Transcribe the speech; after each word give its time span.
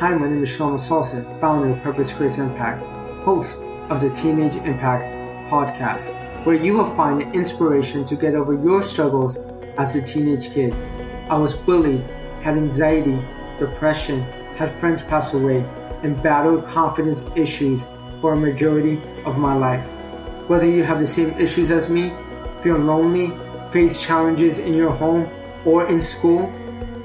Hi, 0.00 0.14
my 0.14 0.30
name 0.30 0.42
is 0.42 0.48
Shlomo 0.48 0.80
Salson, 0.80 1.26
founder 1.40 1.72
of 1.74 1.82
Purpose 1.82 2.10
Creates 2.10 2.38
Impact, 2.38 2.86
host 3.22 3.62
of 3.90 4.00
the 4.00 4.08
Teenage 4.08 4.56
Impact 4.56 5.10
podcast, 5.50 6.46
where 6.46 6.56
you 6.56 6.72
will 6.72 6.86
find 6.86 7.34
inspiration 7.34 8.06
to 8.06 8.16
get 8.16 8.34
over 8.34 8.54
your 8.54 8.80
struggles 8.82 9.36
as 9.76 9.96
a 9.96 10.02
teenage 10.02 10.54
kid. 10.54 10.74
I 11.28 11.36
was 11.36 11.54
bullied, 11.54 12.00
had 12.40 12.56
anxiety, 12.56 13.22
depression, 13.58 14.22
had 14.56 14.70
friends 14.70 15.02
pass 15.02 15.34
away, 15.34 15.68
and 16.02 16.22
battled 16.22 16.64
confidence 16.64 17.28
issues 17.36 17.84
for 18.22 18.32
a 18.32 18.36
majority 18.36 19.02
of 19.26 19.36
my 19.36 19.54
life. 19.54 19.86
Whether 20.48 20.66
you 20.66 20.82
have 20.82 20.98
the 20.98 21.06
same 21.06 21.38
issues 21.38 21.70
as 21.70 21.90
me, 21.90 22.10
feel 22.62 22.78
lonely, 22.78 23.34
face 23.70 24.02
challenges 24.02 24.60
in 24.60 24.72
your 24.72 24.92
home 24.92 25.28
or 25.66 25.86
in 25.88 26.00
school, 26.00 26.50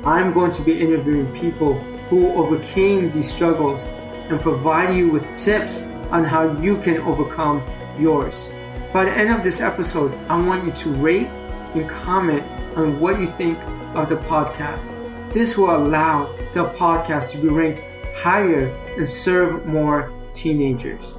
I'm 0.06 0.32
going 0.32 0.52
to 0.52 0.62
be 0.62 0.80
interviewing 0.80 1.30
people 1.34 1.74
who 2.10 2.34
overcame 2.34 3.12
these 3.12 3.32
struggles 3.32 3.84
and 3.84 4.40
provide 4.40 4.96
you 4.96 5.10
with 5.10 5.36
tips 5.36 5.84
on 6.12 6.24
how 6.24 6.58
you 6.60 6.78
can 6.82 7.00
overcome 7.00 7.64
yours. 8.00 8.52
By 8.94 9.06
the 9.06 9.12
end 9.12 9.32
of 9.32 9.44
this 9.44 9.62
episode, 9.62 10.14
I 10.30 10.46
want 10.46 10.66
you 10.66 10.72
to 10.72 10.90
rate 10.94 11.28
and 11.74 11.90
comment 11.90 12.44
on 12.76 13.00
what 13.00 13.20
you 13.20 13.28
think 13.28 13.58
of 13.96 14.10
the 14.10 14.18
podcast. 14.18 15.02
This 15.34 15.58
will 15.58 15.76
allow 15.76 16.26
the 16.54 16.66
podcast 16.70 17.32
to 17.32 17.38
be 17.38 17.48
ranked 17.48 17.84
higher 18.16 18.68
and 18.98 19.08
serve 19.08 19.66
more 19.66 20.14
teenagers. 20.34 21.18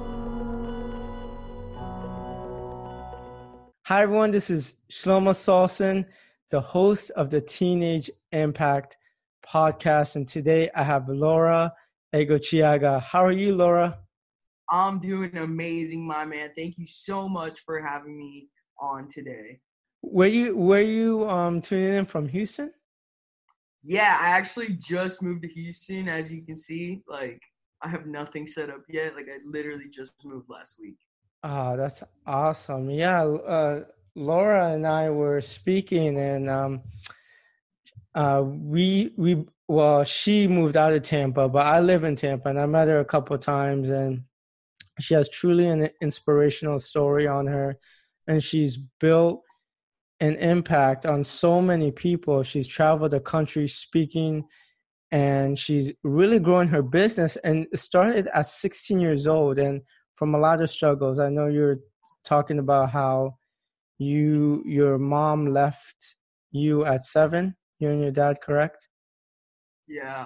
Hi, 3.83 4.03
everyone. 4.03 4.31
This 4.31 4.49
is 4.49 4.73
Shlomo 4.89 5.35
Salson, 5.35 6.05
the 6.49 6.59
host 6.59 7.11
of 7.11 7.29
the 7.29 7.39
Teenage 7.39 8.09
Impact 8.31 8.97
podcast. 9.51 10.15
And 10.15 10.27
today 10.27 10.69
I 10.75 10.83
have 10.83 11.07
Laura 11.09 11.73
Egochiaga. 12.13 13.01
How 13.01 13.25
are 13.25 13.31
you, 13.31 13.55
Laura? 13.55 13.99
I'm 14.69 14.99
doing 14.99 15.37
amazing, 15.37 16.05
my 16.05 16.25
man. 16.25 16.51
Thank 16.55 16.77
you 16.77 16.85
so 16.85 17.29
much 17.29 17.59
for 17.61 17.81
having 17.81 18.17
me 18.17 18.49
on 18.79 19.07
today. 19.07 19.59
Were 20.01 20.27
you 20.27 20.55
were 20.55 20.81
you 20.81 21.27
um 21.29 21.61
tuning 21.61 21.93
in 21.93 22.05
from 22.05 22.27
Houston? 22.27 22.71
Yeah, 23.83 24.17
I 24.19 24.29
actually 24.29 24.77
just 24.79 25.21
moved 25.21 25.43
to 25.43 25.47
Houston, 25.47 26.07
as 26.09 26.31
you 26.31 26.43
can 26.43 26.55
see. 26.55 27.01
Like 27.07 27.41
I 27.81 27.89
have 27.89 28.05
nothing 28.05 28.45
set 28.45 28.69
up 28.69 28.81
yet. 28.89 29.15
Like 29.15 29.27
I 29.29 29.37
literally 29.45 29.89
just 29.89 30.13
moved 30.23 30.49
last 30.49 30.75
week. 30.79 30.97
Oh, 31.43 31.77
that's 31.77 32.03
awesome. 32.25 32.89
Yeah, 32.89 33.23
uh, 33.23 33.81
Laura 34.15 34.73
and 34.73 34.85
I 34.85 35.09
were 35.09 35.41
speaking, 35.41 36.19
and 36.19 36.49
um, 36.49 36.81
uh, 38.17 38.41
we 38.43 39.11
we 39.15 39.45
well, 39.67 40.03
she 40.03 40.47
moved 40.47 40.75
out 40.75 40.93
of 40.93 41.03
Tampa, 41.03 41.47
but 41.47 41.65
I 41.67 41.81
live 41.81 42.03
in 42.03 42.15
Tampa, 42.15 42.49
and 42.49 42.59
I 42.59 42.65
met 42.65 42.87
her 42.87 42.99
a 42.99 43.05
couple 43.05 43.37
times, 43.37 43.91
and 43.91 44.23
she 44.99 45.13
has 45.13 45.29
truly 45.29 45.67
an 45.67 45.89
inspirational 46.01 46.79
story 46.79 47.27
on 47.27 47.45
her, 47.45 47.77
and 48.27 48.43
she's 48.43 48.75
built 48.75 49.43
an 50.19 50.35
impact 50.37 51.05
on 51.05 51.23
so 51.23 51.61
many 51.61 51.91
people. 51.91 52.41
She's 52.41 52.67
traveled 52.67 53.11
the 53.11 53.19
country 53.19 53.67
speaking, 53.67 54.45
and 55.11 55.59
she's 55.59 55.91
really 56.03 56.39
growing 56.39 56.69
her 56.69 56.81
business. 56.81 57.35
And 57.43 57.67
started 57.75 58.29
at 58.33 58.47
16 58.47 58.99
years 58.99 59.27
old, 59.27 59.59
and 59.59 59.81
from 60.15 60.33
a 60.33 60.39
lot 60.39 60.63
of 60.63 60.71
struggles. 60.71 61.19
I 61.19 61.29
know 61.29 61.45
you're 61.45 61.81
talking 62.25 62.57
about 62.57 62.89
how 62.89 63.37
you 63.99 64.63
your 64.65 64.97
mom 64.97 65.53
left 65.53 66.15
you 66.51 66.83
at 66.83 67.05
seven. 67.05 67.55
You 67.79 67.89
and 67.89 68.01
your 68.01 68.11
dad, 68.11 68.41
correct? 68.41 68.87
Yeah. 69.87 70.25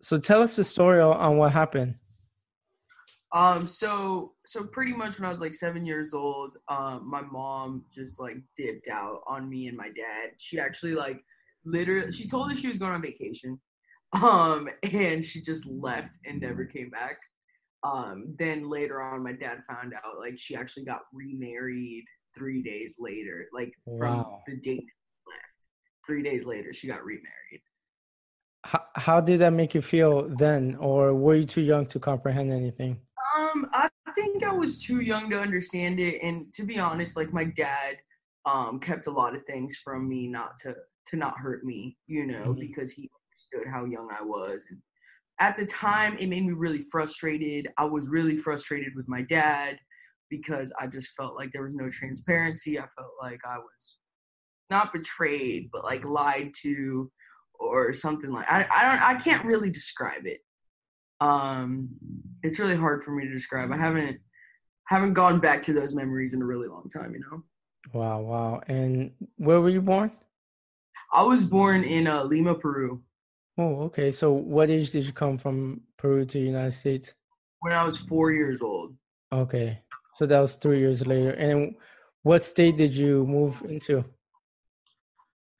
So 0.00 0.18
tell 0.18 0.42
us 0.42 0.56
the 0.56 0.64
story 0.64 1.00
on 1.00 1.36
what 1.36 1.52
happened. 1.52 1.94
Um, 3.34 3.66
so 3.66 4.32
so 4.44 4.64
pretty 4.64 4.92
much 4.92 5.18
when 5.18 5.24
I 5.24 5.28
was 5.28 5.40
like 5.40 5.54
seven 5.54 5.86
years 5.86 6.12
old, 6.12 6.56
um, 6.68 7.08
my 7.08 7.22
mom 7.22 7.84
just 7.92 8.20
like 8.20 8.36
dipped 8.56 8.88
out 8.88 9.20
on 9.26 9.48
me 9.48 9.68
and 9.68 9.76
my 9.76 9.88
dad. 9.88 10.32
She 10.38 10.58
actually 10.58 10.94
like 10.94 11.20
literally 11.64 12.12
she 12.12 12.28
told 12.28 12.50
us 12.50 12.58
she 12.58 12.68
was 12.68 12.78
going 12.78 12.92
on 12.92 13.02
vacation. 13.02 13.60
Um, 14.22 14.68
and 14.82 15.24
she 15.24 15.40
just 15.40 15.66
left 15.66 16.18
and 16.26 16.38
never 16.38 16.66
came 16.66 16.90
back. 16.90 17.16
Um, 17.82 18.36
then 18.38 18.68
later 18.68 19.00
on 19.00 19.24
my 19.24 19.32
dad 19.32 19.62
found 19.66 19.94
out 19.94 20.18
like 20.18 20.38
she 20.38 20.54
actually 20.54 20.84
got 20.84 21.00
remarried 21.14 22.04
three 22.36 22.62
days 22.62 22.96
later, 23.00 23.48
like 23.54 23.72
from 23.98 24.26
the 24.46 24.56
date. 24.58 24.84
Three 26.06 26.22
days 26.22 26.44
later 26.44 26.72
she 26.72 26.86
got 26.86 27.04
remarried. 27.04 27.62
How, 28.64 28.82
how 28.94 29.20
did 29.20 29.40
that 29.40 29.52
make 29.52 29.74
you 29.74 29.82
feel 29.82 30.28
then, 30.36 30.76
or 30.76 31.14
were 31.14 31.34
you 31.34 31.44
too 31.44 31.62
young 31.62 31.86
to 31.86 31.98
comprehend 31.98 32.52
anything? 32.52 33.00
Um, 33.36 33.68
I 33.72 33.88
think 34.14 34.44
I 34.44 34.52
was 34.52 34.78
too 34.78 35.00
young 35.00 35.30
to 35.30 35.38
understand 35.38 36.00
it, 36.00 36.22
and 36.22 36.52
to 36.54 36.64
be 36.64 36.78
honest, 36.78 37.16
like 37.16 37.32
my 37.32 37.44
dad, 37.44 37.96
um, 38.46 38.78
kept 38.80 39.06
a 39.06 39.10
lot 39.10 39.34
of 39.34 39.44
things 39.44 39.76
from 39.78 40.08
me 40.08 40.26
not 40.28 40.56
to 40.58 40.76
to 41.06 41.16
not 41.16 41.36
hurt 41.38 41.64
me, 41.64 41.96
you 42.06 42.24
know, 42.26 42.54
Mhm. 42.54 42.60
because 42.60 42.92
he 42.92 43.10
understood 43.12 43.66
how 43.72 43.84
young 43.84 44.08
I 44.16 44.22
was, 44.22 44.66
and 44.70 44.80
at 45.40 45.56
the 45.56 45.66
time, 45.66 46.16
it 46.18 46.28
made 46.28 46.44
me 46.44 46.52
really 46.52 46.78
frustrated. 46.78 47.68
I 47.76 47.84
was 47.84 48.08
really 48.08 48.36
frustrated 48.36 48.94
with 48.94 49.08
my 49.08 49.22
dad 49.22 49.80
because 50.30 50.72
I 50.78 50.86
just 50.86 51.10
felt 51.16 51.34
like 51.34 51.50
there 51.50 51.64
was 51.64 51.74
no 51.74 51.90
transparency. 51.90 52.78
I 52.78 52.86
felt 52.86 53.12
like 53.20 53.40
I 53.44 53.58
was 53.58 53.98
not 54.72 54.92
betrayed, 54.92 55.70
but 55.72 55.84
like 55.84 56.04
lied 56.04 56.50
to, 56.62 57.10
or 57.54 57.92
something 57.92 58.30
like 58.36 58.48
I 58.50 58.66
I 58.76 58.80
don't 58.88 59.02
I 59.10 59.14
can't 59.26 59.44
really 59.44 59.70
describe 59.70 60.24
it 60.26 60.40
um 61.20 61.88
it's 62.42 62.58
really 62.58 62.74
hard 62.74 63.00
for 63.04 63.12
me 63.12 63.22
to 63.24 63.32
describe 63.32 63.70
i 63.70 63.76
haven't 63.76 64.18
haven't 64.88 65.12
gone 65.12 65.38
back 65.38 65.62
to 65.62 65.72
those 65.72 65.94
memories 65.94 66.34
in 66.34 66.42
a 66.42 66.44
really 66.52 66.66
long 66.74 66.86
time 66.96 67.14
you 67.14 67.20
know 67.20 67.38
Wow, 67.92 68.20
wow. 68.20 68.60
And 68.68 69.12
where 69.36 69.60
were 69.60 69.68
you 69.76 69.82
born? 69.82 70.10
i 71.12 71.22
was 71.22 71.44
born 71.44 71.84
in 71.84 72.06
uh, 72.14 72.24
lima 72.24 72.54
peru 72.54 73.00
Oh, 73.58 73.74
okay. 73.88 74.10
So 74.12 74.32
what 74.32 74.70
age 74.70 74.92
did 74.92 75.04
you 75.06 75.12
come 75.12 75.36
from 75.36 75.82
Peru 75.98 76.24
to 76.24 76.38
the 76.38 76.44
United 76.54 76.72
States? 76.72 77.14
when 77.60 77.72
i 77.80 77.84
was 77.88 77.96
four 77.96 78.32
years 78.32 78.60
old 78.62 78.88
Okay. 79.42 79.68
So 80.16 80.26
that 80.26 80.40
was 80.40 80.56
three 80.56 80.80
years 80.84 81.06
later. 81.06 81.30
And 81.46 81.76
what 82.22 82.42
state 82.44 82.76
did 82.82 82.94
you 83.02 83.24
move 83.26 83.62
into? 83.74 84.04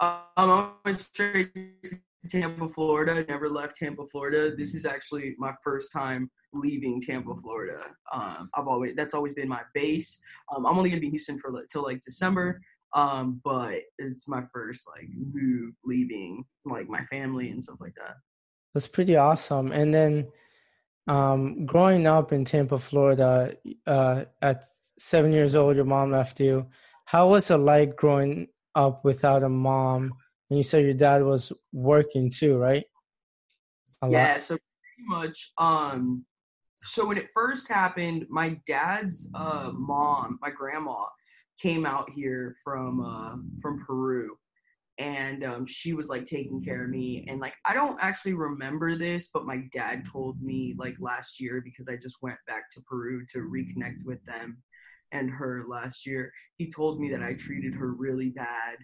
I 0.03 0.71
went 0.85 0.97
straight 0.97 1.53
to 1.55 2.29
tampa 2.29 2.69
florida. 2.69 3.25
Never 3.29 3.49
left 3.49 3.77
tampa 3.77 4.05
florida. 4.05 4.55
This 4.57 4.75
is 4.75 4.85
actually 4.85 5.35
my 5.39 5.53
first 5.63 5.93
time 5.93 6.31
leaving 6.53 7.01
tampa 7.01 7.35
florida. 7.37 7.81
Um, 8.13 8.51
i've 8.55 8.67
always 8.67 8.95
that's 8.97 9.15
always 9.15 9.33
been 9.33 9.49
my 9.49 9.63
base. 9.75 10.19
Um, 10.55 10.67
i'm 10.67 10.77
only 10.77 10.91
gonna 10.91 11.01
be 11.01 11.07
in 11.07 11.13
houston 11.13 11.39
for 11.39 11.53
till 11.71 11.83
like 11.83 12.01
december. 12.01 12.61
Um, 12.95 13.41
but 13.43 13.81
it's 13.99 14.29
my 14.29 14.43
first 14.53 14.87
like 14.95 15.09
move 15.33 15.73
leaving 15.85 16.45
like 16.67 16.89
my 16.89 17.01
family 17.05 17.49
and 17.49 17.63
stuff 17.63 17.79
like 17.81 17.95
that. 17.97 18.17
That's 18.75 18.87
pretty 18.87 19.17
awesome. 19.17 19.73
And 19.73 19.95
then 19.95 20.29
um, 21.09 21.65
growing 21.65 22.07
up 22.07 22.33
in 22.33 22.45
Tampa, 22.45 22.79
Florida, 22.79 23.55
uh, 23.87 24.25
at 24.43 24.65
seven 24.99 25.33
years 25.33 25.57
old, 25.57 25.77
your 25.77 25.87
mom 25.87 26.13
left 26.13 26.39
you. 26.39 26.67
How 27.07 27.29
was 27.29 27.51
it 27.51 27.57
like 27.57 27.97
growing 27.97 28.49
up 28.75 29.05
without 29.05 29.43
a 29.43 29.49
mom? 29.49 30.13
And 30.51 30.59
you 30.59 30.63
said 30.63 30.85
your 30.85 30.95
dad 30.95 31.23
was 31.23 31.53
working 31.73 32.31
too, 32.31 32.59
right? 32.59 32.85
A 34.03 34.07
lot. 34.07 34.13
yeah 34.13 34.37
so 34.37 34.57
pretty 34.57 35.07
much 35.07 35.53
um 35.59 36.25
so 36.83 37.07
when 37.07 37.17
it 37.17 37.29
first 37.33 37.69
happened 37.69 38.27
my 38.29 38.59
dad's 38.67 39.29
uh 39.35 39.71
mom 39.75 40.39
my 40.43 40.51
grandma 40.51 41.05
came 41.61 41.87
out 41.87 42.11
here 42.11 42.57
from 42.65 43.01
uh 43.01 43.37
from 43.61 43.85
peru 43.85 44.37
and 44.99 45.45
um 45.45 45.65
she 45.65 45.93
was 45.93 46.09
like 46.09 46.25
taking 46.25 46.61
care 46.61 46.85
of 46.85 46.91
me 46.91 47.25
and 47.29 47.41
like 47.41 47.55
i 47.65 47.73
don't 47.73 47.99
actually 48.01 48.35
remember 48.35 48.97
this 48.97 49.29
but 49.33 49.47
my 49.47 49.59
dad 49.73 50.05
told 50.05 50.41
me 50.43 50.75
like 50.77 50.97
last 50.99 51.41
year 51.41 51.63
because 51.65 51.89
i 51.89 51.97
just 51.97 52.17
went 52.23 52.39
back 52.47 52.69
to 52.71 52.81
peru 52.83 53.25
to 53.27 53.39
reconnect 53.39 54.05
with 54.05 54.23
them 54.25 54.63
and 55.13 55.31
her 55.31 55.65
last 55.69 56.07
year 56.07 56.33
he 56.59 56.69
told 56.69 57.01
me 57.01 57.11
that 57.11 57.23
i 57.23 57.33
treated 57.35 57.75
her 57.75 57.93
really 57.93 58.31
bad 58.31 58.77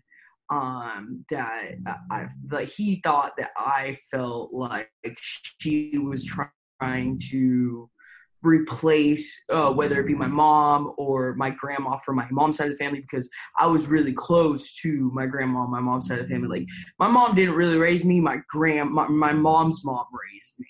um 0.50 1.25
that 1.28 1.75
I 2.10 2.26
like 2.50 2.69
he 2.69 3.00
thought 3.02 3.32
that 3.36 3.50
I 3.56 3.96
felt 4.10 4.52
like 4.52 4.90
she 5.14 5.98
was 5.98 6.25
trying 6.25 7.20
to 7.30 7.90
replace 8.42 9.44
uh, 9.50 9.70
whether 9.72 10.00
it 10.00 10.06
be 10.06 10.14
my 10.14 10.26
mom 10.26 10.92
or 10.96 11.34
my 11.34 11.50
grandma 11.50 11.96
from 11.96 12.16
my 12.16 12.26
mom's 12.30 12.56
side 12.56 12.70
of 12.70 12.78
the 12.78 12.82
family 12.82 13.00
because 13.00 13.28
I 13.58 13.66
was 13.66 13.88
really 13.88 14.12
close 14.12 14.72
to 14.82 15.10
my 15.12 15.26
grandma 15.26 15.60
on 15.60 15.70
my 15.70 15.80
mom's 15.80 16.06
side 16.06 16.20
of 16.20 16.28
the 16.28 16.34
family. 16.34 16.60
Like 16.60 16.69
my 16.98 17.08
mom 17.08 17.34
didn't 17.34 17.56
really 17.56 17.76
raise 17.76 18.04
me, 18.04 18.20
my 18.20 18.38
grand 18.48 18.90
my, 18.90 19.08
my 19.08 19.32
mom's 19.32 19.84
mom 19.84 20.06
raised 20.12 20.54
me. 20.58 20.69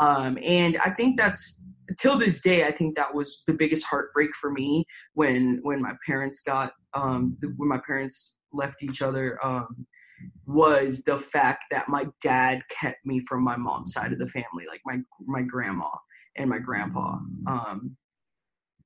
Um, 0.00 0.38
and 0.42 0.76
I 0.84 0.90
think 0.90 1.16
that's 1.16 1.62
till 1.98 2.18
this 2.18 2.40
day, 2.40 2.64
I 2.64 2.72
think 2.72 2.96
that 2.96 3.14
was 3.14 3.42
the 3.46 3.52
biggest 3.52 3.84
heartbreak 3.84 4.34
for 4.34 4.50
me 4.50 4.84
when 5.14 5.60
when 5.62 5.82
my 5.82 5.92
parents 6.06 6.40
got 6.40 6.72
um, 6.94 7.32
when 7.56 7.68
my 7.68 7.80
parents 7.86 8.36
left 8.52 8.82
each 8.82 9.02
other 9.02 9.44
um, 9.44 9.84
was 10.46 11.02
the 11.02 11.18
fact 11.18 11.64
that 11.70 11.88
my 11.88 12.06
dad 12.22 12.62
kept 12.68 13.04
me 13.04 13.20
from 13.20 13.42
my 13.42 13.56
mom's 13.56 13.92
side 13.92 14.12
of 14.12 14.18
the 14.18 14.26
family, 14.26 14.64
like 14.68 14.80
my 14.84 14.98
my 15.26 15.42
grandma 15.42 15.90
and 16.36 16.50
my 16.50 16.58
grandpa. 16.58 17.18
Um, 17.46 17.96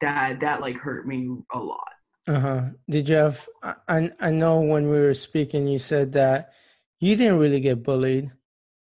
that 0.00 0.40
that 0.40 0.61
like 0.61 0.76
hurt 0.76 1.06
me 1.06 1.28
a 1.52 1.58
lot. 1.58 1.88
Uh 2.26 2.40
huh. 2.40 2.62
Did 2.88 3.08
you 3.08 3.16
have? 3.16 3.46
I 3.88 4.11
I 4.20 4.31
know 4.31 4.61
when 4.61 4.90
we 4.90 4.99
were 4.99 5.14
speaking, 5.14 5.66
you 5.66 5.78
said 5.78 6.12
that 6.12 6.52
you 7.00 7.16
didn't 7.16 7.38
really 7.38 7.61
get 7.61 7.82
bullied. 7.82 8.31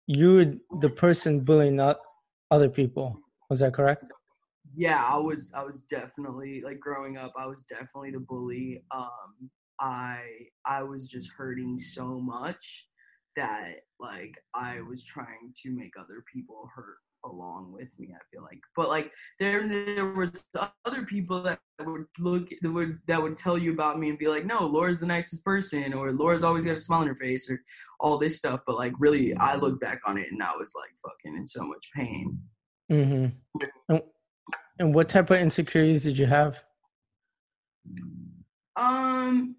You 0.07 0.33
were 0.33 0.79
the 0.79 0.89
person 0.89 1.41
bullying 1.41 1.77
not 1.77 1.99
other 2.51 2.69
people. 2.69 3.17
Was 3.49 3.59
that 3.59 3.73
correct? 3.73 4.13
Yeah, 4.75 5.03
I 5.03 5.17
was. 5.17 5.51
I 5.55 5.63
was 5.63 5.81
definitely 5.81 6.61
like 6.63 6.79
growing 6.79 7.17
up. 7.17 7.33
I 7.37 7.47
was 7.47 7.63
definitely 7.63 8.11
the 8.11 8.19
bully. 8.19 8.83
Um, 8.91 9.49
I 9.79 10.21
I 10.65 10.83
was 10.83 11.09
just 11.09 11.29
hurting 11.35 11.77
so 11.77 12.19
much 12.19 12.87
that 13.35 13.81
like 13.99 14.35
I 14.53 14.81
was 14.81 15.03
trying 15.03 15.53
to 15.63 15.71
make 15.71 15.93
other 15.97 16.23
people 16.31 16.69
hurt 16.73 16.97
along 17.25 17.71
with 17.71 17.97
me. 17.99 18.13
I 18.13 18.19
feel 18.31 18.43
like, 18.43 18.59
but 18.75 18.89
like 18.89 19.11
there 19.39 19.67
there 19.67 20.13
was 20.13 20.45
other 20.85 21.05
people 21.05 21.41
that 21.43 21.59
would 21.79 22.05
look 22.19 22.49
that 22.61 22.71
would 22.71 22.99
that 23.07 23.21
would 23.21 23.37
tell 23.37 23.57
you 23.57 23.73
about 23.73 23.99
me 23.99 24.09
and 24.09 24.17
be 24.17 24.27
like, 24.27 24.45
no, 24.45 24.65
Laura's 24.65 24.99
the 24.99 25.05
nicest 25.05 25.43
person, 25.43 25.93
or 25.93 26.11
Laura's 26.11 26.43
always 26.43 26.65
got 26.65 26.73
a 26.73 26.77
smile 26.77 27.01
on 27.01 27.07
her 27.07 27.15
face, 27.15 27.49
or 27.49 27.61
all 27.99 28.17
this 28.17 28.37
stuff. 28.37 28.61
But 28.65 28.77
like 28.77 28.93
really, 28.99 29.35
I 29.37 29.55
look 29.55 29.79
back 29.79 30.01
on 30.05 30.17
it 30.17 30.31
and 30.31 30.41
I 30.41 30.51
was 30.57 30.73
like 30.75 30.91
fucking 31.03 31.37
in 31.37 31.47
so 31.47 31.63
much 31.63 31.87
pain. 31.95 32.39
Mm-hmm. 32.91 33.27
And, 33.89 34.01
and 34.79 34.95
what 34.95 35.09
type 35.09 35.29
of 35.29 35.37
insecurities 35.37 36.03
did 36.03 36.17
you 36.17 36.25
have? 36.25 36.63
Um, 38.75 39.55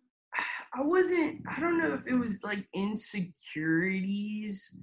I 0.75 0.83
wasn't. 0.83 1.43
I 1.49 1.61
don't 1.61 1.79
know 1.79 1.95
if 1.95 2.07
it 2.07 2.15
was 2.15 2.43
like 2.43 2.67
insecurities. 2.75 4.75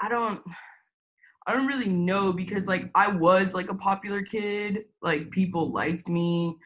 I 0.00 0.08
don't. 0.08 0.40
I 1.46 1.52
don't 1.52 1.66
really 1.66 1.88
know 1.88 2.32
because 2.32 2.68
like 2.68 2.90
I 2.94 3.08
was 3.08 3.54
like 3.54 3.70
a 3.70 3.74
popular 3.74 4.22
kid, 4.22 4.84
like 5.00 5.30
people 5.30 5.72
liked 5.72 6.08
me. 6.08 6.56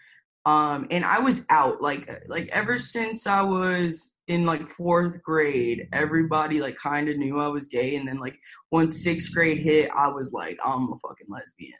Um 0.44 0.86
and 0.90 1.04
I 1.04 1.18
was 1.18 1.44
out 1.50 1.80
like 1.80 2.08
like 2.28 2.48
ever 2.52 2.78
since 2.78 3.26
I 3.26 3.42
was 3.42 4.12
in 4.28 4.44
like 4.44 4.62
4th 4.62 5.22
grade, 5.22 5.88
everybody 5.92 6.60
like 6.60 6.76
kind 6.76 7.08
of 7.08 7.16
knew 7.16 7.40
I 7.40 7.48
was 7.48 7.68
gay 7.68 7.96
and 7.96 8.06
then 8.06 8.18
like 8.18 8.38
once 8.70 9.06
6th 9.06 9.32
grade 9.32 9.58
hit, 9.58 9.90
I 9.96 10.08
was 10.08 10.32
like 10.32 10.58
I'm 10.64 10.92
a 10.92 10.96
fucking 10.96 11.28
lesbian. 11.28 11.72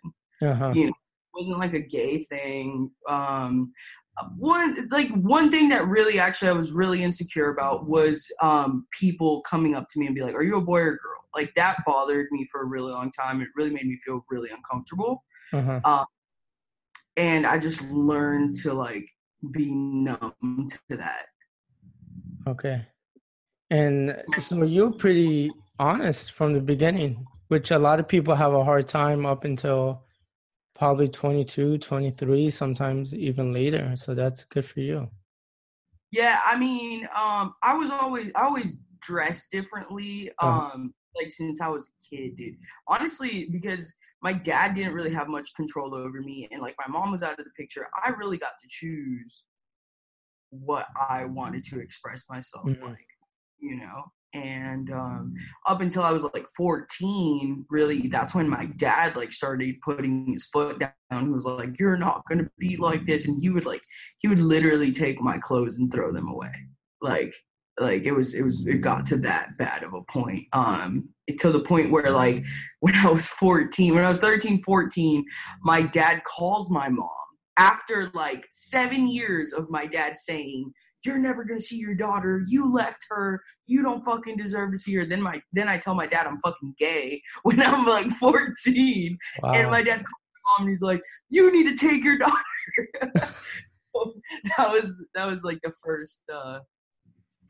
Uh-huh. 0.43 0.73
You 0.75 0.87
know, 0.87 0.91
it 0.91 1.39
wasn't 1.39 1.59
like 1.59 1.75
a 1.75 1.81
gay 1.81 2.19
thing. 2.19 2.91
Um 3.09 3.73
one 4.39 4.89
like 4.91 5.11
one 5.11 5.51
thing 5.51 5.69
that 5.69 5.87
really 5.87 6.19
actually 6.19 6.49
I 6.49 6.53
was 6.53 6.73
really 6.73 7.03
insecure 7.03 7.51
about 7.51 7.87
was 7.87 8.27
um 8.41 8.87
people 8.91 9.43
coming 9.43 9.75
up 9.75 9.89
to 9.91 9.99
me 9.99 10.07
and 10.07 10.15
be 10.15 10.23
like, 10.23 10.35
"Are 10.35 10.43
you 10.43 10.57
a 10.57 10.63
boy 10.63 10.81
or 10.81 10.89
a 10.89 10.97
girl?" 10.97 11.26
Like 11.37 11.55
that 11.55 11.77
bothered 11.87 12.27
me 12.33 12.47
for 12.51 12.63
a 12.63 12.67
really 12.67 12.93
long 12.93 13.11
time. 13.13 13.41
It 13.41 13.49
really 13.55 13.71
made 13.71 13.87
me 13.87 13.99
feel 14.05 14.25
really 14.31 14.51
uncomfortable. 14.51 15.23
Uh-huh. 15.53 15.81
Um, 15.85 16.07
and 17.17 17.47
I 17.47 17.59
just 17.59 17.83
learned 17.83 18.55
to 18.63 18.73
like 18.73 19.09
be 19.53 19.71
numb 19.71 20.67
to 20.91 20.97
that. 20.97 21.27
Okay. 22.49 22.87
And 23.71 24.23
so 24.39 24.63
you're 24.63 24.93
pretty 24.93 25.51
honest 25.79 26.33
from 26.33 26.53
the 26.53 26.61
beginning, 26.61 27.25
which 27.49 27.71
a 27.71 27.79
lot 27.79 28.01
of 28.01 28.09
people 28.09 28.35
have 28.35 28.55
a 28.55 28.65
hard 28.65 28.89
time 28.89 29.27
up 29.27 29.45
until 29.45 30.05
probably 30.75 31.09
22, 31.09 31.79
23, 31.79 32.51
sometimes 32.51 33.15
even 33.15 33.53
later. 33.53 33.95
So 33.97 34.15
that's 34.15 34.45
good 34.45 34.65
for 34.65 34.81
you. 34.81 35.11
Yeah, 36.13 36.41
I 36.47 36.57
mean, 36.57 37.09
um, 37.17 37.55
I 37.63 37.75
was 37.75 37.91
always 37.91 38.31
I 38.37 38.45
always 38.45 38.79
dressed 39.01 39.51
differently. 39.51 40.31
Uh-huh. 40.39 40.71
Um, 40.75 40.95
like 41.17 41.33
since 41.33 41.61
I 41.61 41.69
was 41.69 41.89
a 41.89 42.17
kid, 42.17 42.37
dude. 42.37 42.57
Honestly, 42.89 43.49
because 43.51 43.95
my 44.23 44.33
dad 44.33 44.75
didn't 44.75 44.95
really 44.95 45.13
have 45.13 45.29
much 45.29 45.55
control 45.55 45.95
over 45.95 46.21
me, 46.21 46.49
and 46.51 46.61
like 46.61 46.75
my 46.79 46.87
mom 46.89 47.11
was 47.11 47.23
out 47.23 47.39
of 47.39 47.45
the 47.45 47.51
picture, 47.57 47.87
I 48.05 48.11
really 48.11 48.39
got 48.39 48.53
to 48.59 48.67
choose 48.69 49.43
what 50.51 50.87
I 51.09 51.25
wanted 51.25 51.65
to 51.65 51.81
express 51.81 52.25
myself 52.29 52.67
mm-hmm. 52.67 52.85
like, 52.85 53.07
you 53.59 53.77
know. 53.77 54.05
And 54.35 54.93
um, 54.93 55.33
up 55.67 55.81
until 55.81 56.03
I 56.03 56.13
was 56.13 56.25
like 56.25 56.47
14, 56.57 57.65
really, 57.71 58.09
that's 58.09 58.35
when 58.35 58.49
my 58.49 58.67
dad 58.77 59.17
like 59.17 59.33
started 59.33 59.77
putting 59.83 60.27
his 60.31 60.45
foot 60.47 60.79
down. 60.79 60.93
He 61.27 61.29
was 61.31 61.47
like, 61.47 61.79
"You're 61.79 61.97
not 61.97 62.23
gonna 62.29 62.49
be 62.59 62.77
like 62.77 63.07
this," 63.07 63.27
and 63.27 63.39
he 63.41 63.49
would 63.49 63.65
like 63.65 63.83
he 64.19 64.29
would 64.29 64.41
literally 64.41 64.93
take 64.93 65.21
my 65.21 65.39
clothes 65.39 65.77
and 65.77 65.91
throw 65.91 66.13
them 66.13 66.29
away, 66.29 66.53
like 67.01 67.35
like 67.79 68.05
it 68.05 68.13
was 68.13 68.35
it 68.35 68.43
was 68.43 68.65
it 68.67 68.81
got 68.81 69.05
to 69.07 69.17
that 69.17 69.57
bad 69.59 69.83
of 69.83 69.93
a 69.93 70.03
point 70.03 70.47
um 70.53 71.09
to 71.39 71.51
the 71.51 71.61
point 71.61 71.91
where 71.91 72.11
like 72.11 72.45
when 72.81 72.95
i 72.97 73.09
was 73.09 73.29
14 73.29 73.95
when 73.95 74.05
i 74.05 74.09
was 74.09 74.19
13 74.19 74.63
14 74.63 75.25
my 75.63 75.83
dad 75.83 76.23
calls 76.25 76.71
my 76.71 76.89
mom 76.89 77.09
after 77.59 78.11
like 78.15 78.47
seven 78.51 79.07
years 79.07 79.53
of 79.53 79.71
my 79.71 79.87
dad 79.87 80.19
saying 80.19 80.73
you're 81.05 81.19
never 81.19 81.45
gonna 81.45 81.61
see 81.61 81.77
your 81.77 81.95
daughter. 81.95 82.43
You 82.49 82.73
left 82.73 83.07
her. 83.11 83.41
You 83.67 83.83
don't 83.83 84.03
fucking 84.03 84.37
deserve 84.37 84.73
to 84.73 84.79
see 84.79 84.95
her. 84.97 85.05
Then 85.07 85.23
my 85.23 85.41
then 85.53 85.69
i 85.69 85.79
tell 85.79 85.95
my 85.95 86.07
dad 86.07 86.27
i'm 86.27 86.41
fucking 86.41 86.75
gay 86.79 87.23
when 87.45 87.61
i'm 87.63 87.87
like 87.87 88.11
14 88.13 89.19
wow. 89.43 89.53
and 89.53 89.71
my 89.71 89.83
dad 89.83 89.99
calls 89.99 90.05
my 90.05 90.41
mom 90.59 90.63
and 90.67 90.69
he's 90.69 90.83
like 90.83 91.01
you 91.31 91.53
need 91.53 91.69
to 91.69 91.77
take 91.77 92.05
your 92.05 92.19
daughter. 92.19 93.33
That 94.59 94.71
was 94.71 95.03
that 95.15 95.27
was 95.27 95.43
like 95.43 95.59
the 95.63 95.73
first 95.83 96.25
uh 96.31 96.59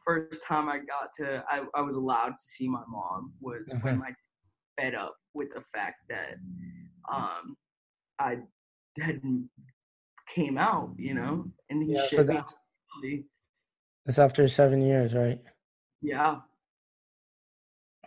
first 0.06 0.44
time 0.46 0.68
I 0.68 0.78
got 0.78 1.12
to 1.18 1.44
I, 1.48 1.62
I 1.74 1.80
was 1.80 1.96
allowed 1.96 2.30
to 2.30 2.44
see 2.44 2.68
my 2.68 2.82
mom 2.88 3.32
was 3.40 3.72
uh-huh. 3.72 3.80
when 3.82 4.02
I 4.02 4.12
fed 4.80 4.94
up 4.94 5.16
with 5.34 5.50
the 5.50 5.60
fact 5.60 5.96
that 6.08 6.36
um 7.12 7.56
I 8.18 8.38
hadn't 8.98 9.50
came 10.28 10.58
out, 10.58 10.94
you 10.96 11.14
know, 11.14 11.46
and 11.70 11.82
he 11.82 11.94
yeah, 11.94 12.06
shipped 12.06 12.26
that's, 12.28 12.56
that's 14.04 14.18
after 14.18 14.48
seven 14.48 14.80
years, 14.80 15.14
right? 15.14 15.40
Yeah. 16.00 16.36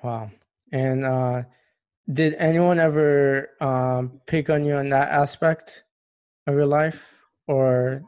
Wow. 0.03 0.31
And 0.71 1.05
uh 1.05 1.43
did 2.11 2.33
anyone 2.35 2.79
ever 2.79 3.49
um 3.61 4.21
pick 4.25 4.49
on 4.49 4.63
you 4.63 4.75
on 4.75 4.89
that 4.89 5.09
aspect 5.09 5.83
of 6.47 6.55
your 6.55 6.65
life 6.65 7.07
or 7.47 8.03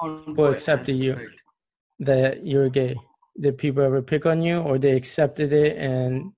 on 0.00 0.34
who 0.34 0.44
accepted 0.46 0.96
aspect? 0.96 1.42
you 2.00 2.04
that 2.06 2.46
you're 2.46 2.70
gay? 2.70 2.96
Did 3.40 3.58
people 3.58 3.82
ever 3.82 4.02
pick 4.02 4.26
on 4.26 4.42
you 4.42 4.60
or 4.60 4.78
they 4.78 4.96
accepted 4.96 5.52
it 5.52 5.76
and 5.76 6.32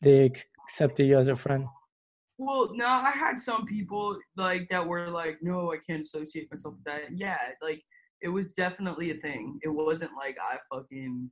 they 0.00 0.24
accepted 0.64 1.04
you 1.06 1.18
as 1.18 1.28
a 1.28 1.36
friend? 1.36 1.66
Well 2.38 2.70
no 2.74 2.86
i 2.86 3.10
had 3.10 3.38
some 3.38 3.66
people 3.66 4.16
like 4.36 4.68
that 4.70 4.86
were 4.86 5.08
like 5.10 5.38
no 5.42 5.72
i 5.72 5.78
can't 5.78 6.02
associate 6.02 6.48
myself 6.50 6.74
with 6.74 6.84
that. 6.84 7.02
Yeah 7.12 7.38
like 7.62 7.82
it 8.20 8.28
was 8.28 8.52
definitely 8.52 9.10
a 9.10 9.14
thing. 9.14 9.58
It 9.62 9.68
wasn't 9.68 10.12
like 10.16 10.36
i 10.40 10.56
fucking 10.72 11.30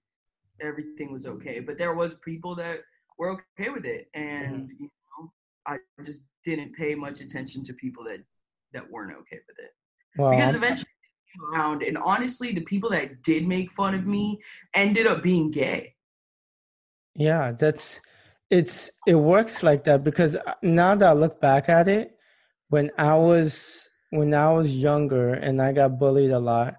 everything 0.61 1.12
was 1.12 1.26
okay 1.26 1.61
but 1.61 1.78
there 1.78 1.95
was 1.95 2.16
people 2.16 2.54
that 2.56 2.78
were 3.18 3.30
okay 3.30 3.71
with 3.71 3.85
it 3.85 4.09
and 4.14 4.62
mm-hmm. 4.62 4.85
you 4.85 4.90
know 5.18 5.30
i 5.66 5.76
just 6.02 6.23
didn't 6.45 6.75
pay 6.75 6.95
much 6.95 7.21
attention 7.21 7.62
to 7.62 7.75
people 7.75 8.02
that 8.04 8.21
that 8.73 8.90
weren't 8.90 9.16
okay 9.18 9.40
with 9.49 9.59
it. 9.59 9.73
Because 10.16 10.54
eventually 10.54 10.90
around 11.43 11.83
and 11.83 11.99
honestly 11.99 12.52
the 12.52 12.62
people 12.62 12.90
that 12.90 13.23
did 13.23 13.47
make 13.47 13.71
fun 13.73 13.95
of 13.95 14.07
me 14.07 14.38
ended 14.75 15.07
up 15.07 15.23
being 15.23 15.50
gay. 15.50 15.95
Yeah 17.14 17.52
that's 17.52 18.00
it's 18.50 18.90
it 19.07 19.14
works 19.14 19.62
like 19.62 19.85
that 19.85 20.05
because 20.05 20.37
uh, 20.37 20.55
now 20.62 20.95
that 20.95 21.09
i 21.09 21.12
look 21.12 21.40
back 21.40 21.69
at 21.69 21.88
it 21.88 22.16
when 22.69 22.88
i 22.97 23.12
was 23.12 23.88
when 24.11 24.33
i 24.35 24.52
was 24.52 24.76
younger 24.76 25.35
and 25.35 25.61
i 25.61 25.73
got 25.73 25.99
bullied 25.99 26.31
a 26.31 26.38
lot 26.38 26.76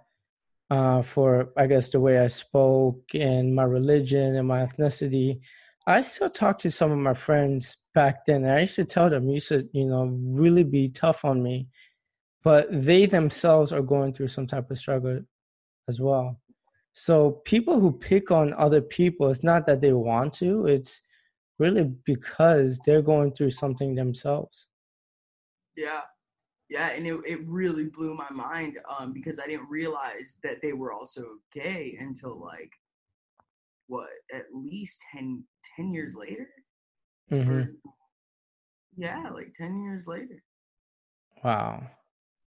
uh, 0.70 1.02
for 1.02 1.50
i 1.58 1.68
guess 1.68 1.90
the 1.90 2.00
way 2.00 2.20
i 2.20 2.28
spoke 2.28 3.02
and 3.14 3.54
my 3.54 3.64
religion 3.64 4.36
and 4.38 4.48
my 4.48 4.66
ethnicity 4.66 5.42
i 5.88 6.00
still 6.02 6.30
talk 6.30 6.58
to 6.58 6.72
some 6.72 6.90
of 6.90 6.98
my 6.98 7.14
friends 7.14 7.78
back 7.98 8.28
then. 8.28 8.46
I 8.46 8.60
used 8.62 8.76
to 8.76 8.86
tell 8.86 9.10
them 9.10 9.28
you 9.28 9.40
should 9.40 9.70
you 9.74 9.86
know 9.86 10.04
really 10.44 10.64
be 10.64 10.88
tough 10.88 11.26
on 11.26 11.42
me 11.42 11.68
but 12.48 12.66
they 12.72 13.06
themselves 13.06 13.74
are 13.74 13.82
going 13.82 14.14
through 14.14 14.30
some 14.30 14.48
type 14.48 14.72
of 14.72 14.78
struggle 14.78 15.20
as 15.90 16.00
well. 16.00 16.40
So 16.94 17.42
people 17.44 17.78
who 17.78 17.92
pick 17.92 18.32
on 18.32 18.54
other 18.54 18.80
people, 18.80 19.30
it's 19.30 19.44
not 19.44 19.66
that 19.66 19.82
they 19.82 19.92
want 19.92 20.32
to, 20.36 20.66
it's 20.66 21.02
really 21.60 21.92
because 22.06 22.80
they're 22.86 23.02
going 23.02 23.34
through 23.34 23.50
something 23.50 23.96
themselves. 23.96 24.70
Yeah. 25.76 26.04
Yeah, 26.70 26.92
and 26.92 27.06
it, 27.06 27.20
it 27.26 27.40
really 27.46 27.88
blew 27.88 28.14
my 28.14 28.30
mind 28.32 28.78
um, 28.98 29.12
because 29.12 29.42
I 29.42 29.48
didn't 29.48 29.70
realize 29.70 30.38
that 30.42 30.62
they 30.62 30.72
were 30.72 30.94
also 30.94 31.24
gay 31.52 31.98
until 32.00 32.42
like 32.42 32.72
what 33.88 34.08
at 34.34 34.46
least 34.54 35.04
10, 35.14 35.44
10 35.76 35.92
years 35.92 36.16
later. 36.16 36.48
Mm-hmm. 37.30 37.52
Or, 37.52 37.74
yeah, 38.96 39.24
like 39.34 39.52
ten 39.54 39.84
years 39.84 40.08
later. 40.08 40.42
Wow 41.44 41.84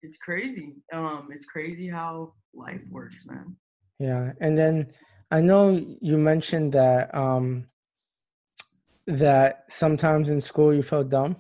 it's 0.02 0.18
crazy. 0.18 0.76
Um, 0.94 1.30
it's 1.32 1.46
crazy 1.46 1.88
how 1.88 2.34
life 2.54 2.82
works, 2.90 3.26
man. 3.26 3.56
Yeah, 4.00 4.34
and 4.42 4.58
then 4.58 4.92
I 5.32 5.42
know 5.42 5.70
you 6.02 6.18
mentioned 6.18 6.74
that 6.74 7.14
um, 7.16 7.68
that 9.08 9.64
sometimes 9.70 10.30
in 10.30 10.40
school 10.40 10.74
you 10.74 10.84
felt 10.84 11.10
dumb. 11.10 11.38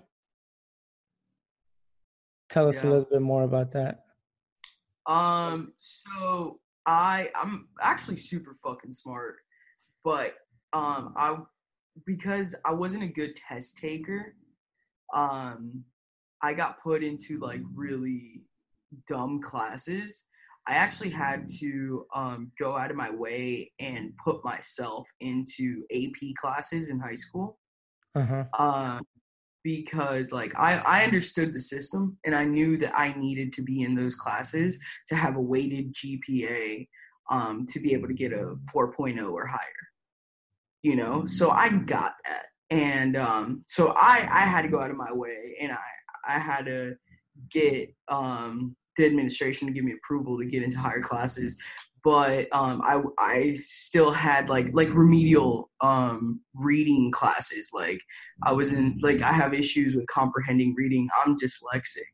Tell 2.49 2.67
us 2.67 2.77
Yeah. 2.77 2.87
a 2.87 2.89
little 2.89 3.07
bit 3.11 3.21
more 3.21 3.43
about 3.43 3.71
that. 3.71 4.05
Um, 5.05 5.73
so 5.77 6.59
I 6.85 7.29
I'm 7.35 7.67
actually 7.81 8.17
super 8.17 8.53
fucking 8.53 8.91
smart, 8.91 9.35
but 10.03 10.33
um 10.73 11.13
I 11.17 11.37
because 12.05 12.55
I 12.65 12.73
wasn't 12.73 13.03
a 13.03 13.07
good 13.07 13.35
test 13.35 13.77
taker, 13.77 14.35
um 15.13 15.83
I 16.41 16.53
got 16.53 16.81
put 16.81 17.03
into 17.03 17.39
like 17.39 17.61
really 17.73 18.41
dumb 19.07 19.41
classes. 19.41 20.25
I 20.67 20.73
actually 20.73 21.09
had 21.09 21.47
to 21.59 22.05
um 22.13 22.51
go 22.59 22.77
out 22.77 22.91
of 22.91 22.97
my 22.97 23.09
way 23.09 23.71
and 23.79 24.11
put 24.23 24.43
myself 24.43 25.07
into 25.21 25.83
AP 25.93 26.35
classes 26.39 26.89
in 26.89 26.99
high 26.99 27.15
school. 27.15 27.57
Uh 28.15 28.25
huh. 28.25 28.43
Um 28.57 29.01
because 29.63 30.31
like 30.31 30.57
I, 30.57 30.77
I 30.77 31.03
understood 31.03 31.51
the 31.51 31.59
system 31.59 32.17
and 32.25 32.33
I 32.33 32.45
knew 32.45 32.77
that 32.77 32.97
I 32.97 33.13
needed 33.17 33.51
to 33.53 33.61
be 33.61 33.81
in 33.81 33.95
those 33.95 34.15
classes 34.15 34.79
to 35.07 35.15
have 35.15 35.35
a 35.35 35.41
weighted 35.41 35.93
GPA 35.93 36.87
um, 37.29 37.65
to 37.69 37.81
be 37.81 37.93
able 37.93 38.07
to 38.07 38.13
get 38.13 38.31
a 38.31 38.55
4.0 38.73 39.29
or 39.29 39.45
higher. 39.45 39.59
You 40.83 40.95
know, 40.95 41.25
so 41.25 41.49
I 41.49 41.69
got 41.69 42.13
that, 42.25 42.45
and 42.69 43.17
um, 43.17 43.61
so 43.67 43.93
I 43.97 44.25
I 44.31 44.41
had 44.41 44.61
to 44.61 44.69
go 44.69 44.79
out 44.79 44.91
of 44.91 44.95
my 44.95 45.11
way 45.11 45.57
and 45.59 45.71
I 45.71 45.77
I 46.27 46.39
had 46.39 46.65
to 46.65 46.95
get 47.51 47.93
um, 48.07 48.75
the 48.95 49.05
administration 49.05 49.67
to 49.67 49.73
give 49.73 49.83
me 49.83 49.93
approval 49.93 50.37
to 50.37 50.45
get 50.45 50.63
into 50.63 50.79
higher 50.79 51.01
classes. 51.01 51.57
But 52.03 52.47
um, 52.53 52.81
I 52.83 53.01
I 53.19 53.49
still 53.51 54.11
had 54.11 54.49
like 54.49 54.69
like 54.71 54.93
remedial 54.93 55.69
um, 55.81 56.39
reading 56.53 57.11
classes 57.11 57.71
like 57.73 57.99
I 58.43 58.53
was 58.53 58.71
in 58.71 58.97
like 59.01 59.21
I 59.21 59.33
have 59.33 59.53
issues 59.53 59.95
with 59.95 60.07
comprehending 60.07 60.73
reading. 60.75 61.09
I'm 61.25 61.35
dyslexic. 61.35 62.07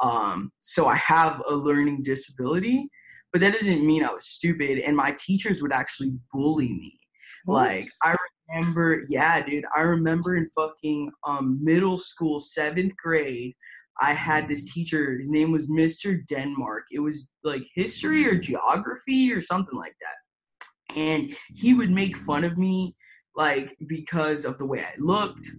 Um, 0.00 0.50
so 0.58 0.86
I 0.86 0.96
have 0.96 1.42
a 1.48 1.54
learning 1.54 2.02
disability, 2.02 2.88
but 3.32 3.40
that 3.40 3.52
doesn't 3.52 3.86
mean 3.86 4.04
I 4.04 4.12
was 4.12 4.26
stupid 4.26 4.78
and 4.78 4.96
my 4.96 5.14
teachers 5.18 5.62
would 5.62 5.72
actually 5.72 6.12
bully 6.32 6.68
me. 6.68 6.98
Like 7.46 7.88
I 8.02 8.14
remember, 8.52 9.04
yeah, 9.08 9.40
dude, 9.44 9.64
I 9.76 9.80
remember 9.80 10.36
in 10.36 10.48
fucking 10.48 11.10
um 11.26 11.58
middle 11.62 11.96
school, 11.96 12.38
7th 12.38 12.96
grade, 12.96 13.54
I 14.00 14.14
had 14.14 14.48
this 14.48 14.72
teacher, 14.72 15.18
his 15.18 15.28
name 15.28 15.52
was 15.52 15.68
Mr. 15.68 16.26
Denmark. 16.26 16.86
It 16.90 17.00
was 17.00 17.28
like 17.44 17.62
history 17.74 18.26
or 18.26 18.36
geography 18.36 19.32
or 19.32 19.40
something 19.40 19.78
like 19.78 19.94
that. 20.00 20.96
And 20.96 21.30
he 21.54 21.74
would 21.74 21.90
make 21.90 22.16
fun 22.16 22.44
of 22.44 22.56
me 22.56 22.94
like 23.36 23.76
because 23.86 24.44
of 24.44 24.58
the 24.58 24.66
way 24.66 24.80
I 24.80 24.94
looked, 24.98 25.50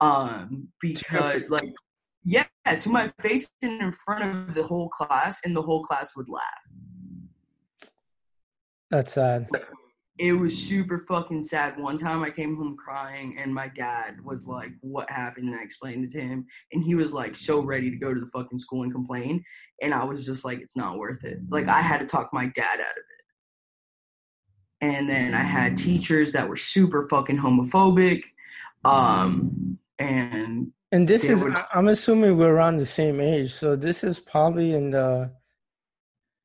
um, 0.00 0.68
because 0.80 1.42
like 1.48 1.72
yeah, 2.24 2.44
to 2.78 2.88
my 2.88 3.12
face 3.20 3.50
and 3.62 3.82
in 3.82 3.92
front 3.92 4.48
of 4.48 4.54
the 4.54 4.62
whole 4.62 4.88
class, 4.88 5.40
and 5.44 5.56
the 5.56 5.62
whole 5.62 5.82
class 5.82 6.12
would 6.16 6.28
laugh. 6.28 6.42
That's 8.90 9.12
sad. 9.12 9.48
It 10.22 10.34
was 10.34 10.56
super 10.56 10.98
fucking 10.98 11.42
sad. 11.42 11.76
One 11.80 11.96
time 11.96 12.22
I 12.22 12.30
came 12.30 12.54
home 12.54 12.76
crying, 12.76 13.36
and 13.40 13.52
my 13.52 13.66
dad 13.66 14.20
was 14.22 14.46
like, 14.46 14.70
"What 14.80 15.10
happened?" 15.10 15.48
And 15.48 15.58
I 15.58 15.64
explained 15.64 16.04
it 16.04 16.10
to 16.12 16.20
him, 16.20 16.46
and 16.72 16.84
he 16.84 16.94
was 16.94 17.12
like 17.12 17.34
so 17.34 17.58
ready 17.60 17.90
to 17.90 17.96
go 17.96 18.14
to 18.14 18.20
the 18.20 18.28
fucking 18.28 18.58
school 18.58 18.84
and 18.84 18.92
complain, 18.92 19.42
and 19.82 19.92
I 19.92 20.04
was 20.04 20.24
just 20.24 20.44
like, 20.44 20.60
"It's 20.60 20.76
not 20.76 20.96
worth 20.96 21.24
it." 21.24 21.38
Like 21.48 21.66
I 21.66 21.80
had 21.82 22.00
to 22.02 22.06
talk 22.06 22.32
my 22.32 22.46
dad 22.46 22.78
out 22.78 22.96
of 23.02 23.04
it. 23.18 23.24
And 24.80 25.08
then 25.08 25.34
I 25.34 25.42
had 25.42 25.76
teachers 25.76 26.30
that 26.34 26.48
were 26.48 26.54
super 26.56 27.08
fucking 27.08 27.38
homophobic, 27.38 28.22
um, 28.84 29.76
and 29.98 30.72
And 30.92 31.08
this 31.08 31.28
is, 31.28 31.42
would- 31.42 31.56
I- 31.56 31.66
I'm 31.74 31.88
assuming 31.88 32.36
we're 32.36 32.54
around 32.54 32.76
the 32.76 32.86
same 32.86 33.20
age. 33.20 33.52
So 33.54 33.74
this 33.74 34.04
is 34.04 34.20
probably 34.20 34.74
in 34.74 34.90
the, 34.90 35.32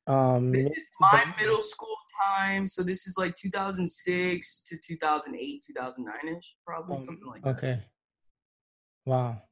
um, 0.08 0.50
This 0.50 0.66
is 0.66 0.84
my 1.00 1.24
middle 1.38 1.62
school 1.62 1.94
time, 2.26 2.66
so 2.66 2.82
this 2.82 3.06
is 3.06 3.14
like 3.18 3.34
2006 3.34 4.62
to 4.64 4.76
2008, 4.86 5.64
2009 5.66 6.36
ish, 6.36 6.56
probably 6.66 6.94
Um, 6.94 6.98
something 7.00 7.26
like 7.26 7.42
that. 7.42 7.48
okay. 7.56 7.82
Wow. 9.06 9.42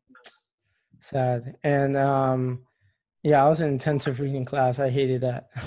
Sad. 1.00 1.56
And, 1.62 1.96
um, 1.96 2.66
yeah, 3.22 3.44
I 3.44 3.48
was 3.48 3.60
in 3.60 3.68
intensive 3.68 4.20
reading 4.20 4.44
class. 4.44 4.78
I 4.78 4.90
hated 4.90 5.20
that. 5.22 5.48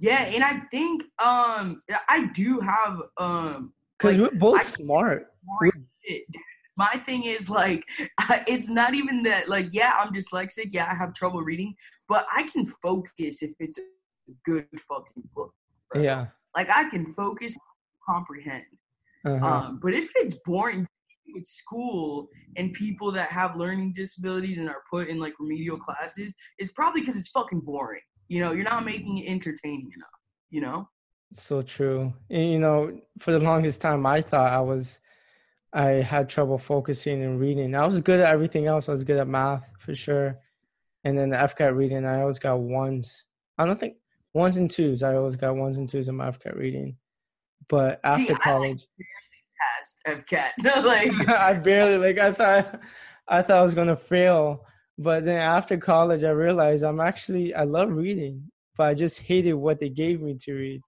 Yeah, 0.00 0.22
and 0.26 0.44
I 0.44 0.60
think 0.70 1.02
um 1.22 1.82
I 2.08 2.26
do 2.32 2.60
have 2.60 3.00
um 3.18 3.72
Because 3.98 4.16
Like, 4.18 4.32
we're 4.32 4.38
both 4.38 4.58
I- 4.60 4.62
smart. 4.62 5.26
boring 5.42 5.86
shit. 6.06 6.22
dude. 6.32 6.42
My 6.76 6.92
thing 7.04 7.24
is 7.24 7.50
like 7.50 7.82
it's 8.46 8.70
not 8.70 8.94
even 8.94 9.24
that 9.24 9.48
like 9.48 9.70
yeah 9.72 9.94
I'm 9.98 10.12
dyslexic 10.12 10.66
yeah 10.70 10.88
I 10.88 10.94
have 10.94 11.12
trouble 11.14 11.42
reading 11.42 11.74
but 12.08 12.24
I 12.32 12.44
can 12.44 12.64
focus 12.64 13.42
if 13.42 13.50
it's 13.58 13.80
good 14.44 14.66
fucking 14.88 15.22
book. 15.34 15.52
bro. 15.92 16.02
Yeah. 16.02 16.26
like 16.56 16.68
I 16.70 16.88
can 16.88 17.06
focus, 17.06 17.56
comprehend. 18.06 18.64
Uh-huh. 19.24 19.46
Um, 19.46 19.80
but 19.82 19.94
if 19.94 20.10
it's 20.16 20.36
boring 20.44 20.86
with 21.34 21.44
school 21.44 22.28
and 22.56 22.72
people 22.72 23.12
that 23.12 23.30
have 23.30 23.56
learning 23.56 23.92
disabilities 23.94 24.58
and 24.58 24.68
are 24.68 24.82
put 24.90 25.08
in 25.08 25.18
like 25.18 25.34
remedial 25.38 25.78
classes, 25.78 26.34
it's 26.58 26.70
probably 26.70 27.00
because 27.00 27.16
it's 27.16 27.28
fucking 27.28 27.60
boring. 27.60 28.00
You 28.28 28.40
know, 28.40 28.52
you're 28.52 28.64
not 28.64 28.84
making 28.84 29.18
it 29.18 29.28
entertaining 29.28 29.90
enough. 29.94 30.08
You 30.50 30.62
know? 30.62 30.88
So 31.32 31.62
true. 31.62 32.12
And, 32.30 32.52
you 32.52 32.58
know, 32.58 33.00
for 33.18 33.32
the 33.32 33.38
longest 33.38 33.82
time, 33.82 34.06
I 34.06 34.22
thought 34.22 34.52
I 34.52 34.60
was, 34.60 35.00
I 35.72 35.86
had 35.86 36.28
trouble 36.28 36.56
focusing 36.56 37.22
and 37.22 37.38
reading. 37.38 37.74
I 37.74 37.84
was 37.84 38.00
good 38.00 38.20
at 38.20 38.32
everything 38.32 38.66
else. 38.66 38.88
I 38.88 38.92
was 38.92 39.04
good 39.04 39.18
at 39.18 39.28
math 39.28 39.70
for 39.78 39.94
sure. 39.94 40.38
And 41.04 41.18
then 41.18 41.30
the 41.30 41.36
FCAT 41.36 41.76
reading, 41.76 42.06
I 42.06 42.22
always 42.22 42.38
got 42.38 42.60
ones. 42.60 43.24
I 43.58 43.66
don't 43.66 43.78
think 43.78 43.96
ones 44.34 44.56
and 44.56 44.70
twos. 44.70 45.02
I 45.02 45.14
always 45.14 45.36
got 45.36 45.56
ones 45.56 45.78
and 45.78 45.88
twos 45.88 46.08
in 46.08 46.16
my 46.16 46.28
FCAT 46.30 46.56
reading. 46.56 46.96
But 47.68 48.00
after 48.04 48.22
See, 48.24 48.28
I 48.30 48.32
like- 48.32 48.42
college, 48.42 48.86
Past 49.60 50.00
FCAT. 50.26 50.84
like 50.84 51.28
I 51.28 51.54
barely 51.54 51.98
like. 51.98 52.18
I 52.18 52.32
thought, 52.32 52.80
I 53.28 53.42
thought 53.42 53.58
I 53.58 53.62
was 53.62 53.74
gonna 53.74 53.96
fail. 53.96 54.64
But 54.98 55.24
then 55.24 55.40
after 55.40 55.76
college, 55.76 56.24
I 56.24 56.30
realized 56.30 56.84
I'm 56.84 57.00
actually 57.00 57.54
I 57.54 57.64
love 57.64 57.90
reading, 57.90 58.50
but 58.76 58.88
I 58.88 58.94
just 58.94 59.20
hated 59.20 59.54
what 59.54 59.78
they 59.78 59.88
gave 59.88 60.20
me 60.20 60.36
to 60.40 60.54
read. 60.54 60.80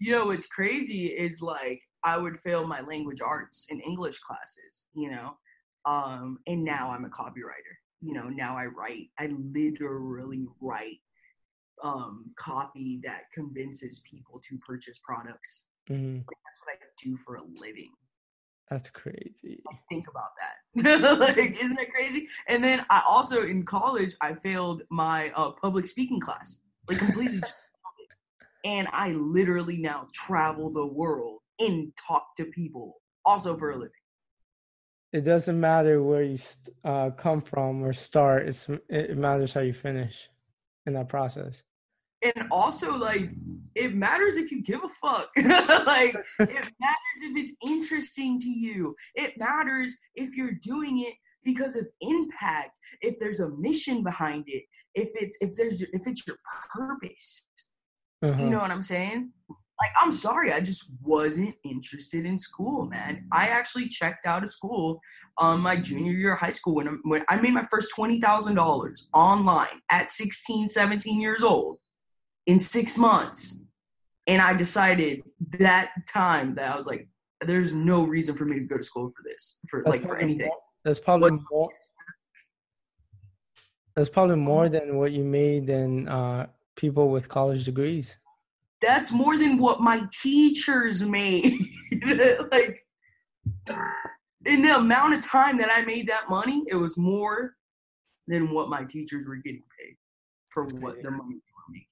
you 0.00 0.12
know 0.12 0.26
what's 0.26 0.46
crazy 0.46 1.06
is 1.06 1.40
like 1.42 1.80
I 2.04 2.18
would 2.18 2.36
fail 2.38 2.66
my 2.66 2.80
language 2.82 3.20
arts 3.20 3.66
and 3.70 3.80
English 3.82 4.18
classes, 4.20 4.86
you 4.94 5.10
know. 5.10 5.36
Um, 5.86 6.38
and 6.46 6.64
now 6.64 6.90
I'm 6.90 7.04
a 7.04 7.08
copywriter. 7.08 7.74
You 8.00 8.12
know, 8.14 8.24
now 8.28 8.56
I 8.56 8.66
write. 8.66 9.08
I 9.18 9.26
literally 9.52 10.44
write 10.60 10.98
um, 11.82 12.30
copy 12.36 13.00
that 13.04 13.24
convinces 13.34 14.00
people 14.00 14.40
to 14.40 14.58
purchase 14.58 14.98
products. 14.98 15.66
Mhm. 15.90 16.18
Like, 16.26 16.38
that's 16.44 16.60
what 16.64 16.74
I 16.74 16.78
do 17.02 17.16
for 17.16 17.36
a 17.36 17.42
living. 17.42 17.92
That's 18.70 18.90
crazy. 18.90 19.62
Like, 19.64 19.80
think 19.88 20.08
about 20.08 20.30
that. 20.40 21.18
like, 21.20 21.38
isn't 21.38 21.76
that 21.76 21.90
crazy? 21.92 22.28
And 22.48 22.62
then 22.62 22.84
I 22.90 23.02
also 23.06 23.44
in 23.46 23.64
college 23.64 24.14
I 24.20 24.34
failed 24.34 24.82
my 24.90 25.30
uh, 25.36 25.52
public 25.52 25.86
speaking 25.86 26.20
class, 26.20 26.60
like 26.88 26.98
completely. 26.98 27.40
just 27.40 27.56
failed 27.58 28.10
it. 28.10 28.68
and 28.68 28.88
I 28.92 29.10
literally 29.10 29.78
now 29.78 30.08
travel 30.12 30.70
the 30.72 30.86
world 30.86 31.40
and 31.60 31.92
talk 31.96 32.34
to 32.36 32.46
people, 32.46 32.96
also 33.24 33.56
for 33.56 33.70
a 33.70 33.76
living. 33.76 33.90
It 35.12 35.20
doesn't 35.22 35.58
matter 35.58 36.02
where 36.02 36.24
you 36.24 36.38
uh, 36.84 37.10
come 37.10 37.40
from 37.40 37.82
or 37.82 37.92
start. 37.92 38.48
It's 38.48 38.68
it 38.88 39.16
matters 39.16 39.54
how 39.54 39.60
you 39.60 39.72
finish 39.72 40.28
in 40.86 40.94
that 40.94 41.08
process. 41.08 41.62
And 42.22 42.48
also, 42.50 42.96
like, 42.96 43.30
it 43.74 43.94
matters 43.94 44.36
if 44.36 44.50
you 44.50 44.62
give 44.62 44.82
a 44.82 44.88
fuck. 44.88 45.28
like, 45.36 46.16
it 46.40 46.72
matters 46.80 47.20
if 47.20 47.36
it's 47.36 47.52
interesting 47.64 48.38
to 48.38 48.48
you. 48.48 48.94
It 49.14 49.34
matters 49.38 49.94
if 50.14 50.36
you're 50.36 50.56
doing 50.62 51.00
it 51.00 51.14
because 51.44 51.76
of 51.76 51.86
impact. 52.00 52.78
If 53.02 53.18
there's 53.18 53.40
a 53.40 53.50
mission 53.50 54.02
behind 54.02 54.44
it. 54.46 54.64
If 54.94 55.10
it's 55.14 55.36
if 55.42 55.54
there's 55.56 55.82
if 55.82 56.06
it's 56.06 56.26
your 56.26 56.36
purpose. 56.72 57.48
Uh-huh. 58.22 58.42
You 58.42 58.48
know 58.48 58.58
what 58.58 58.70
I'm 58.70 58.82
saying? 58.82 59.30
Like, 59.80 59.90
I'm 60.00 60.10
sorry, 60.10 60.52
I 60.52 60.60
just 60.60 60.90
wasn't 61.02 61.54
interested 61.62 62.24
in 62.24 62.38
school, 62.38 62.86
man. 62.86 63.26
I 63.30 63.48
actually 63.48 63.88
checked 63.88 64.24
out 64.24 64.42
of 64.42 64.50
school 64.50 65.00
um 65.38 65.60
my 65.60 65.76
junior 65.76 66.12
year 66.12 66.32
of 66.32 66.40
high 66.40 66.50
school 66.50 66.74
when, 66.76 66.88
I- 66.88 66.96
when 67.02 67.24
I 67.28 67.36
made 67.36 67.52
my 67.52 67.66
first 67.70 67.92
$20,000 67.94 69.08
online 69.12 69.80
at 69.90 70.10
16, 70.10 70.68
17 70.68 71.20
years 71.20 71.42
old 71.42 71.76
in 72.46 72.58
six 72.58 72.96
months. 72.96 73.62
And 74.26 74.40
I 74.40 74.54
decided 74.54 75.22
that 75.58 75.90
time 76.08 76.54
that 76.54 76.72
I 76.72 76.76
was 76.76 76.86
like, 76.86 77.06
there's 77.42 77.72
no 77.72 78.02
reason 78.04 78.34
for 78.34 78.46
me 78.46 78.58
to 78.58 78.64
go 78.64 78.78
to 78.78 78.82
school 78.82 79.08
for 79.08 79.22
this, 79.24 79.58
for 79.68 79.82
That's 79.84 79.90
like 79.94 80.06
for 80.06 80.16
anything. 80.16 80.46
more- 80.46 80.56
That's 80.84 80.98
probably 80.98 81.32
more. 81.52 81.68
That's 83.94 84.08
probably 84.08 84.36
more 84.36 84.68
than 84.68 84.96
what 84.96 85.12
you 85.12 85.22
made 85.24 85.66
than 85.66 86.08
uh, 86.08 86.46
people 86.76 87.10
with 87.10 87.28
college 87.28 87.64
degrees. 87.64 88.18
That's 88.82 89.12
more 89.12 89.36
than 89.36 89.58
what 89.58 89.80
my 89.80 90.02
teachers 90.12 91.02
made. 91.02 91.58
like 92.52 92.84
in 94.44 94.62
the 94.62 94.76
amount 94.76 95.14
of 95.14 95.26
time 95.26 95.58
that 95.58 95.70
I 95.72 95.82
made 95.82 96.06
that 96.08 96.28
money, 96.28 96.62
it 96.68 96.76
was 96.76 96.96
more 96.96 97.54
than 98.26 98.50
what 98.50 98.68
my 98.68 98.84
teachers 98.84 99.26
were 99.26 99.36
getting 99.36 99.62
paid 99.78 99.96
for 100.50 100.64
what 100.64 101.02
the 101.02 101.10
money 101.10 101.34
they 101.34 101.52
were 101.54 101.70
making. 101.70 101.86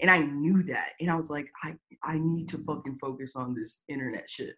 And 0.00 0.10
I 0.10 0.18
knew 0.18 0.62
that. 0.64 0.90
And 1.00 1.10
I 1.10 1.14
was 1.14 1.30
like, 1.30 1.50
I, 1.62 1.74
I 2.02 2.18
need 2.18 2.48
to 2.50 2.58
fucking 2.58 2.96
focus 2.96 3.34
on 3.36 3.54
this 3.54 3.82
internet 3.88 4.28
shit. 4.28 4.54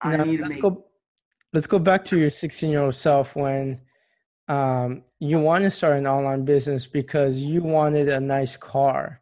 I 0.00 0.16
Now, 0.16 0.24
need 0.24 0.38
to 0.38 0.42
let's 0.44 0.54
make 0.54 0.62
go. 0.62 0.86
Let's 1.52 1.66
go 1.66 1.80
back 1.80 2.04
to 2.06 2.18
your 2.18 2.30
16 2.30 2.70
year 2.70 2.82
old 2.82 2.94
self 2.94 3.34
when 3.34 3.80
um, 4.48 5.02
you 5.18 5.38
want 5.38 5.64
to 5.64 5.70
start 5.70 5.98
an 5.98 6.06
online 6.06 6.44
business 6.44 6.86
because 6.86 7.38
you 7.38 7.62
wanted 7.62 8.08
a 8.08 8.20
nice 8.20 8.56
car, 8.56 9.19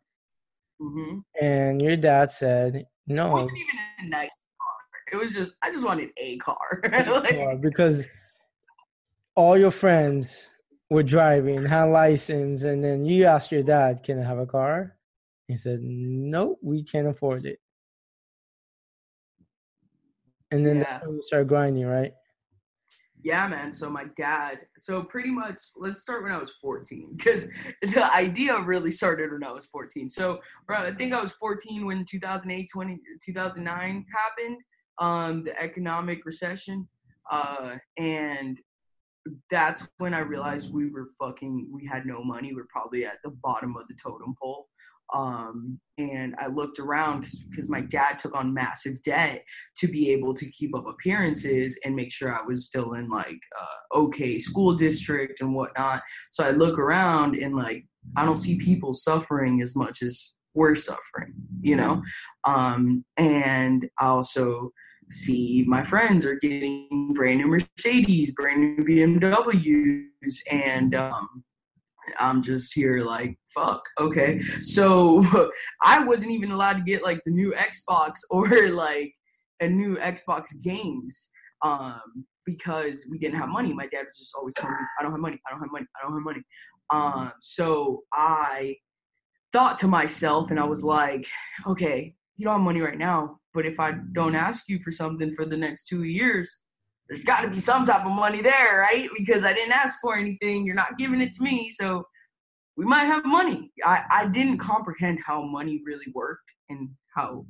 Mhm. 0.80 1.24
and 1.40 1.82
your 1.82 1.96
dad 1.96 2.30
said 2.30 2.76
It 2.76 2.86
no. 3.06 3.32
wasn't 3.34 3.58
even 3.58 3.80
a 3.98 4.08
nice 4.08 4.36
car. 4.60 5.12
It 5.12 5.16
was 5.16 5.32
just 5.34 5.52
I 5.62 5.70
just 5.70 5.84
wanted 5.84 6.10
a 6.18 6.36
car. 6.38 6.80
like, 6.92 7.60
because 7.60 8.08
all 9.34 9.56
your 9.56 9.70
friends 9.70 10.50
were 10.90 11.02
driving, 11.02 11.64
had 11.64 11.84
license, 11.84 12.64
and 12.64 12.82
then 12.82 13.04
you 13.04 13.24
asked 13.24 13.52
your 13.52 13.62
dad, 13.62 14.02
"Can 14.02 14.18
I 14.18 14.24
have 14.24 14.38
a 14.38 14.46
car?" 14.46 14.96
He 15.48 15.56
said, 15.56 15.80
"No, 15.82 16.58
we 16.62 16.82
can't 16.82 17.06
afford 17.08 17.46
it." 17.46 17.60
And 20.50 20.66
then 20.66 20.80
that's 20.80 21.04
when 21.04 21.16
you 21.16 21.22
start 21.22 21.46
grinding, 21.46 21.86
right? 21.86 22.12
Yeah, 23.22 23.46
man. 23.48 23.72
So 23.72 23.90
my 23.90 24.04
dad. 24.16 24.60
So 24.78 25.02
pretty 25.02 25.30
much, 25.30 25.60
let's 25.76 26.00
start 26.00 26.22
when 26.22 26.32
I 26.32 26.38
was 26.38 26.52
14 26.60 27.14
because 27.16 27.48
the 27.82 28.12
idea 28.14 28.60
really 28.60 28.90
started 28.90 29.32
when 29.32 29.44
I 29.44 29.52
was 29.52 29.66
14. 29.66 30.08
So 30.08 30.40
I 30.68 30.92
think 30.92 31.12
I 31.12 31.20
was 31.20 31.32
14 31.32 31.84
when 31.86 32.04
2008, 32.04 32.68
20, 32.72 33.00
2009 33.24 34.06
happened. 34.14 34.60
Um, 35.00 35.44
the 35.44 35.60
economic 35.60 36.26
recession, 36.26 36.88
uh, 37.30 37.76
and 37.98 38.58
that's 39.48 39.86
when 39.98 40.12
I 40.12 40.20
realized 40.20 40.72
we 40.72 40.90
were 40.90 41.06
fucking. 41.20 41.68
We 41.70 41.86
had 41.86 42.04
no 42.04 42.24
money. 42.24 42.52
We 42.52 42.60
are 42.60 42.68
probably 42.68 43.06
at 43.06 43.18
the 43.22 43.30
bottom 43.30 43.76
of 43.76 43.86
the 43.86 43.94
totem 43.94 44.34
pole. 44.42 44.66
Um, 45.14 45.80
and 45.96 46.34
I 46.38 46.46
looked 46.46 46.78
around 46.78 47.26
because 47.50 47.68
my 47.68 47.80
dad 47.80 48.18
took 48.18 48.36
on 48.36 48.54
massive 48.54 49.02
debt 49.02 49.44
to 49.78 49.88
be 49.88 50.10
able 50.10 50.34
to 50.34 50.46
keep 50.50 50.76
up 50.76 50.86
appearances 50.86 51.78
and 51.84 51.96
make 51.96 52.12
sure 52.12 52.34
I 52.34 52.44
was 52.44 52.66
still 52.66 52.94
in 52.94 53.08
like 53.08 53.40
uh, 53.60 53.98
okay 53.98 54.38
school 54.38 54.74
district 54.74 55.40
and 55.40 55.54
whatnot. 55.54 56.02
So 56.30 56.44
I 56.44 56.50
look 56.50 56.78
around 56.78 57.36
and 57.36 57.56
like 57.56 57.86
I 58.16 58.24
don't 58.24 58.36
see 58.36 58.58
people 58.58 58.92
suffering 58.92 59.60
as 59.60 59.74
much 59.74 60.02
as 60.02 60.36
we're 60.54 60.74
suffering, 60.74 61.34
you 61.60 61.76
know. 61.76 62.02
Um, 62.44 63.04
and 63.16 63.88
I 63.98 64.06
also 64.06 64.72
see 65.10 65.64
my 65.66 65.82
friends 65.82 66.24
are 66.24 66.36
getting 66.36 67.12
brand 67.14 67.38
new 67.38 67.46
Mercedes, 67.46 68.32
brand 68.32 68.60
new 68.60 68.84
BMWs, 68.84 70.36
and 70.50 70.94
um, 70.94 71.44
I'm 72.18 72.42
just 72.42 72.74
here 72.74 73.00
like, 73.00 73.38
fuck, 73.54 73.82
okay. 73.98 74.40
So 74.62 75.22
I 75.82 76.04
wasn't 76.04 76.32
even 76.32 76.50
allowed 76.50 76.74
to 76.74 76.82
get 76.82 77.02
like 77.02 77.20
the 77.24 77.32
new 77.32 77.52
Xbox 77.52 78.12
or 78.30 78.68
like 78.68 79.12
a 79.60 79.68
new 79.68 79.96
Xbox 79.96 80.48
games 80.62 81.30
um, 81.62 82.24
because 82.46 83.06
we 83.10 83.18
didn't 83.18 83.38
have 83.38 83.48
money. 83.48 83.72
My 83.72 83.86
dad 83.86 84.04
was 84.06 84.18
just 84.18 84.34
always 84.36 84.54
telling 84.54 84.76
me, 84.76 84.86
I 84.98 85.02
don't 85.02 85.12
have 85.12 85.20
money, 85.20 85.40
I 85.46 85.50
don't 85.50 85.60
have 85.60 85.72
money, 85.72 85.86
I 85.96 86.06
don't 86.06 86.14
have 86.14 86.24
money. 86.24 86.42
Um, 86.90 87.32
so 87.40 88.02
I 88.12 88.76
thought 89.52 89.78
to 89.78 89.88
myself 89.88 90.50
and 90.50 90.60
I 90.60 90.64
was 90.64 90.84
like, 90.84 91.26
okay, 91.66 92.14
you 92.36 92.44
don't 92.44 92.54
have 92.54 92.62
money 92.62 92.80
right 92.80 92.98
now, 92.98 93.38
but 93.52 93.66
if 93.66 93.80
I 93.80 93.94
don't 94.12 94.34
ask 94.34 94.68
you 94.68 94.78
for 94.80 94.90
something 94.90 95.32
for 95.34 95.44
the 95.44 95.56
next 95.56 95.84
two 95.84 96.04
years, 96.04 96.56
there's 97.08 97.24
got 97.24 97.40
to 97.40 97.48
be 97.48 97.60
some 97.60 97.84
type 97.84 98.04
of 98.04 98.12
money 98.12 98.42
there, 98.42 98.80
right? 98.80 99.08
Because 99.16 99.44
I 99.44 99.52
didn't 99.52 99.72
ask 99.72 99.98
for 100.00 100.16
anything. 100.16 100.66
You're 100.66 100.74
not 100.74 100.98
giving 100.98 101.20
it 101.20 101.32
to 101.34 101.42
me. 101.42 101.70
So 101.70 102.04
we 102.76 102.84
might 102.84 103.04
have 103.04 103.24
money. 103.24 103.72
I, 103.84 104.02
I 104.10 104.26
didn't 104.26 104.58
comprehend 104.58 105.18
how 105.24 105.42
money 105.42 105.80
really 105.84 106.06
worked 106.14 106.52
and 106.68 106.90
how 107.14 107.46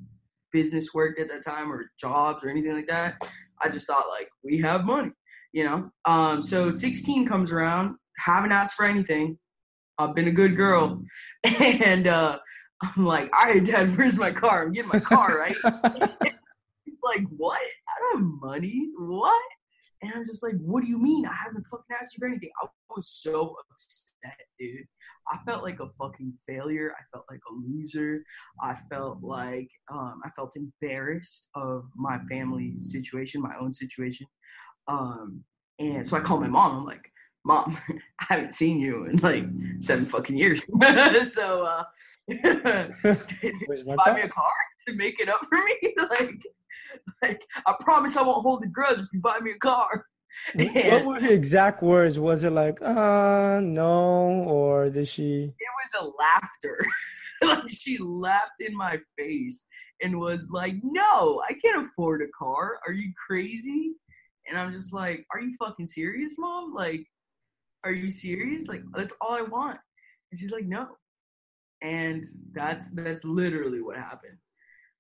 business 0.53 0.95
worked 0.95 1.21
at 1.21 1.29
that 1.29 1.45
time 1.45 1.71
or 1.71 1.91
jobs 1.99 2.45
or 2.45 2.51
anything 2.51 2.75
like 2.75 2.87
that. 2.87 3.21
I 3.63 3.69
just 3.69 3.87
thought 3.87 4.09
like 4.09 4.29
we 4.45 4.59
have 4.59 4.85
money, 4.85 5.11
you 5.53 5.65
know? 5.65 5.89
Um, 6.05 6.41
so 6.41 6.71
16 6.71 7.27
comes 7.27 7.53
around, 7.53 7.97
haven't 8.19 8.53
asked 8.53 8.75
for 8.75 8.85
anything. 8.87 9.39
I've 9.99 10.15
been 10.15 10.29
a 10.29 10.33
good 10.33 10.57
girl. 10.57 11.03
And 11.61 12.07
uh, 12.07 12.39
I'm 12.83 13.05
like, 13.05 13.31
all 13.37 13.47
right, 13.47 13.65
dad, 13.65 13.97
where's 13.97 14.19
my 14.19 14.31
car? 14.31 14.63
I'm 14.65 14.73
getting 14.73 14.91
my 14.93 15.01
car, 15.01 15.37
right? 15.39 15.57
Like, 17.17 17.27
what? 17.37 17.61
I 17.61 18.01
don't 18.01 18.23
have 18.23 18.41
money. 18.41 18.91
What? 18.99 19.43
And 20.03 20.13
I'm 20.15 20.25
just 20.25 20.45
like, 20.45 20.55
what 20.61 20.85
do 20.85 20.91
you 20.91 20.99
mean? 20.99 21.27
I 21.27 21.35
haven't 21.35 21.67
fucking 21.67 21.97
asked 21.99 22.15
you 22.15 22.21
for 22.21 22.29
anything. 22.29 22.51
I 22.63 22.67
was 22.95 23.09
so 23.09 23.57
upset, 23.73 24.39
dude. 24.59 24.87
I 25.29 25.39
felt 25.45 25.65
like 25.65 25.81
a 25.81 25.89
fucking 25.89 26.35
failure. 26.47 26.95
I 26.97 27.03
felt 27.13 27.25
like 27.29 27.41
a 27.51 27.55
loser. 27.55 28.23
I 28.63 28.75
felt 28.75 29.23
like 29.23 29.71
um, 29.91 30.21
I 30.25 30.31
felt 30.31 30.55
embarrassed 30.57 31.49
of 31.55 31.87
my 31.97 32.19
family's 32.31 32.93
situation, 32.93 33.43
my 33.43 33.57
own 33.61 33.73
situation. 33.73 34.27
Um, 34.87 35.43
and 35.81 36.07
so 36.07 36.17
I 36.17 36.21
called 36.21 36.43
my 36.43 36.49
mom. 36.49 36.77
I'm 36.77 36.85
like, 36.85 37.11
Mom, 37.45 37.79
I 38.21 38.25
haven't 38.29 38.55
seen 38.55 38.79
you 38.79 39.07
in 39.07 39.17
like 39.17 39.45
seven 39.81 40.05
fucking 40.05 40.37
years. 40.37 40.65
so 41.33 41.65
uh, 41.65 41.85
buy 42.29 44.13
me 44.15 44.23
a 44.23 44.29
car 44.29 44.53
to 44.87 44.95
make 44.95 45.19
it 45.19 45.29
up 45.29 45.41
for 45.49 45.59
me. 45.59 45.95
like, 46.11 46.43
like 47.23 47.45
I 47.67 47.75
promise 47.81 48.17
I 48.17 48.23
won't 48.23 48.43
hold 48.43 48.63
the 48.63 48.69
grudge 48.69 49.01
if 49.01 49.09
you 49.13 49.21
buy 49.21 49.39
me 49.41 49.53
a 49.53 49.59
car. 49.59 50.05
What 50.55 51.05
were 51.05 51.21
the 51.21 51.33
exact 51.33 51.83
words? 51.83 52.19
Was 52.19 52.45
it 52.45 52.51
like, 52.51 52.81
uh, 52.83 53.61
no, 53.63 54.45
or 54.47 54.91
did 54.91 55.09
she? 55.09 55.53
it 55.59 55.73
was 55.95 56.03
a 56.03 56.11
laughter. 56.19 56.79
like 57.43 57.71
she 57.71 57.99
laughed 57.99 58.61
in 58.61 58.77
my 58.77 58.99
face 59.17 59.67
and 60.03 60.19
was 60.19 60.51
like, 60.51 60.75
"No, 60.83 61.43
I 61.49 61.55
can't 61.55 61.85
afford 61.85 62.23
a 62.23 62.29
car. 62.37 62.81
Are 62.87 62.93
you 62.93 63.13
crazy?" 63.27 63.95
And 64.49 64.59
I'm 64.59 64.73
just 64.73 64.93
like, 64.93 65.25
"Are 65.33 65.41
you 65.41 65.55
fucking 65.59 65.87
serious, 65.87 66.37
mom? 66.39 66.75
Like, 66.75 67.05
are 67.85 67.93
you 67.93 68.11
serious? 68.11 68.69
Like, 68.69 68.83
that's 68.93 69.15
all 69.21 69.35
I 69.35 69.43
want." 69.43 69.79
And 70.31 70.39
she's 70.39 70.53
like, 70.53 70.65
"No." 70.65 70.89
And 71.81 72.27
that's 72.53 72.89
that's 72.89 73.25
literally 73.25 73.83
what 73.83 73.97
happened. 73.97 74.39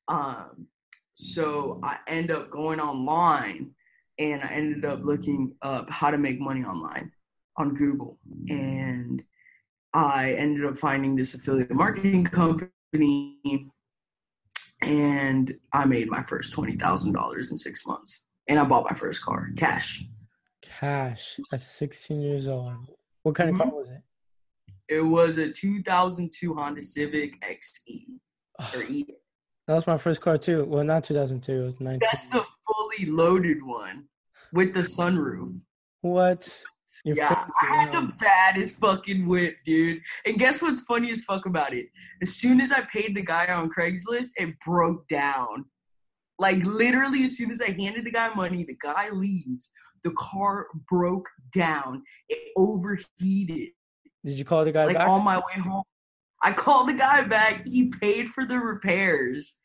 Um, 0.07 0.68
so 1.18 1.81
I 1.83 1.98
end 2.07 2.31
up 2.31 2.50
going 2.50 2.78
online 2.81 3.72
and 4.18 4.42
I 4.42 4.48
ended 4.48 4.85
up 4.85 5.00
looking 5.02 5.54
up 5.62 5.90
how 5.90 6.11
to 6.11 6.18
make 6.18 6.40
money 6.40 6.62
online 6.64 7.11
on 7.57 7.74
Google. 7.74 8.18
And 8.48 9.22
I 9.92 10.33
ended 10.35 10.64
up 10.64 10.76
finding 10.76 11.16
this 11.16 11.35
affiliate 11.35 11.72
marketing 11.72 12.24
company 12.24 13.37
and 14.83 15.52
I 15.72 15.85
made 15.85 16.09
my 16.09 16.22
first 16.22 16.54
$20,000 16.57 17.50
in 17.50 17.57
six 17.57 17.85
months. 17.87 18.24
And 18.48 18.59
I 18.59 18.64
bought 18.64 18.85
my 18.88 18.96
first 18.96 19.22
car, 19.22 19.48
cash. 19.57 20.04
Cash 20.62 21.38
at 21.52 21.61
16 21.61 22.20
years 22.22 22.46
old. 22.46 22.74
What 23.24 23.35
kind 23.35 23.50
Mm-hmm. 23.50 23.61
of 23.61 23.68
car 23.70 23.78
was 23.78 23.90
it? 23.90 24.02
It 24.88 25.00
was 25.02 25.38
a 25.38 25.50
2002 25.50 26.54
Honda 26.54 26.81
Civic 26.81 27.40
XE 27.42 28.04
or 28.74 28.83
E. 28.85 29.04
That 29.68 29.74
was 29.74 29.87
my 29.87 29.98
first 29.98 30.22
car 30.22 30.38
too. 30.38 30.64
Well, 30.64 30.83
not 30.83 31.04
2002. 31.04 31.52
It 31.52 31.62
was 31.62 31.78
19. 31.78 32.00
That's 32.11 32.26
the 32.28 32.42
fully 32.66 33.11
loaded 33.11 33.62
one 33.62 34.09
with 34.50 34.72
the 34.72 34.81
sunroof. 34.81 35.61
What? 36.00 36.64
Your 37.04 37.16
yeah, 37.16 37.46
I 37.62 37.66
had 37.76 37.92
the 37.92 38.11
baddest 38.18 38.81
fucking 38.81 39.28
whip, 39.28 39.57
dude. 39.66 40.00
And 40.26 40.38
guess 40.38 40.62
what's 40.62 40.81
funny 40.81 41.12
as 41.12 41.22
fuck 41.22 41.44
about 41.44 41.74
it? 41.74 41.87
As 42.22 42.35
soon 42.35 42.62
as 42.62 42.72
I 42.72 42.81
paid 42.92 43.14
the 43.14 43.22
guy 43.22 43.52
on 43.52 43.68
Craigslist, 43.68 44.31
it 44.37 44.59
broke 44.64 45.07
down. 45.09 45.66
Like 46.38 46.64
literally, 46.64 47.24
as 47.24 47.37
soon 47.37 47.50
as 47.50 47.61
I 47.61 47.70
handed 47.78 48.07
the 48.07 48.11
guy 48.11 48.33
money, 48.35 48.64
the 48.64 48.76
guy 48.83 49.11
leaves. 49.11 49.70
The 50.02 50.12
car 50.12 50.68
broke 50.88 51.28
down. 51.52 52.02
It 52.31 52.52
overheated. 52.57 53.68
Did 54.24 54.38
you 54.38 54.44
call 54.46 54.64
the 54.64 54.72
guy 54.72 54.87
Like 54.87 54.96
back? 54.96 55.09
on 55.09 55.22
my 55.22 55.37
way 55.37 55.62
home, 55.62 55.85
I 56.42 56.53
called 56.53 56.88
the 56.88 56.94
guy 56.94 57.22
back. 57.22 57.66
He 57.66 57.88
paid 57.88 58.29
for 58.29 58.44
the 58.46 58.59
repairs, 58.59 59.59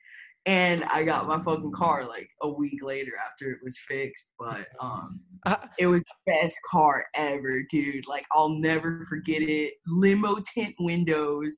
and 0.45 0.83
I 0.85 1.03
got 1.03 1.27
my 1.27 1.39
fucking 1.39 1.71
car 1.71 2.07
like 2.07 2.29
a 2.41 2.49
week 2.49 2.83
later 2.83 3.11
after 3.29 3.51
it 3.51 3.59
was 3.63 3.77
fixed. 3.87 4.33
But 4.39 4.67
um, 4.79 5.21
it 5.79 5.87
was 5.87 6.03
the 6.03 6.31
best 6.31 6.57
car 6.69 7.05
ever, 7.15 7.63
dude. 7.69 8.07
Like 8.07 8.25
I'll 8.31 8.49
never 8.49 9.01
forget 9.07 9.41
it. 9.41 9.73
Limo 9.87 10.37
tint 10.53 10.75
windows. 10.79 11.57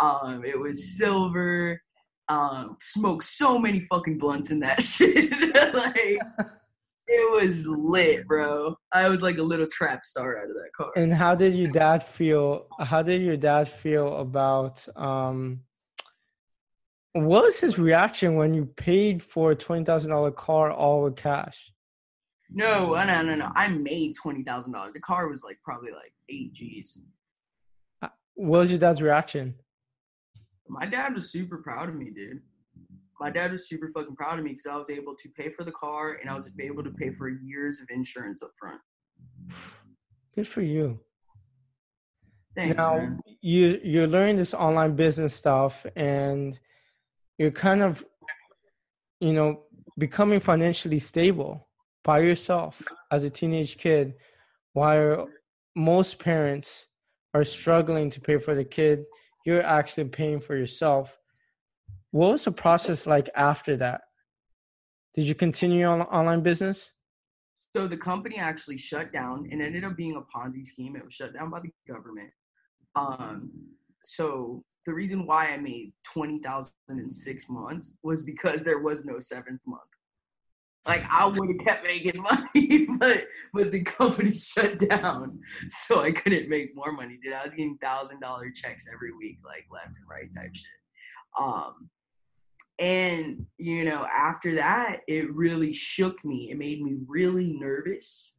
Um, 0.00 0.44
it 0.44 0.58
was 0.58 0.96
silver. 0.98 1.80
Um, 2.28 2.76
smoked 2.80 3.24
so 3.24 3.58
many 3.58 3.80
fucking 3.80 4.18
blunts 4.18 4.50
in 4.52 4.60
that 4.60 4.82
shit. 4.82 5.32
like 5.74 6.20
it 7.12 7.42
was 7.42 7.66
lit, 7.66 8.26
bro. 8.26 8.76
I 8.92 9.08
was 9.08 9.20
like 9.20 9.38
a 9.38 9.42
little 9.42 9.66
trap 9.66 10.04
star 10.04 10.38
out 10.38 10.44
of 10.44 10.54
that 10.54 10.70
car. 10.76 10.92
and 10.96 11.12
how 11.12 11.34
did 11.34 11.54
your 11.54 11.70
dad 11.70 12.04
feel? 12.04 12.66
How 12.78 13.02
did 13.02 13.22
your 13.22 13.36
dad 13.36 13.68
feel 13.68 14.18
about 14.18 14.86
um, 14.96 15.60
what 17.12 17.42
was 17.44 17.58
his 17.58 17.78
reaction 17.78 18.36
when 18.36 18.54
you 18.54 18.66
paid 18.66 19.22
for 19.22 19.50
a 19.50 19.56
twenty 19.56 19.84
thousand 19.84 20.10
dollar 20.10 20.30
car 20.30 20.70
all 20.70 21.02
with 21.02 21.16
cash? 21.16 21.72
No, 22.48 22.94
uh, 22.94 23.04
no, 23.04 23.22
no, 23.22 23.34
no. 23.34 23.50
I 23.56 23.68
made 23.68 24.14
twenty 24.14 24.44
thousand 24.44 24.72
dollars. 24.72 24.92
The 24.94 25.00
car 25.00 25.28
was 25.28 25.42
like 25.42 25.58
probably 25.64 25.90
like 25.90 26.12
eight 26.28 26.52
G's. 26.52 26.98
What 28.00 28.60
was 28.60 28.70
your 28.70 28.78
dad's 28.78 29.02
reaction? 29.02 29.56
My 30.68 30.86
dad 30.86 31.14
was 31.14 31.30
super 31.30 31.58
proud 31.58 31.88
of 31.88 31.96
me, 31.96 32.10
dude. 32.10 32.40
My 33.20 33.28
dad 33.28 33.52
was 33.52 33.68
super 33.68 33.90
fucking 33.92 34.16
proud 34.16 34.38
of 34.38 34.44
me 34.46 34.52
because 34.52 34.66
I 34.66 34.76
was 34.76 34.88
able 34.88 35.14
to 35.14 35.28
pay 35.28 35.50
for 35.50 35.62
the 35.62 35.72
car 35.72 36.14
and 36.14 36.30
I 36.30 36.34
was 36.34 36.50
able 36.58 36.82
to 36.82 36.90
pay 36.90 37.10
for 37.10 37.28
years 37.28 37.78
of 37.78 37.88
insurance 37.90 38.42
up 38.42 38.52
front. 38.58 38.80
Good 40.34 40.48
for 40.48 40.62
you. 40.62 41.00
Thanks, 42.54 42.78
now 42.78 42.96
man. 42.96 43.20
you 43.42 43.78
you're 43.84 44.08
learning 44.08 44.36
this 44.36 44.54
online 44.54 44.96
business 44.96 45.34
stuff 45.34 45.86
and 45.94 46.58
you're 47.38 47.52
kind 47.52 47.82
of 47.82 48.04
you 49.20 49.32
know 49.32 49.64
becoming 49.98 50.40
financially 50.40 50.98
stable 50.98 51.68
by 52.02 52.20
yourself 52.20 52.82
as 53.12 53.22
a 53.22 53.30
teenage 53.30 53.76
kid 53.76 54.14
while 54.72 55.28
most 55.76 56.18
parents 56.18 56.86
are 57.34 57.44
struggling 57.44 58.10
to 58.10 58.20
pay 58.20 58.36
for 58.36 58.56
the 58.56 58.64
kid 58.64 59.04
you're 59.46 59.62
actually 59.62 60.04
paying 60.08 60.40
for 60.40 60.56
yourself 60.56 61.19
what 62.12 62.32
was 62.32 62.44
the 62.44 62.52
process 62.52 63.06
like 63.06 63.28
after 63.36 63.76
that 63.76 64.02
did 65.14 65.24
you 65.24 65.34
continue 65.34 65.86
on 65.86 66.02
online 66.02 66.42
business 66.42 66.92
So 67.76 67.86
the 67.86 67.96
company 67.96 68.36
actually 68.38 68.78
shut 68.78 69.12
down 69.12 69.48
and 69.50 69.62
ended 69.62 69.84
up 69.84 69.96
being 69.96 70.16
a 70.16 70.22
Ponzi 70.22 70.64
scheme. 70.64 70.96
It 70.96 71.04
was 71.04 71.14
shut 71.14 71.34
down 71.34 71.50
by 71.50 71.60
the 71.60 71.70
government. 71.92 72.30
Um, 72.96 73.50
so 74.02 74.64
the 74.86 74.94
reason 74.94 75.26
why 75.26 75.52
I 75.52 75.56
made 75.56 75.92
twenty 76.02 76.40
thousand 76.40 76.74
in 76.90 77.12
six 77.12 77.48
months 77.48 77.94
was 78.02 78.22
because 78.22 78.62
there 78.62 78.80
was 78.80 79.04
no 79.04 79.18
seventh 79.20 79.60
month. 79.66 79.82
Like 80.86 81.04
I 81.10 81.26
would 81.26 81.48
have 81.48 81.66
kept 81.66 81.84
making 81.84 82.20
money, 82.30 82.86
but 82.98 83.24
but 83.52 83.70
the 83.70 83.82
company 83.82 84.32
shut 84.34 84.78
down, 84.78 85.38
so 85.68 86.00
I 86.00 86.10
couldn't 86.10 86.48
make 86.48 86.74
more 86.74 86.92
money. 86.92 87.18
Dude, 87.22 87.34
I 87.34 87.44
was 87.44 87.54
getting 87.54 87.78
thousand 87.82 88.20
dollar 88.20 88.50
checks 88.50 88.86
every 88.92 89.12
week, 89.12 89.38
like 89.44 89.66
left 89.70 89.96
and 89.96 90.08
right 90.10 90.30
type 90.34 90.54
shit. 90.54 90.66
Um, 91.38 91.90
and 92.80 93.46
you 93.58 93.84
know, 93.84 94.06
after 94.06 94.54
that, 94.54 95.00
it 95.06 95.32
really 95.32 95.72
shook 95.72 96.24
me. 96.24 96.50
It 96.50 96.58
made 96.58 96.82
me 96.82 96.96
really 97.06 97.52
nervous. 97.52 98.36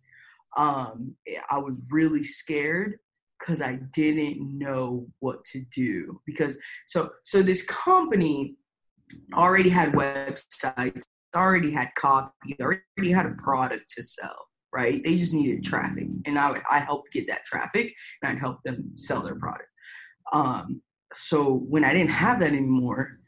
Um, 0.57 1.15
I 1.49 1.59
was 1.59 1.81
really 1.91 2.23
scared 2.23 2.97
because 3.39 3.61
I 3.61 3.79
didn't 3.93 4.57
know 4.57 5.07
what 5.19 5.43
to 5.45 5.63
do. 5.73 6.19
Because 6.25 6.57
so 6.87 7.11
so 7.23 7.43
this 7.43 7.63
company 7.63 8.55
already 9.33 9.69
had 9.69 9.91
websites, 9.91 11.03
already 11.35 11.71
had 11.71 11.93
copy, 11.95 12.57
already 12.59 13.11
had 13.11 13.27
a 13.27 13.35
product 13.37 13.91
to 13.95 14.03
sell. 14.03 14.47
Right? 14.73 15.03
They 15.03 15.17
just 15.17 15.33
needed 15.33 15.63
traffic, 15.63 16.07
and 16.25 16.39
I 16.39 16.61
I 16.69 16.79
helped 16.79 17.11
get 17.11 17.27
that 17.27 17.45
traffic, 17.45 17.93
and 18.21 18.31
I'd 18.31 18.39
help 18.39 18.63
them 18.63 18.91
sell 18.95 19.21
their 19.21 19.35
product. 19.35 19.67
Um, 20.31 20.81
so 21.13 21.51
when 21.67 21.83
I 21.83 21.93
didn't 21.93 22.09
have 22.11 22.39
that 22.39 22.53
anymore, 22.53 23.20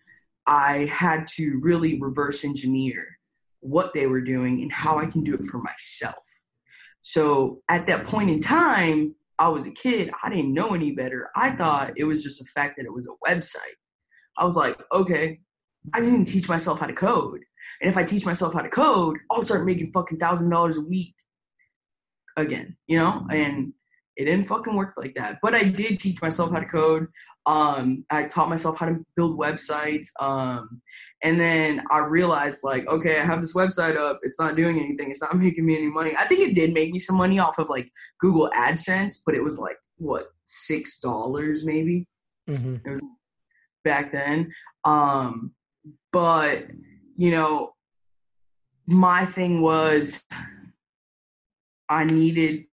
I 0.46 0.86
had 0.86 1.28
to 1.36 1.60
really 1.62 2.00
reverse 2.00 2.44
engineer 2.44 3.06
what 3.60 3.94
they 3.94 4.08
were 4.08 4.22
doing 4.22 4.62
and 4.62 4.72
how 4.72 5.00
I 5.00 5.06
can 5.06 5.24
do 5.24 5.34
it 5.34 5.46
for 5.46 5.60
myself. 5.60 6.24
So 7.02 7.62
at 7.70 7.86
that 7.88 8.06
point 8.06 8.30
in 8.30 8.40
time, 8.40 9.16
I 9.40 9.50
was 9.50 9.66
a 9.66 9.72
kid. 9.72 10.12
I 10.24 10.30
didn't 10.30 10.54
know 10.54 10.74
any 10.74 10.92
better. 10.92 11.30
I 11.36 11.52
thought 11.52 11.94
it 11.98 12.04
was 12.04 12.24
just 12.24 12.40
the 12.40 12.46
fact 12.46 12.78
that 12.78 12.86
it 12.86 12.94
was 12.94 13.08
a 13.08 13.30
website. 13.30 13.78
I 14.38 14.44
was 14.44 14.56
like, 14.56 14.82
okay, 14.92 15.40
I 15.94 16.00
just 16.00 16.12
need 16.12 16.26
to 16.26 16.32
teach 16.32 16.48
myself 16.48 16.80
how 16.80 16.88
to 16.88 16.94
code. 16.94 17.42
And 17.82 17.90
if 17.90 17.98
I 17.98 18.04
teach 18.04 18.26
myself 18.26 18.54
how 18.54 18.62
to 18.62 18.70
code, 18.70 19.18
I'll 19.32 19.42
start 19.42 19.66
making 19.66 19.92
fucking 19.92 20.18
thousand 20.18 20.50
dollars 20.50 20.78
a 20.78 20.82
week 20.82 21.16
again, 22.38 22.78
you 22.88 22.98
know? 22.98 23.26
And 23.30 23.74
it 24.16 24.26
didn't 24.26 24.46
fucking 24.46 24.76
work 24.76 24.94
like 24.98 25.16
that. 25.16 25.40
But 25.42 25.56
I 25.56 25.64
did 25.64 26.00
teach 26.00 26.22
myself 26.22 26.52
how 26.52 26.60
to 26.60 26.66
code. 26.66 27.08
Um, 27.46 28.06
I 28.12 28.24
taught 28.24 28.50
myself 28.50 28.78
how 28.78 28.86
to 28.86 29.04
build 29.16 29.40
websites. 29.40 30.08
Um, 30.22 30.82
and 31.24 31.40
then 31.40 31.84
I 31.92 32.00
realized, 32.00 32.64
like, 32.64 32.88
okay, 32.88 33.20
I 33.20 33.26
have 33.26 33.42
this 33.42 33.56
website 33.56 33.98
up. 33.98 34.20
It's 34.22 34.40
not 34.40 34.56
doing 34.56 34.80
anything. 34.80 35.10
It's 35.10 35.22
not 35.22 35.38
making 35.40 35.66
me 35.66 35.78
any 35.78 35.88
money. 35.88 36.14
I 36.18 36.26
think 36.26 36.42
it 36.42 36.56
did 36.56 36.74
make 36.74 36.92
me 36.92 37.00
some 37.00 37.18
money 37.18 37.40
off 37.40 37.58
of 37.58 37.70
like 37.70 37.90
Google 38.20 38.50
AdSense, 38.56 39.16
but 39.26 39.36
it 39.36 39.44
was 39.44 39.58
like 39.58 39.78
what 39.98 40.28
six 40.46 41.00
dollars 41.00 41.64
maybe 41.64 42.06
hmm 42.48 42.76
it 42.86 42.90
was 42.90 43.02
back 43.84 44.12
then. 44.12 44.52
Um, 44.84 45.54
but 46.12 46.68
you 47.16 47.32
know, 47.32 47.74
my 48.88 49.26
thing 49.26 49.62
was 49.62 50.24
I 51.90 52.04
needed 52.04 52.66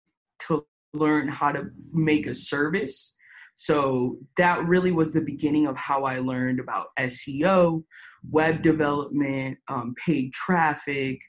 to 0.40 0.64
learn 0.94 1.29
how 1.29 1.53
to 1.53 1.70
make 1.92 2.27
a 2.27 2.35
service. 2.35 3.14
So 3.55 4.18
that 4.37 4.64
really 4.66 4.92
was 4.92 5.12
the 5.12 5.20
beginning 5.20 5.66
of 5.66 5.77
how 5.77 6.05
I 6.05 6.18
learned 6.18 6.61
about 6.61 6.88
SEO, 6.98 7.83
web 8.31 8.62
development, 8.62 9.59
um, 9.68 9.94
paid 10.05 10.33
traffic, 10.33 11.20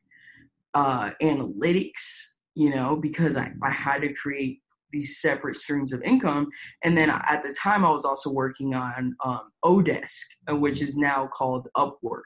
uh, 0.75 1.11
analytics, 1.21 2.23
you 2.53 2.69
know, 2.69 2.95
because 2.95 3.35
I, 3.35 3.51
I 3.63 3.71
had 3.71 4.01
to 4.01 4.13
create 4.13 4.61
these 4.91 5.19
separate 5.21 5.55
streams 5.55 5.93
of 5.93 6.01
income. 6.03 6.49
And 6.83 6.97
then 6.97 7.09
at 7.09 7.41
the 7.43 7.53
time, 7.53 7.85
I 7.85 7.91
was 7.91 8.05
also 8.05 8.31
working 8.31 8.75
on 8.75 9.15
um, 9.23 9.51
Odesk, 9.63 10.25
uh, 10.51 10.55
which 10.55 10.81
is 10.81 10.97
now 10.97 11.27
called 11.27 11.67
Upwork 11.75 12.23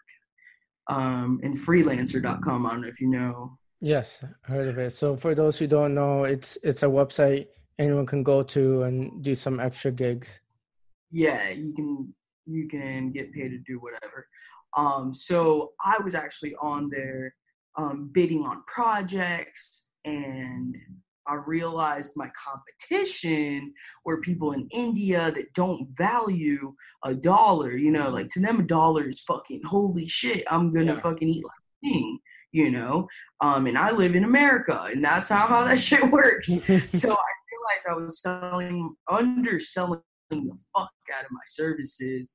um, 0.87 1.39
and 1.43 1.55
freelancer.com. 1.55 2.65
I 2.65 2.69
don't 2.69 2.81
know 2.81 2.87
if 2.87 2.99
you 2.99 3.09
know. 3.09 3.57
Yes, 3.83 4.23
I 4.23 4.51
heard 4.51 4.69
of 4.69 4.77
it. 4.77 4.91
So 4.91 5.17
for 5.17 5.35
those 5.35 5.57
who 5.57 5.67
don't 5.67 5.93
know, 5.93 6.23
it's 6.23 6.57
it's 6.63 6.83
a 6.83 6.85
website 6.85 7.47
anyone 7.77 8.05
can 8.05 8.23
go 8.23 8.41
to 8.41 8.83
and 8.83 9.21
do 9.21 9.35
some 9.35 9.59
extra 9.59 9.91
gigs. 9.91 10.39
Yeah, 11.11 11.49
you 11.49 11.73
can 11.73 12.13
you 12.45 12.69
can 12.69 13.11
get 13.11 13.33
paid 13.33 13.49
to 13.49 13.57
do 13.57 13.79
whatever. 13.81 14.25
Um, 14.77 15.13
so 15.13 15.73
I 15.83 15.97
was 16.01 16.15
actually 16.15 16.55
on 16.61 16.89
there 16.89 17.35
um, 17.77 18.09
bidding 18.13 18.43
on 18.43 18.63
projects, 18.67 19.89
and 20.05 20.77
I 21.27 21.35
realized 21.45 22.13
my 22.15 22.29
competition 22.41 23.73
were 24.05 24.21
people 24.21 24.53
in 24.53 24.65
India 24.71 25.29
that 25.31 25.53
don't 25.55 25.89
value 25.97 26.73
a 27.03 27.13
dollar. 27.13 27.71
You 27.75 27.91
know, 27.91 28.09
like 28.09 28.29
to 28.29 28.39
them, 28.39 28.61
a 28.61 28.63
dollar 28.63 29.09
is 29.09 29.19
fucking 29.19 29.63
holy 29.65 30.07
shit. 30.07 30.45
I'm 30.49 30.71
gonna 30.71 30.93
Yeah. 30.93 30.99
fucking 30.99 31.27
eat 31.27 31.43
like 31.43 31.51
a 31.83 31.89
king. 31.89 32.19
You 32.53 32.71
know, 32.71 33.07
um, 33.41 33.67
and 33.67 33.77
I 33.77 33.91
live 33.91 34.15
in 34.15 34.23
America, 34.23 34.87
and 34.91 35.03
that's 35.03 35.29
how 35.29 35.47
how 35.47 35.65
that 35.65 35.79
shit 35.79 36.09
works. 36.11 36.47
so 36.91 37.11
I 37.11 37.33
realized 37.51 37.87
I 37.89 37.93
was 37.93 38.21
selling, 38.21 38.95
underselling 39.09 40.01
the 40.29 40.63
fuck 40.75 40.91
out 41.15 41.25
of 41.25 41.31
my 41.31 41.41
services. 41.45 42.33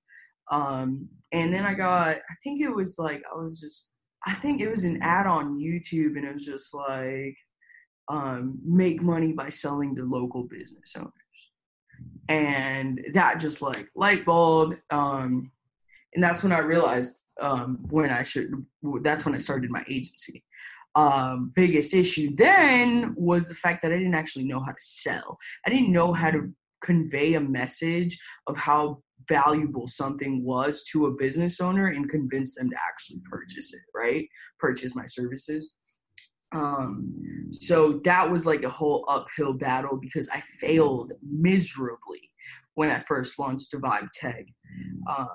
Um, 0.51 1.09
and 1.33 1.53
then 1.53 1.65
I 1.65 1.75
got, 1.75 2.17
I 2.17 2.35
think 2.43 2.63
it 2.63 2.75
was 2.75 2.99
like, 2.99 3.23
I 3.31 3.37
was 3.37 3.61
just, 3.61 3.91
I 4.27 4.35
think 4.35 4.61
it 4.61 4.71
was 4.71 4.85
an 4.85 5.01
ad 5.03 5.27
on 5.27 5.59
YouTube, 5.59 6.17
and 6.17 6.25
it 6.25 6.33
was 6.33 6.45
just 6.45 6.75
like, 6.75 7.37
um, 8.09 8.59
make 8.65 9.03
money 9.03 9.33
by 9.33 9.49
selling 9.51 9.95
to 9.97 10.05
local 10.05 10.45
business 10.45 10.95
owners. 10.97 11.13
And 12.29 13.05
that 13.13 13.41
just 13.41 13.61
like 13.61 13.89
light 13.95 14.25
bulb. 14.25 14.75
Um, 14.91 15.51
and 16.15 16.25
that's 16.25 16.43
when 16.43 16.53
I 16.53 16.59
realized 16.59 17.21
um, 17.41 17.79
when 17.91 18.11
I 18.11 18.23
should, 18.23 18.53
that's 19.03 19.25
when 19.25 19.35
I 19.35 19.39
started 19.39 19.71
my 19.71 19.85
agency 19.89 20.45
um, 20.99 21.53
biggest 21.55 21.95
issue 21.95 22.35
then 22.35 23.15
was 23.17 23.49
the 23.49 23.55
fact 23.55 23.83
that 23.83 23.93
I 23.93 23.99
didn't 23.99 24.15
actually 24.17 24.45
know 24.45 24.61
how 24.61 24.73
to 24.73 24.81
sell. 24.81 25.39
I 25.65 25.71
didn't 25.71 25.93
know 25.93 26.13
how 26.13 26.33
to 26.33 26.53
convey 26.83 27.35
a 27.35 27.41
message 27.41 28.19
of 28.49 28.57
how 28.57 29.03
valuable 29.29 29.87
something 29.87 30.45
was 30.45 30.83
to 30.85 31.07
a 31.07 31.15
business 31.15 31.61
owner 31.61 31.89
and 31.89 32.09
convince 32.09 32.55
them 32.55 32.71
to 32.71 32.77
actually 32.89 33.21
purchase 33.31 33.73
it, 33.75 33.83
right? 33.95 34.27
Purchase 34.59 34.95
my 34.95 35.07
services. 35.07 35.75
Um, 36.53 37.15
so 37.53 38.01
that 38.05 38.29
was 38.29 38.47
like 38.47 38.65
a 38.65 38.71
whole 38.71 39.05
uphill 39.09 39.53
battle 39.53 39.99
because 40.01 40.29
I 40.31 40.41
failed 40.41 41.13
miserably 41.23 42.31
when 42.75 42.91
I 42.91 42.99
first 42.99 43.39
launched 43.39 43.71
Divide 43.71 44.09
Tech. 44.15 44.47
Um, 45.09 45.29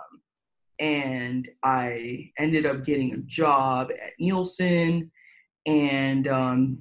and 0.80 1.48
I 1.64 2.32
ended 2.38 2.66
up 2.66 2.84
getting 2.84 3.14
a 3.14 3.18
job 3.18 3.90
at 3.92 4.14
Nielsen 4.20 5.12
and 5.66 6.28
um, 6.28 6.78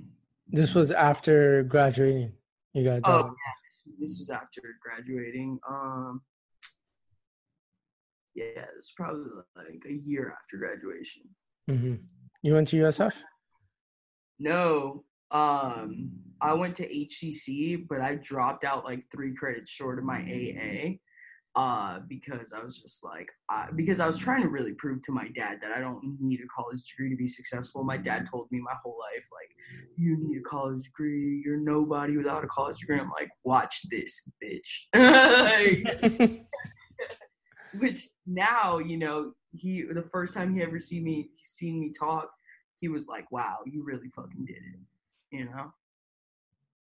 This 0.49 0.75
was 0.75 0.91
after 0.91 1.63
graduating. 1.65 2.33
You 2.75 2.85
got 2.85 2.99
a 2.99 3.03
oh 3.05 3.19
yeah, 3.19 3.53
this 3.69 3.83
was, 3.85 3.99
this 3.99 4.19
was 4.19 4.31
after 4.31 4.63
graduating. 4.83 5.59
Um, 5.69 6.23
yeah, 8.35 8.65
it's 8.79 8.93
probably 8.93 9.25
like 9.57 9.85
a 9.89 9.93
year 9.93 10.35
after 10.37 10.57
graduation. 10.57 11.23
Mm-hmm. 11.71 11.95
You 12.43 12.55
went 12.55 12.69
to 12.69 12.77
USF? 12.77 13.15
No, 14.39 15.05
um, 15.31 16.11
I 16.41 16.55
went 16.55 16.75
to 16.77 16.89
HCC, 16.89 17.87
but 17.89 18.01
I 18.01 18.17
dropped 18.17 18.65
out 18.65 18.85
like 18.85 19.05
three 19.13 19.35
credits 19.35 19.71
short 19.71 19.99
of 19.99 20.05
my 20.05 20.19
AA. 20.19 20.97
Uh, 21.55 22.01
because 22.09 22.53
I 22.53 22.63
was 22.63 22.79
just 22.79 23.05
like, 23.05 23.31
uh, 23.51 23.67
because 23.77 24.01
I 24.01 24.07
was 24.07 24.17
trying 24.17 24.43
to 24.43 24.49
really 24.49 24.73
prove 24.73 25.03
to 25.03 25.13
my 25.13 25.29
dad 25.35 25.59
that 25.63 25.73
I 25.77 25.81
don't 25.81 26.17
need 26.21 26.41
a 26.41 26.47
college 26.47 26.83
degree 26.89 27.11
to 27.11 27.17
be 27.17 27.27
successful. 27.27 27.85
My 27.85 27.99
dad 27.99 28.27
told 28.31 28.49
me 28.51 28.61
my 28.61 28.75
whole 28.83 28.99
life, 28.99 29.29
like, 29.31 29.51
you 29.97 30.17
need 30.19 30.39
a 30.39 30.43
college 30.43 30.85
degree. 30.85 31.43
You're 31.45 31.59
nobody 31.59 32.17
without 32.17 32.43
a 32.43 32.47
college 32.47 32.79
degree. 32.79 32.99
I'm 32.99 33.11
like, 33.11 33.29
watch 33.45 33.83
this, 33.91 34.29
bitch. 34.43 34.89
Which 37.79 38.09
now, 38.27 38.79
you 38.79 38.97
know, 38.97 39.33
he 39.51 39.83
the 39.83 40.03
first 40.03 40.35
time 40.35 40.55
he 40.55 40.63
ever 40.63 40.79
see 40.79 41.01
me, 41.01 41.31
seen 41.41 41.81
me 41.81 41.91
talk, 41.91 42.31
he 42.77 42.89
was 42.89 43.09
like, 43.09 43.31
wow, 43.31 43.59
you 43.67 43.85
really 43.85 44.09
fucking 44.09 44.45
did 44.47 44.57
it. 44.57 45.37
You 45.37 45.45
know. 45.47 45.73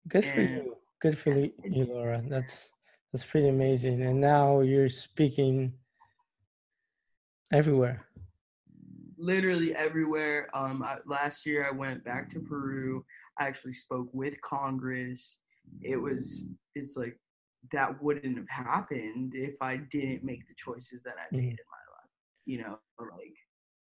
Good 0.07 0.25
for 0.25 0.41
you. 0.41 0.75
Good 0.99 1.17
for 1.17 1.33
you, 1.33 1.51
you, 1.63 1.85
Laura. 1.85 2.21
That's 2.27 2.71
that's 3.11 3.25
pretty 3.25 3.49
amazing. 3.49 4.01
And 4.03 4.19
now 4.21 4.61
you're 4.61 4.89
speaking 4.89 5.73
everywhere. 7.51 8.05
literally 9.17 9.75
everywhere. 9.75 10.49
Um, 10.53 10.81
I, 10.83 10.97
last 11.05 11.45
year 11.45 11.67
I 11.67 11.71
went 11.71 12.03
back 12.03 12.27
to 12.29 12.39
Peru. 12.39 13.05
I 13.39 13.45
actually 13.47 13.73
spoke 13.73 14.09
with 14.13 14.39
Congress. 14.41 15.41
It 15.81 15.97
was 15.97 16.45
it's 16.75 16.97
like 16.97 17.17
that 17.71 18.01
wouldn't 18.01 18.37
have 18.37 18.49
happened 18.49 19.33
if 19.35 19.55
I 19.61 19.77
didn't 19.77 20.23
make 20.23 20.47
the 20.47 20.55
choices 20.55 21.03
that 21.03 21.15
I 21.19 21.35
made 21.35 21.43
Mhm. 21.43 21.49
in 21.49 21.67
my 21.69 21.83
life. 21.95 22.09
You 22.45 22.57
know, 22.63 22.79
like 22.99 23.35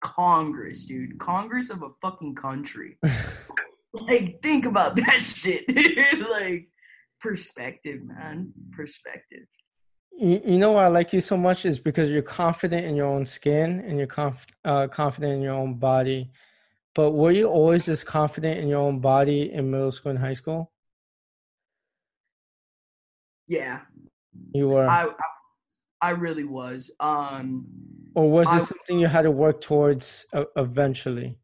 Congress, 0.00 0.86
dude, 0.86 1.18
Congress 1.18 1.70
of 1.70 1.82
a 1.82 1.90
fucking 2.00 2.34
country. 2.34 2.98
like, 3.92 4.42
think 4.42 4.64
about 4.66 4.96
that 4.96 5.18
shit, 5.20 5.66
dude. 5.68 6.26
like, 6.28 6.68
perspective, 7.22 8.02
man, 8.04 8.52
perspective. 8.72 9.46
You, 10.18 10.40
you 10.44 10.58
know 10.58 10.72
why 10.72 10.84
I 10.84 10.88
like 10.88 11.12
you 11.12 11.20
so 11.20 11.36
much 11.36 11.64
is 11.64 11.78
because 11.78 12.10
you're 12.10 12.22
confident 12.22 12.84
in 12.86 12.96
your 12.96 13.06
own 13.06 13.24
skin 13.24 13.80
and 13.80 13.96
you're 13.98 14.06
conf- 14.06 14.46
uh, 14.64 14.88
confident 14.88 15.34
in 15.34 15.42
your 15.42 15.54
own 15.54 15.74
body. 15.74 16.30
But 16.94 17.12
were 17.12 17.30
you 17.30 17.46
always 17.48 17.86
this 17.86 18.04
confident 18.04 18.58
in 18.60 18.68
your 18.68 18.80
own 18.80 19.00
body 19.00 19.52
in 19.52 19.70
middle 19.70 19.90
school 19.90 20.10
and 20.10 20.18
high 20.18 20.34
school? 20.34 20.70
Yeah, 23.48 23.80
You 24.54 24.68
were, 24.68 24.86
I, 24.88 25.06
I, 25.06 25.12
I 26.00 26.10
really 26.10 26.44
was. 26.44 26.90
Um. 27.00 27.64
or 28.14 28.30
was 28.30 28.48
I- 28.52 28.56
it 28.56 28.60
something 28.60 28.98
you 29.00 29.06
had 29.06 29.22
to 29.22 29.30
work 29.30 29.60
towards 29.60 30.26
uh, 30.32 30.44
eventually? 30.56 31.38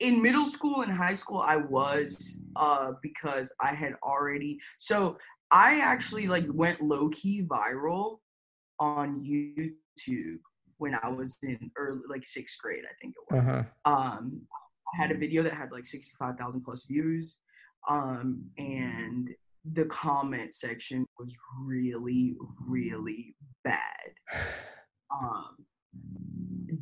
In 0.00 0.22
middle 0.22 0.46
school 0.46 0.82
and 0.82 0.92
high 0.92 1.14
school 1.14 1.40
i 1.40 1.56
was 1.56 2.40
uh 2.56 2.92
because 3.02 3.52
i 3.60 3.74
had 3.74 3.94
already 4.02 4.58
so 4.78 5.16
i 5.50 5.80
actually 5.80 6.26
like 6.26 6.44
went 6.52 6.80
low-key 6.80 7.42
viral 7.44 8.18
on 8.78 9.18
youtube 9.18 10.38
when 10.78 10.94
i 11.02 11.08
was 11.08 11.38
in 11.42 11.70
early 11.76 12.02
like 12.08 12.24
sixth 12.24 12.58
grade 12.58 12.84
i 12.84 12.94
think 13.00 13.14
it 13.16 13.34
was 13.34 13.48
huh. 13.48 13.62
um 13.90 14.40
i 14.94 14.96
had 15.00 15.10
a 15.10 15.18
video 15.18 15.42
that 15.42 15.52
had 15.52 15.72
like 15.72 15.86
65000 15.86 16.60
plus 16.62 16.84
views 16.86 17.38
um 17.88 18.44
and 18.58 19.30
the 19.72 19.84
comment 19.86 20.54
section 20.54 21.06
was 21.18 21.36
really 21.64 22.36
really 22.66 23.34
bad 23.64 24.10
um 25.10 25.56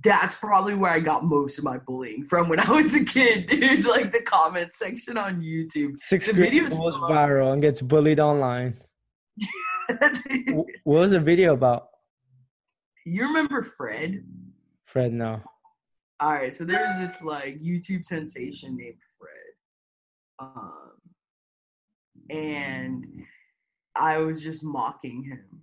that's 0.03 0.35
probably 0.35 0.75
where 0.75 0.91
I 0.91 0.99
got 1.01 1.25
most 1.25 1.59
of 1.59 1.65
my 1.65 1.79
bullying 1.79 2.25
from 2.25 2.49
when 2.49 2.61
I 2.61 2.71
was 2.71 2.95
a 2.95 3.05
kid, 3.05 3.47
dude. 3.49 3.85
Like 3.87 4.11
the 4.11 4.23
comment 4.23 4.75
section 4.75 5.17
on 5.19 5.41
YouTube. 5.43 5.97
Sixth 5.97 6.29
The 6.29 6.35
grade 6.35 6.53
video's 6.53 6.79
goes 6.81 6.95
so- 6.95 7.01
viral 7.03 7.53
and 7.53 7.63
gets 7.63 7.81
bullied 7.83 8.21
online. 8.21 8.77
What 10.85 11.01
was 11.01 11.11
the 11.13 11.21
video 11.21 11.53
about? 11.55 11.89
you 13.05 13.23
remember 13.27 13.61
Fred? 13.61 14.25
Fred, 14.87 15.13
no. 15.13 15.43
All 16.21 16.33
right, 16.33 16.55
so 16.55 16.65
there's 16.65 16.97
this 16.99 17.23
like 17.23 17.59
YouTube 17.59 18.03
sensation 18.05 18.77
named 18.79 18.97
Fred, 19.19 20.49
um, 20.49 20.93
and 22.31 23.05
I 23.95 24.19
was 24.19 24.43
just 24.43 24.65
mocking 24.65 25.23
him. 25.25 25.63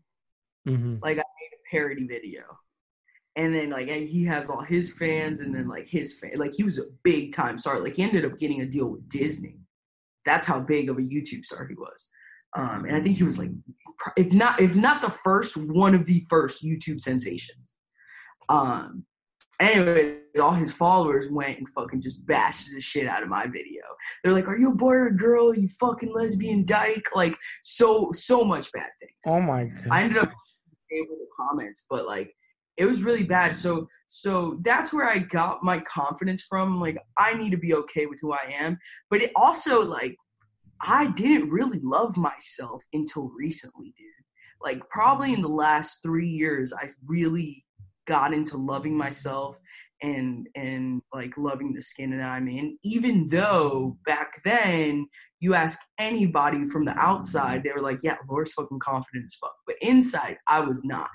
hmm 0.68 0.96
like 1.02 1.18
I 1.18 1.24
made 1.24 1.54
a 1.56 1.62
parody 1.72 2.06
video. 2.06 2.44
And 3.38 3.56
then 3.56 3.70
like 3.70 3.88
he 3.88 4.26
has 4.26 4.50
all 4.50 4.62
his 4.62 4.92
fans 4.92 5.40
and 5.40 5.56
then 5.56 5.68
like 5.68 5.88
his 5.88 6.20
fan 6.20 6.32
like 6.36 6.54
he 6.54 6.64
was 6.64 6.78
a 6.78 6.86
big 7.04 7.34
time 7.34 7.58
star. 7.58 7.80
Like 7.80 7.94
he 7.94 8.04
ended 8.04 8.26
up 8.26 8.38
getting 8.38 8.62
a 8.62 8.66
deal 8.66 8.92
with 8.92 9.08
Disney. 9.08 9.58
That's 10.26 10.46
how 10.46 10.60
big 10.60 10.90
of 10.90 10.98
a 10.98 11.02
YouTube 11.02 11.46
star 11.46 11.66
he 11.66 11.76
was. 11.76 12.10
Um 12.58 12.86
and 12.86 12.96
I 12.96 13.02
think 13.02 13.16
he 13.16 13.24
was 13.24 13.40
like 13.40 13.52
if 14.18 14.34
not 14.34 14.60
if 14.60 14.76
not 14.76 15.02
the 15.02 15.10
first 15.10 15.56
one 15.56 15.96
of 15.96 16.06
the 16.06 16.26
first 16.30 16.64
YouTube 16.64 17.00
sensations. 17.00 17.76
Um 18.50 19.06
anyway, 19.62 20.18
all 20.42 20.52
his 20.52 20.74
followers 20.74 21.28
went 21.32 21.58
and 21.58 21.70
fucking 21.70 22.02
just 22.02 22.26
bashed 22.26 22.68
the 22.74 22.82
shit 22.82 23.08
out 23.08 23.24
of 23.24 23.30
my 23.30 23.46
video. 23.46 23.84
They're 24.24 24.34
like, 24.34 24.48
"Are 24.48 24.58
you 24.58 24.72
a 24.72 24.76
boy 24.76 24.94
or 24.94 25.08
a 25.08 25.16
girl? 25.16 25.56
You 25.56 25.68
fucking 25.80 26.12
lesbian 26.14 26.66
dyke!" 26.66 27.16
Like 27.16 27.38
so 27.62 28.12
so 28.12 28.44
much 28.44 28.72
bad 28.74 28.90
things. 29.00 29.14
Oh 29.26 29.40
my 29.40 29.66
god. 29.66 29.88
I 29.90 30.04
ended 30.04 30.18
up 30.18 30.32
able 30.92 31.16
to 31.16 31.28
comments, 31.38 31.86
but 31.90 32.06
like 32.06 32.34
it 32.78 32.86
was 32.86 33.04
really 33.04 33.24
bad. 33.24 33.56
So 33.56 33.88
so 34.08 34.60
that's 34.64 34.94
where 34.94 35.08
I 35.08 35.18
got 35.18 35.64
my 35.64 35.80
confidence 35.80 36.44
from. 36.44 36.80
Like 36.80 36.98
I 37.18 37.34
need 37.34 37.52
to 37.52 37.58
be 37.58 37.74
okay 37.76 38.06
with 38.06 38.20
who 38.22 38.34
I 38.34 38.54
am, 38.54 38.78
but 39.10 39.22
it 39.22 39.32
also 39.36 39.84
like 39.86 40.16
I 40.82 41.08
didn't 41.12 41.50
really 41.50 41.80
love 41.84 42.18
myself 42.18 42.84
until 42.94 43.32
recently, 43.38 43.94
dude. 43.98 44.08
Like 44.64 44.82
probably 44.90 45.34
in 45.34 45.42
the 45.42 45.48
last 45.48 46.02
three 46.02 46.30
years, 46.30 46.74
I 46.74 46.88
really 47.06 47.64
got 48.08 48.34
into 48.34 48.58
loving 48.58 48.98
myself 48.98 49.58
and 50.02 50.48
and 50.56 51.02
like 51.14 51.38
loving 51.38 51.74
the 51.74 51.82
skin 51.82 52.18
that 52.18 52.24
I'm 52.24 52.48
in. 52.48 52.78
Even 52.84 53.28
though 53.28 53.98
back 54.06 54.42
then 54.44 55.08
you 55.40 55.54
ask 55.54 55.80
anybody 55.98 56.66
from 56.66 56.86
the 56.86 56.98
outside, 56.98 57.64
they 57.64 57.72
were 57.72 57.82
like, 57.82 58.00
"Yeah, 58.04 58.18
Laura's 58.30 58.54
fucking 58.54 58.80
confident 58.80 59.26
as 59.26 59.36
fuck," 59.36 59.56
but 59.66 59.76
inside, 59.82 60.38
I 60.48 60.62
was 60.62 60.84
not. 60.84 61.10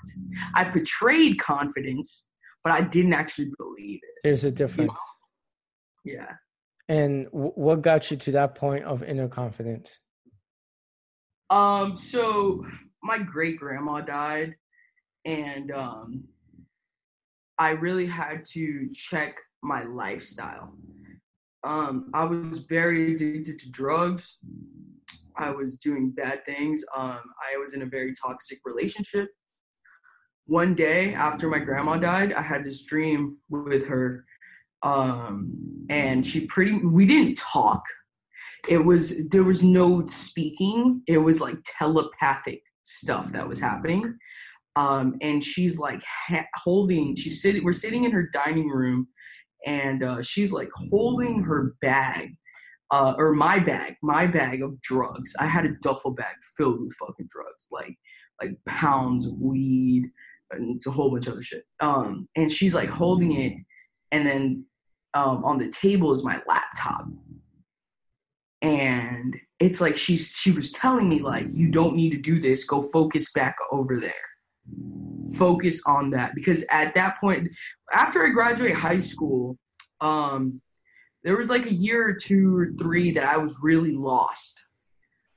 I 0.55 0.65
portrayed 0.65 1.39
confidence, 1.39 2.27
but 2.63 2.73
I 2.73 2.81
didn't 2.81 3.13
actually 3.13 3.51
believe 3.57 3.99
it. 4.01 4.19
There's 4.23 4.43
a 4.43 4.51
difference. 4.51 4.93
Yeah. 6.03 6.33
And 6.89 7.25
w- 7.25 7.51
what 7.55 7.81
got 7.81 8.09
you 8.11 8.17
to 8.17 8.31
that 8.33 8.55
point 8.55 8.85
of 8.85 9.03
inner 9.03 9.27
confidence? 9.27 9.99
Um. 11.49 11.95
So 11.95 12.65
my 13.03 13.17
great 13.19 13.57
grandma 13.57 14.01
died, 14.01 14.55
and 15.25 15.71
um, 15.71 16.23
I 17.59 17.71
really 17.71 18.05
had 18.05 18.45
to 18.53 18.89
check 18.93 19.39
my 19.63 19.83
lifestyle. 19.83 20.73
Um, 21.63 22.11
I 22.13 22.23
was 22.23 22.59
very 22.61 23.13
addicted 23.13 23.59
to 23.59 23.71
drugs. 23.71 24.37
I 25.37 25.49
was 25.51 25.75
doing 25.75 26.11
bad 26.11 26.45
things. 26.45 26.83
Um, 26.95 27.19
I 27.53 27.57
was 27.57 27.73
in 27.73 27.81
a 27.81 27.85
very 27.85 28.13
toxic 28.13 28.59
relationship. 28.65 29.29
One 30.45 30.75
day 30.75 31.13
after 31.13 31.49
my 31.49 31.59
grandma 31.59 31.97
died, 31.97 32.33
I 32.33 32.41
had 32.41 32.63
this 32.63 32.83
dream 32.85 33.37
with 33.49 33.85
her, 33.87 34.25
um, 34.81 35.85
and 35.89 36.25
she 36.25 36.45
pretty. 36.45 36.77
We 36.77 37.05
didn't 37.05 37.35
talk 37.37 37.83
it 38.67 38.83
was 38.83 39.27
there 39.29 39.43
was 39.43 39.63
no 39.63 40.05
speaking 40.05 41.01
it 41.07 41.17
was 41.17 41.39
like 41.39 41.57
telepathic 41.65 42.61
stuff 42.83 43.31
that 43.31 43.47
was 43.47 43.59
happening 43.59 44.17
um 44.77 45.15
and 45.21 45.43
she's 45.43 45.79
like 45.79 46.01
ha- 46.05 46.45
holding 46.55 47.15
she's 47.15 47.41
sitting 47.41 47.63
we're 47.63 47.71
sitting 47.71 48.03
in 48.03 48.11
her 48.11 48.29
dining 48.31 48.69
room 48.69 49.07
and 49.65 50.03
uh 50.03 50.21
she's 50.21 50.51
like 50.51 50.69
holding 50.73 51.41
her 51.41 51.75
bag 51.81 52.29
uh 52.91 53.15
or 53.17 53.33
my 53.33 53.57
bag 53.59 53.95
my 54.03 54.25
bag 54.27 54.61
of 54.61 54.79
drugs. 54.81 55.33
I 55.39 55.47
had 55.47 55.65
a 55.65 55.75
duffel 55.81 56.11
bag 56.11 56.35
filled 56.55 56.79
with 56.81 56.95
fucking 56.99 57.27
drugs 57.29 57.65
like 57.71 57.95
like 58.41 58.51
pounds 58.65 59.25
of 59.25 59.33
weed 59.39 60.05
and 60.51 60.75
it's 60.75 60.85
a 60.85 60.91
whole 60.91 61.09
bunch 61.09 61.27
of 61.27 61.33
other 61.33 61.41
shit. 61.41 61.63
Um 61.79 62.23
and 62.35 62.51
she's 62.51 62.75
like 62.75 62.89
holding 62.89 63.33
it 63.33 63.53
and 64.11 64.25
then 64.25 64.63
um 65.15 65.43
on 65.43 65.57
the 65.57 65.69
table 65.69 66.11
is 66.11 66.23
my 66.23 66.39
laptop. 66.47 67.07
And 68.61 69.35
it's 69.59 69.81
like 69.81 69.97
she's 69.97 70.37
she 70.37 70.51
was 70.51 70.71
telling 70.71 71.09
me 71.09 71.19
like 71.19 71.47
you 71.49 71.71
don't 71.71 71.95
need 71.95 72.11
to 72.11 72.17
do 72.17 72.39
this. 72.39 72.63
Go 72.63 72.81
focus 72.81 73.31
back 73.33 73.55
over 73.71 73.99
there 73.99 74.13
focus 75.35 75.81
on 75.85 76.09
that. 76.11 76.33
Because 76.35 76.63
at 76.71 76.93
that 76.95 77.19
point 77.19 77.55
after 77.93 78.25
i 78.25 78.29
graduate 78.29 78.73
high 78.73 78.97
school 78.97 79.57
um 80.01 80.61
there 81.23 81.37
was 81.37 81.49
like 81.49 81.65
a 81.65 81.73
year 81.73 82.07
or 82.07 82.13
two 82.13 82.55
or 82.57 82.71
three 82.79 83.11
that 83.11 83.23
i 83.23 83.37
was 83.37 83.55
really 83.61 83.93
lost. 83.93 84.63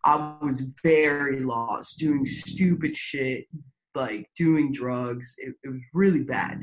I 0.03 0.35
was 0.40 0.75
very 0.83 1.40
lost 1.40 1.99
doing 1.99 2.25
stupid 2.25 2.97
shit 2.97 3.47
like 3.95 4.31
doing 4.35 4.73
drugs. 4.73 5.35
It, 5.37 5.55
it 5.62 5.69
was 5.69 5.83
really 5.93 6.23
bad. 6.25 6.62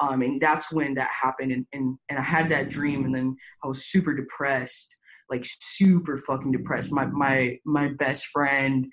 Um 0.00 0.22
and 0.22 0.40
that's 0.40 0.72
when 0.72 0.94
that 0.94 1.10
happened 1.10 1.52
and, 1.52 1.66
and 1.72 1.98
and 2.08 2.18
i 2.18 2.22
had 2.22 2.48
that 2.50 2.68
dream 2.68 3.04
and 3.04 3.14
then 3.14 3.36
i 3.62 3.66
was 3.66 3.86
super 3.86 4.14
depressed 4.14 4.96
like 5.30 5.44
super 5.44 6.16
fucking 6.16 6.52
depressed. 6.52 6.92
My 6.92 7.06
my 7.06 7.58
my 7.64 7.88
best 7.88 8.26
friend 8.26 8.86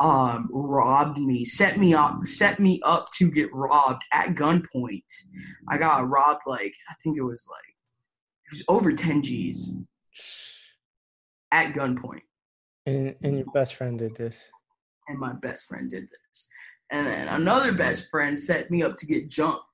um, 0.00 0.48
robbed 0.52 1.18
me, 1.18 1.44
set 1.44 1.78
me 1.78 1.94
up, 1.94 2.24
set 2.24 2.60
me 2.60 2.80
up 2.84 3.08
to 3.16 3.30
get 3.30 3.52
robbed 3.52 4.02
at 4.12 4.34
gunpoint. 4.34 5.04
I 5.68 5.76
got 5.76 6.08
robbed 6.08 6.42
like 6.46 6.74
I 6.88 6.94
think 7.02 7.16
it 7.16 7.22
was 7.22 7.46
like 7.50 7.74
it 8.46 8.52
was 8.52 8.64
over 8.68 8.92
ten 8.92 9.22
G's 9.22 9.72
at 11.50 11.74
gunpoint. 11.74 12.22
And 12.86 13.14
and 13.22 13.36
your 13.36 13.46
best 13.52 13.74
friend 13.74 13.98
did 13.98 14.14
this. 14.16 14.50
And 15.08 15.18
my 15.18 15.32
best 15.32 15.66
friend 15.66 15.90
did 15.90 16.04
this. 16.04 16.48
And 16.90 17.06
then 17.06 17.28
another 17.28 17.72
best 17.72 18.08
friend 18.10 18.38
set 18.38 18.70
me 18.70 18.82
up 18.82 18.96
to 18.96 19.06
get 19.06 19.28
jumped 19.28 19.64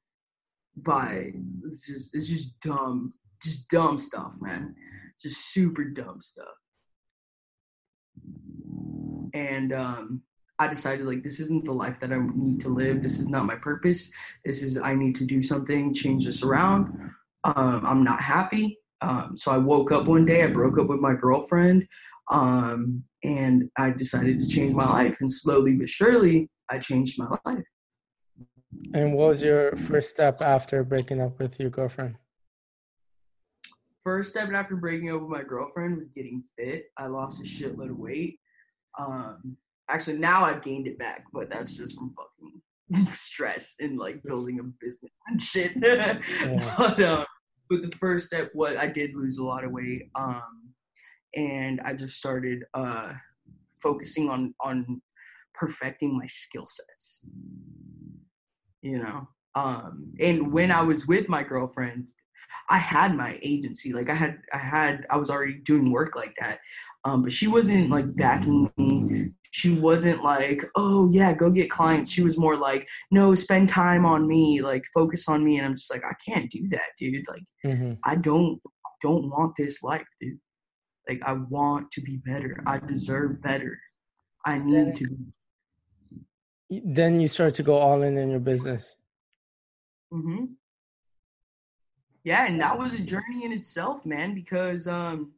by 0.78 1.30
it's 1.64 1.86
just 1.86 2.14
it's 2.14 2.28
just 2.28 2.58
dumb, 2.60 3.10
just 3.42 3.68
dumb 3.68 3.98
stuff, 3.98 4.36
man. 4.40 4.74
Just 5.20 5.52
super 5.52 5.84
dumb 5.84 6.20
stuff 6.20 6.56
and 9.34 9.72
um, 9.72 10.22
I 10.58 10.68
decided 10.68 11.04
like 11.04 11.22
this 11.22 11.40
isn't 11.40 11.64
the 11.64 11.72
life 11.72 11.98
that 12.00 12.12
I 12.12 12.18
need 12.34 12.60
to 12.60 12.68
live. 12.68 13.02
This 13.02 13.18
is 13.18 13.28
not 13.28 13.44
my 13.44 13.56
purpose. 13.56 14.10
This 14.44 14.62
is 14.62 14.78
I 14.78 14.94
need 14.94 15.16
to 15.16 15.24
do 15.24 15.42
something, 15.42 15.92
change 15.92 16.24
this 16.24 16.42
around. 16.42 17.10
Um, 17.42 17.82
I'm 17.84 18.04
not 18.04 18.22
happy. 18.22 18.78
Um, 19.00 19.36
so 19.36 19.50
I 19.50 19.58
woke 19.58 19.92
up 19.92 20.06
one 20.06 20.24
day. 20.24 20.44
I 20.44 20.46
broke 20.46 20.78
up 20.78 20.88
with 20.88 21.00
my 21.00 21.12
girlfriend, 21.12 21.86
um, 22.30 23.02
and 23.22 23.68
I 23.76 23.90
decided 23.90 24.40
to 24.40 24.48
change 24.48 24.72
my 24.72 24.88
life. 24.88 25.18
And 25.20 25.30
slowly 25.30 25.74
but 25.74 25.88
surely, 25.88 26.48
I 26.70 26.78
changed 26.78 27.18
my 27.18 27.36
life. 27.44 27.64
And 28.94 29.14
what 29.14 29.28
was 29.28 29.42
your 29.42 29.76
first 29.76 30.10
step 30.10 30.40
after 30.40 30.84
breaking 30.84 31.20
up 31.20 31.38
with 31.38 31.60
your 31.60 31.70
girlfriend? 31.70 32.16
First 34.04 34.30
step 34.30 34.52
after 34.52 34.76
breaking 34.76 35.10
up 35.10 35.20
with 35.22 35.30
my 35.30 35.42
girlfriend 35.42 35.96
was 35.96 36.08
getting 36.08 36.42
fit. 36.56 36.86
I 36.96 37.06
lost 37.06 37.40
a 37.40 37.44
shitload 37.44 37.90
of 37.90 37.98
weight. 37.98 38.38
Um, 38.98 39.56
actually, 39.88 40.18
now 40.18 40.44
I've 40.44 40.62
gained 40.62 40.86
it 40.86 40.98
back, 40.98 41.24
but 41.32 41.50
that's 41.50 41.76
just 41.76 41.96
from 41.96 42.14
fucking 42.14 43.06
stress 43.06 43.74
and 43.80 43.98
like 43.98 44.22
building 44.24 44.60
a 44.60 44.62
business 44.62 45.12
and 45.28 45.40
shit. 45.40 45.72
yeah. 45.82 46.18
But 46.76 47.02
um, 47.02 47.24
but 47.70 47.82
the 47.82 47.96
first 47.96 48.26
step, 48.26 48.50
what 48.52 48.76
I 48.76 48.86
did 48.86 49.14
lose 49.14 49.38
a 49.38 49.44
lot 49.44 49.64
of 49.64 49.72
weight, 49.72 50.10
um, 50.14 50.72
and 51.34 51.80
I 51.80 51.94
just 51.94 52.16
started 52.16 52.64
uh, 52.74 53.12
focusing 53.82 54.28
on 54.28 54.54
on 54.60 55.00
perfecting 55.54 56.16
my 56.16 56.26
skill 56.26 56.66
sets. 56.66 57.24
You 58.82 58.98
know, 58.98 59.28
um, 59.54 60.12
and 60.20 60.52
when 60.52 60.70
I 60.70 60.82
was 60.82 61.06
with 61.06 61.28
my 61.28 61.42
girlfriend, 61.42 62.06
I 62.70 62.78
had 62.78 63.16
my 63.16 63.38
agency. 63.42 63.92
Like 63.92 64.10
I 64.10 64.14
had, 64.14 64.38
I 64.52 64.58
had, 64.58 65.06
I 65.10 65.16
was 65.16 65.30
already 65.30 65.54
doing 65.54 65.90
work 65.90 66.16
like 66.16 66.34
that. 66.40 66.58
Um, 67.04 67.22
but 67.22 67.32
she 67.32 67.46
wasn't 67.46 67.90
like 67.90 68.14
backing 68.16 68.70
me. 68.76 69.30
She 69.50 69.72
wasn't 69.72 70.24
like, 70.24 70.64
oh 70.74 71.08
yeah, 71.12 71.32
go 71.32 71.50
get 71.50 71.70
clients. 71.70 72.10
She 72.10 72.22
was 72.22 72.38
more 72.38 72.56
like, 72.56 72.88
no, 73.10 73.34
spend 73.34 73.68
time 73.68 74.04
on 74.04 74.26
me, 74.26 74.62
like 74.62 74.84
focus 74.92 75.28
on 75.28 75.44
me. 75.44 75.58
And 75.58 75.66
I'm 75.66 75.74
just 75.74 75.92
like, 75.92 76.02
I 76.04 76.14
can't 76.26 76.50
do 76.50 76.66
that, 76.70 76.88
dude. 76.98 77.24
Like, 77.28 77.44
mm-hmm. 77.64 77.92
I 78.04 78.16
don't, 78.16 78.58
don't 79.02 79.28
want 79.28 79.54
this 79.56 79.82
life, 79.82 80.06
dude. 80.20 80.38
Like, 81.08 81.20
I 81.24 81.34
want 81.50 81.90
to 81.92 82.00
be 82.00 82.16
better. 82.24 82.62
I 82.66 82.78
deserve 82.78 83.42
better. 83.42 83.78
I 84.46 84.58
need 84.58 84.94
to. 84.96 85.06
Then 86.70 87.20
you 87.20 87.28
start 87.28 87.54
to 87.54 87.62
go 87.62 87.76
all 87.76 88.02
in 88.02 88.16
in 88.16 88.30
your 88.30 88.40
business. 88.40 88.96
Mhm. 90.12 90.54
Yeah, 92.24 92.46
and 92.46 92.58
that 92.60 92.76
was 92.76 92.94
a 92.94 93.02
journey 93.02 93.44
in 93.44 93.52
itself, 93.52 94.04
man. 94.06 94.34
Because 94.34 94.88
um, 94.88 95.32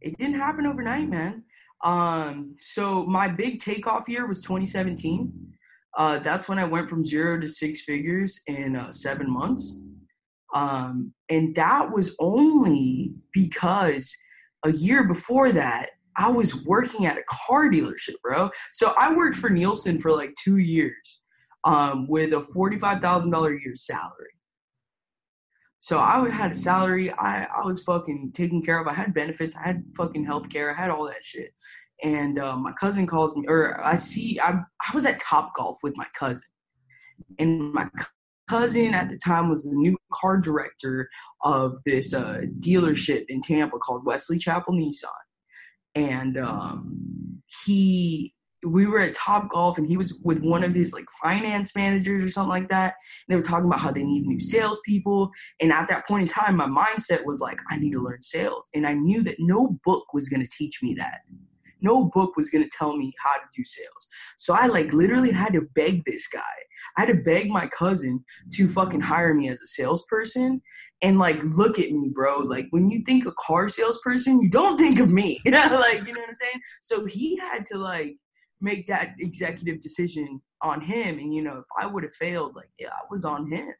it 0.00 0.16
didn't 0.18 0.38
happen 0.38 0.66
overnight, 0.66 1.08
man. 1.08 1.44
Um, 1.84 2.56
so 2.60 3.04
my 3.04 3.28
big 3.28 3.58
takeoff 3.58 4.08
year 4.08 4.26
was 4.26 4.42
2017. 4.42 5.32
Uh, 5.96 6.18
that's 6.18 6.48
when 6.48 6.58
I 6.58 6.64
went 6.64 6.88
from 6.88 7.04
zero 7.04 7.40
to 7.40 7.48
six 7.48 7.82
figures 7.82 8.38
in 8.46 8.76
uh, 8.76 8.90
seven 8.90 9.30
months. 9.30 9.76
Um, 10.54 11.12
and 11.28 11.54
that 11.56 11.90
was 11.90 12.16
only 12.18 13.14
because 13.32 14.16
a 14.64 14.70
year 14.70 15.04
before 15.04 15.52
that, 15.52 15.90
I 16.16 16.28
was 16.30 16.64
working 16.64 17.06
at 17.06 17.16
a 17.16 17.22
car 17.28 17.68
dealership, 17.68 18.14
bro. 18.22 18.50
So 18.72 18.92
I 18.98 19.14
worked 19.14 19.36
for 19.36 19.50
Nielsen 19.50 19.98
for 19.98 20.12
like 20.12 20.34
two 20.42 20.56
years 20.56 21.20
um, 21.64 22.08
with 22.08 22.32
a 22.32 22.44
$45,000 22.56 23.46
a 23.46 23.62
year 23.62 23.74
salary. 23.74 24.37
So 25.80 25.98
I 25.98 26.28
had 26.30 26.52
a 26.52 26.54
salary. 26.54 27.12
I, 27.12 27.44
I 27.44 27.64
was 27.64 27.82
fucking 27.82 28.32
taken 28.32 28.62
care 28.62 28.80
of. 28.80 28.88
I 28.88 28.92
had 28.92 29.14
benefits. 29.14 29.54
I 29.56 29.66
had 29.68 29.84
fucking 29.96 30.24
health 30.24 30.48
care. 30.48 30.70
I 30.70 30.74
had 30.74 30.90
all 30.90 31.06
that 31.06 31.24
shit. 31.24 31.52
And 32.02 32.38
uh, 32.38 32.56
my 32.56 32.72
cousin 32.72 33.06
calls 33.06 33.34
me, 33.36 33.44
or 33.48 33.84
I 33.84 33.96
see, 33.96 34.38
I, 34.40 34.52
I 34.52 34.94
was 34.94 35.06
at 35.06 35.18
Top 35.18 35.54
Golf 35.54 35.78
with 35.82 35.96
my 35.96 36.06
cousin. 36.18 36.46
And 37.38 37.72
my 37.72 37.88
cousin 38.48 38.94
at 38.94 39.08
the 39.08 39.18
time 39.24 39.48
was 39.48 39.64
the 39.64 39.76
new 39.76 39.96
car 40.12 40.38
director 40.38 41.08
of 41.42 41.78
this 41.84 42.14
uh, 42.14 42.42
dealership 42.60 43.24
in 43.28 43.40
Tampa 43.40 43.78
called 43.78 44.04
Wesley 44.04 44.38
Chapel 44.38 44.74
Nissan. 44.74 45.08
And 45.94 46.38
um, 46.38 47.42
he 47.66 48.34
we 48.64 48.86
were 48.86 49.00
at 49.00 49.14
Top 49.14 49.48
Golf 49.50 49.78
and 49.78 49.86
he 49.86 49.96
was 49.96 50.18
with 50.22 50.42
one 50.42 50.64
of 50.64 50.74
his 50.74 50.92
like 50.92 51.06
finance 51.22 51.74
managers 51.76 52.24
or 52.24 52.30
something 52.30 52.48
like 52.48 52.68
that. 52.68 52.94
And 53.26 53.32
they 53.32 53.36
were 53.36 53.42
talking 53.42 53.66
about 53.66 53.80
how 53.80 53.90
they 53.90 54.02
need 54.02 54.26
new 54.26 54.40
salespeople. 54.40 55.30
And 55.60 55.72
at 55.72 55.88
that 55.88 56.06
point 56.06 56.22
in 56.22 56.28
time, 56.28 56.56
my 56.56 56.66
mindset 56.66 57.24
was 57.24 57.40
like, 57.40 57.60
I 57.70 57.76
need 57.76 57.92
to 57.92 58.02
learn 58.02 58.22
sales. 58.22 58.68
And 58.74 58.86
I 58.86 58.94
knew 58.94 59.22
that 59.22 59.36
no 59.38 59.78
book 59.84 60.12
was 60.12 60.28
going 60.28 60.40
to 60.40 60.48
teach 60.56 60.82
me 60.82 60.94
that. 60.94 61.20
No 61.80 62.06
book 62.06 62.36
was 62.36 62.50
going 62.50 62.64
to 62.64 62.76
tell 62.76 62.96
me 62.96 63.12
how 63.22 63.34
to 63.34 63.44
do 63.54 63.64
sales. 63.64 64.08
So 64.36 64.54
I 64.54 64.66
like 64.66 64.92
literally 64.92 65.30
had 65.30 65.52
to 65.52 65.62
beg 65.74 66.04
this 66.04 66.26
guy. 66.26 66.40
I 66.96 67.02
had 67.02 67.08
to 67.08 67.22
beg 67.22 67.50
my 67.50 67.66
cousin 67.68 68.24
to 68.54 68.68
fucking 68.68 69.00
hire 69.00 69.34
me 69.34 69.48
as 69.48 69.60
a 69.60 69.66
salesperson. 69.66 70.60
And 71.02 71.18
like, 71.18 71.40
look 71.42 71.78
at 71.78 71.92
me, 71.92 72.10
bro. 72.12 72.38
Like, 72.38 72.66
when 72.70 72.90
you 72.90 73.02
think 73.04 73.26
a 73.26 73.32
car 73.38 73.68
salesperson, 73.68 74.42
you 74.42 74.50
don't 74.50 74.76
think 74.76 74.98
of 74.98 75.12
me. 75.12 75.40
like, 75.46 75.54
you 76.06 76.12
know 76.12 76.20
what 76.20 76.28
I'm 76.28 76.34
saying? 76.34 76.60
So 76.82 77.04
he 77.06 77.36
had 77.36 77.64
to 77.66 77.78
like, 77.78 78.16
make 78.60 78.86
that 78.88 79.14
executive 79.18 79.80
decision 79.80 80.40
on 80.62 80.80
him. 80.80 81.18
And, 81.18 81.34
you 81.34 81.42
know, 81.42 81.58
if 81.58 81.66
I 81.78 81.86
would 81.86 82.02
have 82.02 82.14
failed, 82.14 82.56
like, 82.56 82.70
yeah, 82.78 82.88
I 82.88 83.02
was 83.10 83.24
on 83.24 83.50
him. 83.50 83.72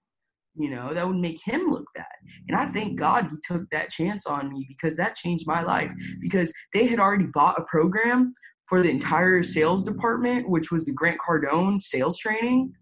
You 0.54 0.70
know, 0.70 0.92
that 0.92 1.06
would 1.06 1.16
make 1.16 1.38
him 1.44 1.68
look 1.68 1.84
bad. 1.94 2.06
And 2.48 2.56
I 2.56 2.66
thank 2.66 2.98
God 2.98 3.28
he 3.30 3.36
took 3.42 3.68
that 3.70 3.90
chance 3.90 4.26
on 4.26 4.52
me 4.52 4.66
because 4.68 4.96
that 4.96 5.14
changed 5.14 5.46
my 5.46 5.62
life. 5.62 5.92
Because 6.20 6.52
they 6.72 6.86
had 6.86 6.98
already 6.98 7.26
bought 7.26 7.60
a 7.60 7.64
program 7.64 8.32
for 8.68 8.82
the 8.82 8.90
entire 8.90 9.42
sales 9.42 9.84
department, 9.84 10.48
which 10.48 10.72
was 10.72 10.84
the 10.84 10.92
Grant 10.92 11.18
Cardone 11.26 11.80
sales 11.80 12.18
training. 12.18 12.72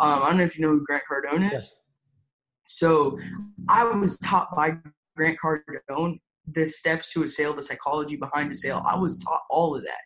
Um, 0.00 0.22
I 0.22 0.26
don't 0.26 0.38
know 0.38 0.44
if 0.44 0.58
you 0.58 0.64
know 0.64 0.72
who 0.72 0.84
Grant 0.84 1.04
Cardone 1.10 1.46
is. 1.46 1.52
Yes. 1.52 1.76
So 2.66 3.18
I 3.68 3.84
was 3.84 4.18
taught 4.18 4.54
by 4.54 4.76
Grant 5.16 5.38
Cardone 5.42 6.18
the 6.50 6.66
steps 6.66 7.12
to 7.12 7.22
a 7.22 7.28
sale, 7.28 7.54
the 7.54 7.62
psychology 7.62 8.16
behind 8.16 8.50
a 8.50 8.54
sale. 8.54 8.82
I 8.88 8.96
was 8.96 9.18
taught 9.18 9.42
all 9.48 9.76
of 9.76 9.84
that. 9.84 10.00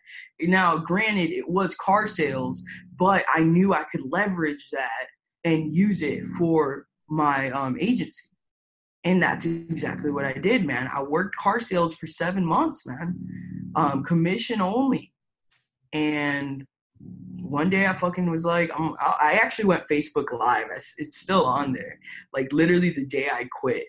Now, 0.47 0.77
granted, 0.77 1.31
it 1.31 1.49
was 1.49 1.75
car 1.75 2.07
sales, 2.07 2.63
but 2.97 3.25
I 3.33 3.43
knew 3.43 3.73
I 3.73 3.83
could 3.83 4.01
leverage 4.11 4.69
that 4.71 5.07
and 5.43 5.71
use 5.71 6.03
it 6.03 6.23
for 6.37 6.85
my 7.09 7.49
um, 7.51 7.77
agency. 7.79 8.27
And 9.03 9.23
that's 9.23 9.45
exactly 9.45 10.11
what 10.11 10.25
I 10.25 10.33
did, 10.33 10.65
man. 10.65 10.89
I 10.93 11.01
worked 11.01 11.35
car 11.37 11.59
sales 11.59 11.95
for 11.95 12.07
seven 12.07 12.45
months, 12.45 12.85
man, 12.85 13.15
um, 13.75 14.03
commission 14.03 14.59
only. 14.59 15.13
And 15.93 16.65
one 17.41 17.69
day 17.69 17.87
I 17.87 17.93
fucking 17.93 18.29
was 18.29 18.43
like, 18.43 18.69
I'm, 18.77 18.95
I 18.99 19.39
actually 19.41 19.65
went 19.65 19.85
Facebook 19.89 20.37
Live. 20.37 20.65
It's 20.97 21.17
still 21.17 21.45
on 21.45 21.71
there. 21.71 21.99
Like 22.33 22.51
literally 22.51 22.89
the 22.89 23.05
day 23.05 23.29
I 23.31 23.47
quit 23.59 23.85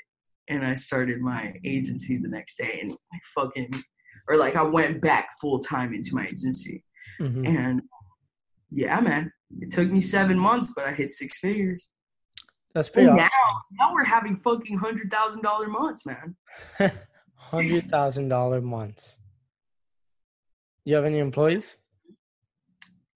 and 0.49 0.65
I 0.65 0.75
started 0.75 1.21
my 1.21 1.55
agency 1.65 2.19
the 2.19 2.29
next 2.29 2.57
day 2.57 2.79
and 2.81 2.91
like 2.91 3.23
fucking 3.35 3.71
or 4.29 4.37
like 4.37 4.57
I 4.57 4.63
went 4.63 5.01
back 5.01 5.31
full 5.41 5.59
time 5.59 5.95
into 5.95 6.15
my 6.15 6.27
agency. 6.27 6.85
Mm-hmm. 7.21 7.47
And 7.47 7.83
yeah, 8.71 9.01
man. 9.01 9.33
It 9.61 9.71
took 9.71 9.91
me 9.91 9.99
seven 10.01 10.39
months, 10.39 10.69
but 10.77 10.85
I 10.85 10.93
hit 10.93 11.11
six 11.11 11.39
figures. 11.39 11.89
That's 12.75 12.91
pretty 12.91 13.09
awesome. 13.09 13.17
Now, 13.17 13.63
now 13.81 13.95
we're 13.95 14.05
having 14.05 14.37
fucking 14.37 14.77
hundred 14.77 15.11
thousand 15.11 15.43
dollar 15.43 15.69
months, 15.69 16.05
man. 16.05 16.37
hundred 17.35 17.91
thousand 17.91 18.29
dollar 18.29 18.61
months. 18.61 19.19
You 20.85 20.95
have 20.97 21.07
any 21.07 21.19
employees? 21.19 21.79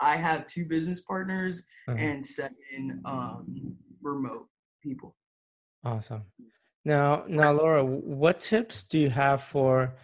I 0.00 0.16
have 0.16 0.46
two 0.46 0.64
business 0.64 1.00
partners 1.00 1.62
uh-huh. 1.86 1.98
and 1.98 2.24
seven 2.24 3.02
um, 3.04 3.76
remote 4.02 4.48
people. 4.82 5.14
Awesome. 5.84 6.22
Now, 6.84 7.24
now, 7.28 7.52
Laura, 7.52 7.84
what 7.84 8.40
tips 8.40 8.82
do 8.82 8.98
you 8.98 9.10
have 9.10 9.42
for 9.42 9.94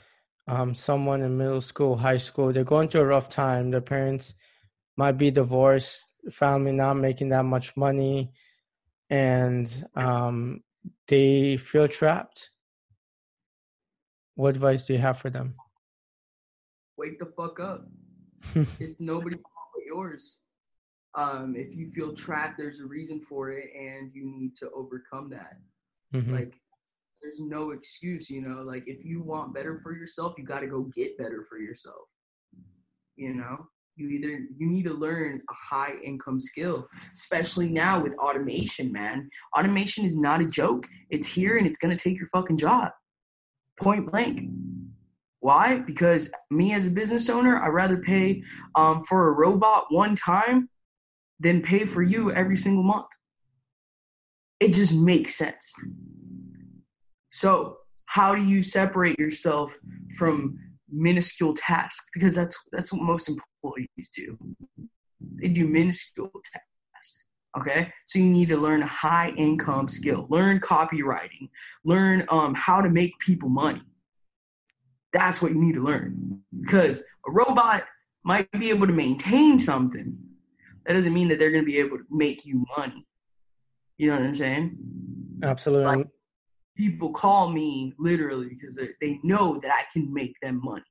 um, 0.46 0.74
someone 0.74 1.22
in 1.22 1.36
middle 1.36 1.60
school, 1.60 1.96
high 1.96 2.18
school? 2.18 2.52
They're 2.52 2.64
going 2.64 2.88
through 2.88 3.00
a 3.02 3.06
rough 3.06 3.28
time. 3.28 3.70
Their 3.70 3.80
parents 3.80 4.34
might 4.96 5.18
be 5.18 5.30
divorced, 5.30 6.08
family 6.30 6.72
not 6.72 6.94
making 6.94 7.30
that 7.30 7.44
much 7.44 7.76
money, 7.76 8.32
and 9.10 9.86
um, 9.96 10.62
they 11.08 11.56
feel 11.56 11.88
trapped. 11.88 12.50
What 14.36 14.50
advice 14.50 14.86
do 14.86 14.92
you 14.92 15.00
have 15.00 15.18
for 15.18 15.30
them? 15.30 15.54
Wake 16.96 17.18
the 17.18 17.26
fuck 17.26 17.58
up. 17.58 17.86
it's 18.54 19.00
nobody's 19.00 19.40
fault 19.40 19.70
but 19.74 19.84
yours. 19.84 20.38
Um, 21.14 21.54
if 21.56 21.74
you 21.74 21.90
feel 21.90 22.12
trapped, 22.14 22.56
there's 22.58 22.80
a 22.80 22.86
reason 22.86 23.20
for 23.20 23.50
it, 23.50 23.70
and 23.76 24.12
you 24.12 24.24
need 24.24 24.54
to 24.56 24.70
overcome 24.70 25.28
that. 25.30 25.58
Mhm. 26.14 26.32
Like, 26.32 26.60
there's 27.20 27.40
no 27.40 27.70
excuse, 27.70 28.30
you 28.30 28.40
know. 28.40 28.62
Like, 28.62 28.84
if 28.86 29.04
you 29.04 29.22
want 29.22 29.54
better 29.54 29.80
for 29.82 29.94
yourself, 29.94 30.34
you 30.38 30.44
got 30.44 30.60
to 30.60 30.66
go 30.66 30.82
get 30.94 31.18
better 31.18 31.44
for 31.48 31.58
yourself. 31.58 32.08
You 33.16 33.34
know, 33.34 33.66
you 33.96 34.08
either 34.08 34.46
you 34.56 34.68
need 34.68 34.84
to 34.84 34.94
learn 34.94 35.42
a 35.48 35.54
high 35.54 35.94
income 36.04 36.40
skill, 36.40 36.86
especially 37.12 37.68
now 37.68 38.00
with 38.00 38.14
automation. 38.18 38.92
Man, 38.92 39.28
automation 39.56 40.04
is 40.04 40.16
not 40.16 40.40
a 40.40 40.46
joke. 40.46 40.86
It's 41.10 41.26
here, 41.26 41.56
and 41.56 41.66
it's 41.66 41.78
gonna 41.78 41.96
take 41.96 42.18
your 42.18 42.28
fucking 42.28 42.58
job, 42.58 42.92
point 43.80 44.10
blank. 44.10 44.42
Why? 45.40 45.78
Because 45.78 46.32
me 46.50 46.74
as 46.74 46.86
a 46.86 46.90
business 46.90 47.28
owner, 47.28 47.62
I'd 47.62 47.68
rather 47.68 47.98
pay 47.98 48.42
um, 48.74 49.02
for 49.02 49.28
a 49.28 49.32
robot 49.32 49.86
one 49.90 50.16
time 50.16 50.68
than 51.40 51.62
pay 51.62 51.84
for 51.84 52.02
you 52.02 52.32
every 52.32 52.56
single 52.56 52.82
month. 52.82 53.06
It 54.60 54.72
just 54.72 54.92
makes 54.92 55.36
sense. 55.36 55.72
So, 57.28 57.78
how 58.06 58.34
do 58.34 58.42
you 58.42 58.62
separate 58.62 59.18
yourself 59.18 59.76
from 60.16 60.58
minuscule 60.90 61.54
tasks? 61.54 62.06
Because 62.14 62.34
that's 62.34 62.56
that's 62.72 62.92
what 62.92 63.02
most 63.02 63.28
employees 63.28 64.10
do. 64.14 64.38
They 65.20 65.48
do 65.48 65.66
minuscule 65.66 66.30
tasks. 66.52 67.26
Okay, 67.56 67.90
so 68.04 68.18
you 68.18 68.26
need 68.26 68.48
to 68.50 68.56
learn 68.56 68.82
a 68.82 68.86
high 68.86 69.30
income 69.36 69.88
skill, 69.88 70.26
learn 70.30 70.60
copywriting, 70.60 71.48
learn 71.84 72.24
um, 72.28 72.54
how 72.54 72.80
to 72.80 72.88
make 72.88 73.18
people 73.18 73.48
money. 73.48 73.80
That's 75.12 75.40
what 75.42 75.52
you 75.52 75.58
need 75.58 75.74
to 75.74 75.82
learn. 75.82 76.40
Because 76.60 77.02
a 77.26 77.30
robot 77.30 77.84
might 78.24 78.50
be 78.52 78.70
able 78.70 78.86
to 78.86 78.92
maintain 78.92 79.58
something. 79.58 80.16
That 80.86 80.92
doesn't 80.92 81.14
mean 81.14 81.28
that 81.28 81.38
they're 81.38 81.50
going 81.50 81.64
to 81.64 81.70
be 81.70 81.78
able 81.78 81.98
to 81.98 82.04
make 82.10 82.44
you 82.44 82.64
money. 82.76 83.06
You 83.96 84.08
know 84.08 84.16
what 84.16 84.22
I'm 84.22 84.34
saying? 84.34 84.76
Absolutely. 85.42 85.96
Like- 85.96 86.06
people 86.78 87.10
call 87.10 87.50
me 87.50 87.92
literally 87.98 88.48
because 88.48 88.78
they, 89.00 89.18
know 89.24 89.58
that 89.60 89.70
I 89.72 89.82
can 89.92 90.14
make 90.14 90.38
them 90.40 90.60
money. 90.62 90.84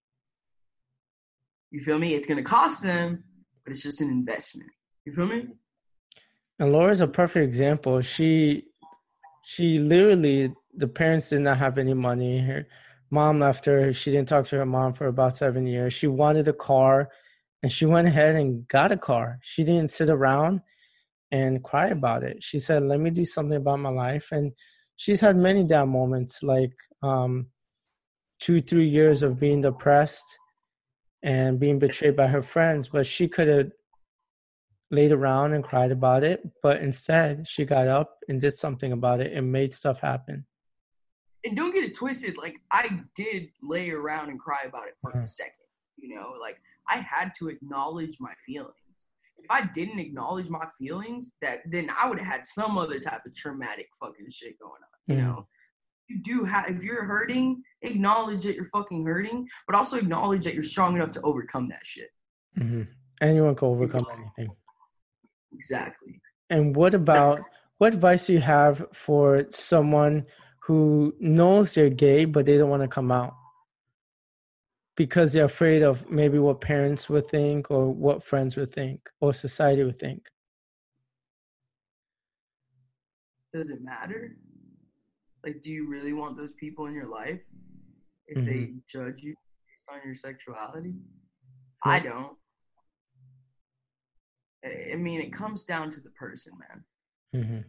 You 1.72 1.80
feel 1.80 1.98
me? 1.98 2.14
It's 2.14 2.28
gonna 2.28 2.44
cost 2.44 2.84
them, 2.84 3.24
but 3.64 3.72
it's 3.72 3.82
just 3.82 4.02
an 4.02 4.10
investment. 4.10 4.70
You 5.06 5.14
feel 5.14 5.28
me? 5.28 5.48
And 6.60 6.72
Laura's 6.72 7.02
a 7.02 7.08
perfect 7.08 7.48
example. 7.48 8.02
She 8.02 8.66
she 9.46 9.80
literally 9.80 10.54
the 10.74 10.88
parents 10.88 11.30
did 11.30 11.42
not 11.42 11.58
have 11.58 11.78
any 11.78 11.94
money. 11.94 12.40
Her 12.40 12.68
mom 13.10 13.40
left 13.40 13.66
her. 13.66 13.94
She 13.94 14.12
didn't 14.12 14.28
talk 14.28 14.46
to 14.46 14.58
her 14.58 14.66
mom 14.66 14.94
for 14.94 15.08
about 15.08 15.38
seven 15.38 15.66
years. 15.66 15.94
She 15.94 16.08
wanted 16.08 16.48
a 16.48 16.54
car 16.54 17.10
and 17.64 17.72
she 17.72 17.86
went 17.86 18.08
ahead 18.08 18.36
and 18.36 18.68
got 18.68 18.92
a 18.92 18.98
car. 18.98 19.40
She 19.42 19.64
didn't 19.64 19.92
sit 19.92 20.10
around 20.10 20.62
and 21.32 21.64
cry 21.64 21.88
about 21.88 22.24
it. 22.24 22.44
She 22.44 22.60
said, 22.60 22.84
Let 22.84 23.00
me 23.00 23.10
do 23.10 23.26
something 23.26 23.58
about 23.58 23.80
my 23.80 23.90
life. 23.90 24.30
And 24.32 24.52
she's 24.98 25.22
had 25.22 25.38
many 25.38 25.64
down 25.64 25.90
moments 25.90 26.44
like 26.44 26.74
um 27.02 27.48
two, 28.40 28.62
three 28.62 28.88
years 28.88 29.24
of 29.24 29.40
being 29.40 29.62
depressed 29.62 30.26
and 31.24 31.60
being 31.60 31.80
betrayed 31.80 32.16
by 32.16 32.28
her 32.28 32.42
friends, 32.42 32.88
but 32.90 33.06
she 33.08 33.28
could 33.28 33.48
have 33.48 33.72
laid 34.92 35.12
around 35.12 35.54
and 35.54 35.64
cried 35.64 35.92
about 35.92 36.24
it, 36.24 36.40
but 36.62 36.78
instead 36.82 37.48
she 37.48 37.66
got 37.66 37.88
up 37.88 38.18
and 38.30 38.40
did 38.40 38.54
something 38.54 38.92
about 38.92 39.20
it 39.20 39.34
and 39.34 39.52
made 39.52 39.74
stuff 39.74 40.00
happen. 40.02 40.46
And 41.44 41.58
don't 41.58 41.74
get 41.74 41.84
it 41.84 41.96
twisted. 41.96 42.38
Like 42.38 42.56
I 42.72 43.02
did 43.16 43.50
lay 43.64 43.90
around 43.90 44.30
and 44.30 44.40
cry 44.40 44.62
about 44.68 44.88
it 44.88 44.96
for 45.02 45.12
Uh-huh. 45.12 45.20
a 45.20 45.24
second. 45.24 45.54
You 45.98 46.16
know, 46.16 46.34
like 46.40 46.58
I 46.88 46.98
had 46.98 47.32
to 47.40 47.50
acknowledge 47.50 48.18
my 48.20 48.34
feelings. 48.46 48.76
If 49.40 49.50
I 49.50 49.66
didn't 49.74 50.00
acknowledge 50.00 50.50
my 50.50 50.66
feelings, 50.78 51.34
that 51.42 51.60
then 51.70 51.90
I 51.98 52.08
would 52.10 52.20
have 52.20 52.28
had 52.28 52.46
some 52.46 52.78
other 52.78 53.00
type 53.00 53.22
of 53.26 53.36
traumatic 53.36 53.88
fucking 54.00 54.30
shit 54.30 54.60
going 54.60 54.82
on. 54.82 55.16
You 55.16 55.22
Mhm. 55.22 55.26
know, 55.26 55.48
you 56.08 56.20
do 56.24 56.44
have 56.44 56.70
if 56.70 56.84
you're 56.84 57.06
hurting, 57.06 57.64
acknowledge 57.82 58.44
that 58.44 58.56
you're 58.56 58.66
fucking 58.66 59.06
hurting, 59.06 59.48
but 59.68 59.76
also 59.76 59.98
acknowledge 59.98 60.44
that 60.46 60.54
you're 60.54 60.64
strong 60.64 60.96
enough 60.96 61.12
to 61.14 61.22
overcome 61.22 61.68
that 61.70 61.86
shit. 61.86 62.10
hmm 62.56 62.84
Anyone 63.22 63.56
can 63.56 63.68
overcome 63.70 64.06
anything. 64.14 64.56
Exactly. 65.54 66.22
And 66.50 66.76
what 66.76 66.94
about 66.94 67.46
what 67.78 67.94
advice 67.94 68.28
do 68.28 68.34
you 68.34 68.40
have 68.42 68.86
for 68.94 69.46
someone 69.50 70.26
who 70.62 71.16
knows 71.20 71.74
they're 71.74 71.90
gay 71.90 72.26
but 72.26 72.46
they 72.46 72.58
don't 72.58 72.70
want 72.70 72.84
to 72.84 72.88
come 72.88 73.12
out 73.12 73.34
because 74.98 75.32
they're 75.32 75.46
afraid 75.46 75.84
of 75.84 76.10
maybe 76.10 76.40
what 76.40 76.60
parents 76.60 77.08
would 77.10 77.28
think 77.28 77.72
or 77.72 77.88
what 77.94 78.24
friends 78.24 78.58
would 78.58 78.70
think 78.70 79.00
or 79.22 79.32
society 79.32 79.84
would 79.84 79.98
think? 79.98 80.28
Does 83.54 83.70
it 83.70 83.82
matter? 83.82 84.36
Like, 85.44 85.62
do 85.62 85.72
you 85.72 85.88
really 85.88 86.14
want 86.14 86.36
those 86.36 86.54
people 86.54 86.88
in 86.88 86.94
your 86.94 87.08
life 87.08 87.40
if 88.28 88.44
they 88.46 88.74
judge 88.90 89.22
you 89.22 89.36
based 89.70 89.88
on 89.90 90.00
your 90.04 90.16
sexuality? 90.16 90.94
I 91.86 92.00
don't. 92.00 92.36
I 94.66 94.96
mean, 94.96 95.22
it 95.22 95.32
comes 95.32 95.64
down 95.64 95.90
to 95.92 96.02
the 96.02 96.10
person, 96.10 96.54
man. 96.60 96.84
hmm 97.46 97.60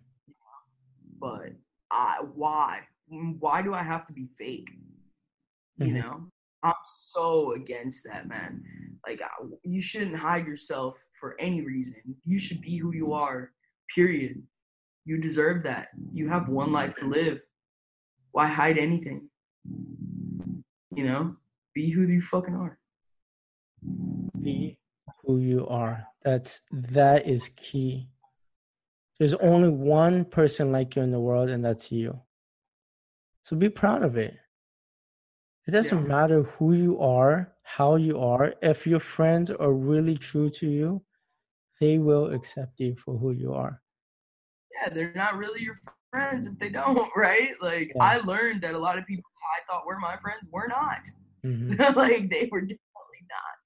But 1.20 1.52
I, 1.90 2.22
why? 2.34 2.80
Why 3.06 3.62
do 3.62 3.74
I 3.74 3.82
have 3.82 4.04
to 4.06 4.12
be 4.12 4.26
fake? 4.26 4.70
You 5.76 5.92
Mhm. 5.92 6.00
know, 6.00 6.30
I'm 6.62 6.74
so 6.84 7.52
against 7.52 8.04
that, 8.04 8.28
man. 8.28 8.62
Like, 9.06 9.22
you 9.62 9.80
shouldn't 9.80 10.16
hide 10.16 10.46
yourself 10.46 11.02
for 11.18 11.36
any 11.38 11.60
reason. 11.60 12.02
You 12.24 12.38
should 12.38 12.60
be 12.60 12.76
who 12.76 12.92
you 12.92 13.12
are. 13.12 13.52
Period. 13.94 14.42
You 15.04 15.18
deserve 15.18 15.62
that. 15.62 15.88
You 16.12 16.28
have 16.28 16.48
one 16.48 16.72
life 16.72 16.94
to 16.96 17.06
live. 17.06 17.40
Why 18.32 18.46
hide 18.46 18.76
anything? 18.76 19.30
You 20.94 21.04
know, 21.04 21.36
be 21.74 21.90
who 21.90 22.02
you 22.02 22.20
fucking 22.20 22.54
are. 22.54 22.78
Be 24.40 24.78
who 25.24 25.38
you 25.38 25.66
are. 25.68 26.06
That's 26.24 26.62
that 26.72 27.26
is 27.26 27.50
key. 27.56 28.08
There's 29.18 29.34
only 29.34 29.68
one 29.68 30.24
person 30.24 30.72
like 30.72 30.96
you 30.96 31.02
in 31.02 31.10
the 31.10 31.20
world, 31.20 31.50
and 31.50 31.64
that's 31.64 31.90
you. 31.90 32.20
So 33.42 33.56
be 33.56 33.68
proud 33.68 34.02
of 34.02 34.16
it. 34.16 34.36
It 35.68 35.72
doesn't 35.72 36.00
Yeah. 36.00 36.08
matter 36.16 36.42
who 36.44 36.72
you 36.72 36.98
are, 36.98 37.52
how 37.62 37.96
you 37.96 38.18
are. 38.18 38.54
If 38.62 38.86
your 38.86 39.00
friends 39.00 39.50
are 39.50 39.72
really 39.74 40.16
true 40.16 40.48
to 40.48 40.66
you, 40.66 41.04
they 41.78 41.98
will 41.98 42.32
accept 42.32 42.80
you 42.80 42.96
for 42.96 43.18
who 43.18 43.32
you 43.32 43.52
are. 43.52 43.82
Yeah, 44.72 44.88
they're 44.88 45.12
not 45.14 45.36
really 45.36 45.60
your 45.60 45.76
friends 46.10 46.46
if 46.46 46.58
they 46.58 46.70
don't, 46.70 47.10
right? 47.16 47.52
Like, 47.60 47.92
Yeah. 47.94 48.02
I 48.02 48.16
learned 48.16 48.62
that 48.62 48.74
a 48.74 48.78
lot 48.78 48.98
of 48.98 49.06
people 49.06 49.30
I 49.56 49.60
thought 49.70 49.84
were 49.86 49.98
my 49.98 50.16
friends 50.16 50.48
were 50.50 50.68
not. 50.68 51.06
hmm 51.42 51.68
like, 51.94 52.30
they 52.30 52.48
were 52.50 52.62
definitely 52.62 53.22
not. 53.36 53.60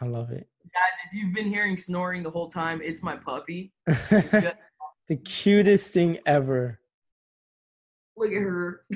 I 0.00 0.06
love 0.06 0.30
it. 0.30 0.48
Guys, 0.72 0.96
if 1.06 1.12
you've 1.12 1.34
been 1.34 1.48
hearing 1.48 1.76
snoring 1.76 2.22
the 2.22 2.30
whole 2.30 2.48
time, 2.48 2.80
it's 2.82 3.02
my 3.02 3.16
puppy. 3.16 3.72
the 3.86 5.16
cutest 5.24 5.92
thing 5.92 6.18
ever. 6.24 6.80
Look 8.16 8.32
at 8.32 8.40
her. 8.40 8.86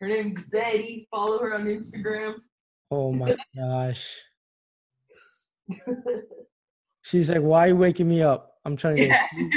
Her 0.00 0.08
name's 0.08 0.40
Betty. 0.50 1.06
Follow 1.10 1.38
her 1.40 1.54
on 1.54 1.66
Instagram. 1.66 2.34
Oh 2.90 3.12
my 3.12 3.36
gosh. 3.56 4.18
She's 7.02 7.30
like, 7.30 7.42
"Why 7.42 7.66
are 7.66 7.68
you 7.68 7.76
waking 7.76 8.08
me 8.08 8.22
up? 8.22 8.58
I'm 8.64 8.76
trying 8.76 8.96
to 8.96 9.02
go 9.06 9.08
yeah. 9.08 9.26
sleep. 9.30 9.52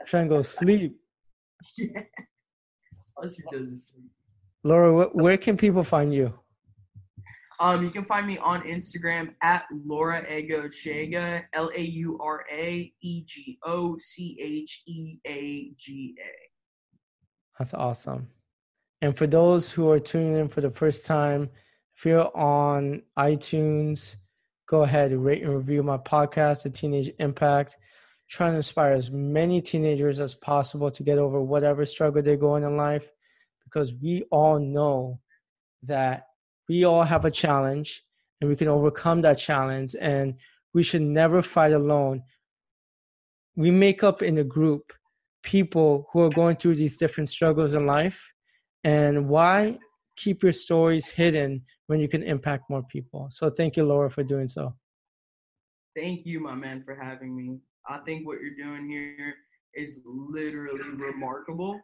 I'm 0.00 0.06
trying 0.06 0.28
to 0.28 0.34
go 0.34 0.42
sleep." 0.42 0.96
yeah. 1.78 2.02
All 3.16 3.28
she 3.28 3.42
does 3.50 3.68
is 3.68 3.88
sleep. 3.88 4.10
Laura, 4.62 4.92
wh- 4.92 5.14
where 5.14 5.36
can 5.36 5.56
people 5.56 5.82
find 5.82 6.12
you? 6.12 6.34
Um, 7.60 7.84
you 7.84 7.90
can 7.90 8.02
find 8.02 8.26
me 8.26 8.38
on 8.38 8.62
Instagram 8.62 9.34
at 9.42 9.64
Laura 9.84 10.24
Egocheaga, 10.24 11.44
L 11.52 11.70
A 11.76 11.80
U 11.80 12.18
R 12.22 12.44
A 12.50 12.92
E 13.02 13.22
G 13.24 13.58
O 13.64 13.96
C 13.98 14.38
H 14.40 14.82
E 14.86 15.18
A 15.26 15.70
G 15.76 16.14
A. 16.18 16.32
That's 17.58 17.74
awesome. 17.74 18.28
And 19.02 19.16
for 19.16 19.26
those 19.26 19.70
who 19.70 19.90
are 19.90 19.98
tuning 19.98 20.36
in 20.36 20.48
for 20.48 20.60
the 20.60 20.70
first 20.70 21.06
time, 21.06 21.50
if 21.96 22.04
you're 22.04 22.34
on 22.36 23.02
iTunes, 23.18 24.16
go 24.66 24.82
ahead 24.82 25.12
and 25.12 25.24
rate 25.24 25.42
and 25.42 25.54
review 25.54 25.82
my 25.82 25.96
podcast, 25.96 26.62
The 26.62 26.70
Teenage 26.70 27.10
Impact. 27.18 27.76
Trying 28.28 28.52
to 28.52 28.58
inspire 28.58 28.92
as 28.92 29.10
many 29.10 29.60
teenagers 29.60 30.20
as 30.20 30.34
possible 30.34 30.90
to 30.92 31.02
get 31.02 31.18
over 31.18 31.42
whatever 31.42 31.84
struggle 31.84 32.22
they're 32.22 32.36
going 32.36 32.62
in 32.62 32.76
life 32.76 33.10
because 33.64 33.92
we 33.94 34.22
all 34.30 34.60
know 34.60 35.20
that 35.82 36.26
we 36.68 36.84
all 36.84 37.02
have 37.02 37.24
a 37.24 37.30
challenge 37.30 38.02
and 38.40 38.48
we 38.48 38.54
can 38.54 38.68
overcome 38.68 39.22
that 39.22 39.38
challenge 39.38 39.96
and 40.00 40.34
we 40.72 40.82
should 40.82 41.02
never 41.02 41.42
fight 41.42 41.72
alone. 41.72 42.22
We 43.56 43.72
make 43.72 44.04
up 44.04 44.22
in 44.22 44.38
a 44.38 44.44
group 44.44 44.92
people 45.42 46.08
who 46.12 46.20
are 46.20 46.30
going 46.30 46.56
through 46.56 46.76
these 46.76 46.98
different 46.98 47.28
struggles 47.28 47.74
in 47.74 47.86
life 47.86 48.32
and 48.84 49.28
why 49.28 49.78
keep 50.16 50.42
your 50.42 50.52
stories 50.52 51.08
hidden 51.08 51.62
when 51.86 52.00
you 52.00 52.08
can 52.08 52.22
impact 52.22 52.68
more 52.70 52.82
people 52.84 53.28
so 53.30 53.50
thank 53.50 53.76
you 53.76 53.84
laura 53.84 54.10
for 54.10 54.22
doing 54.22 54.48
so 54.48 54.74
thank 55.96 56.26
you, 56.26 56.40
my 56.40 56.54
man, 56.54 56.82
for 56.82 56.94
having 56.94 57.36
me. 57.36 57.58
I 57.88 57.98
think 57.98 58.26
what 58.26 58.38
you're 58.40 58.54
doing 58.54 58.88
here 58.88 59.34
is 59.74 60.00
literally 60.04 60.90
remarkable. 60.96 61.80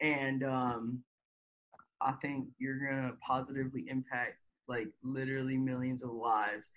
And 0.00 0.42
um, 0.44 1.02
I 2.00 2.12
think 2.12 2.48
you're 2.58 2.78
gonna 2.78 3.12
positively 3.20 3.88
impact 3.88 4.38
like 4.68 4.88
literally 5.02 5.56
millions 5.56 6.02
of 6.02 6.10
lives 6.10 6.70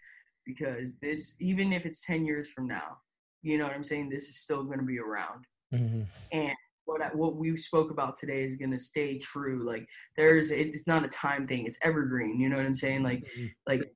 because 0.46 0.96
this 1.02 1.36
even 1.40 1.74
if 1.74 1.86
it's 1.86 2.06
10 2.06 2.26
years 2.26 2.52
from 2.52 2.68
now 2.68 2.98
you 3.44 3.60
know 3.60 3.64
what 3.64 3.76
i'm 3.76 3.84
saying 3.84 4.10
this 4.10 4.24
is 4.24 4.40
still 4.40 4.64
going 4.64 4.80
to 4.80 4.86
be 4.86 5.00
around 5.00 5.46
Mm-hmm. 5.74 6.04
and 6.32 6.56
what 6.86 7.02
I, 7.02 7.08
what 7.08 7.36
we 7.36 7.56
spoke 7.58 7.92
about 7.92 8.16
today 8.18 8.44
is 8.44 8.56
going 8.56 8.72
to 8.72 8.80
stay 8.80 9.18
true 9.18 9.66
like 9.66 9.88
there's 10.18 10.52
it's 10.52 10.88
not 10.88 11.04
a 11.04 11.08
time 11.10 11.46
thing 11.46 11.66
it's 11.66 11.80
evergreen 11.84 12.40
you 12.40 12.50
know 12.50 12.58
what 12.58 12.66
i'm 12.66 12.76
saying 12.76 13.04
like 13.04 13.28
Mhm. 13.38 13.52
like 13.68 13.92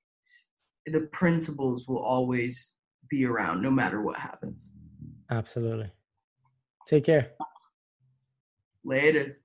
the 0.87 1.01
principles 1.11 1.87
will 1.87 1.99
always 2.03 2.75
be 3.09 3.25
around 3.25 3.61
no 3.61 3.69
matter 3.71 4.01
what 4.01 4.17
happens 4.17 4.71
Absolutely. 5.31 5.91
Take 6.87 7.03
care. 7.05 7.33
later 8.83 9.39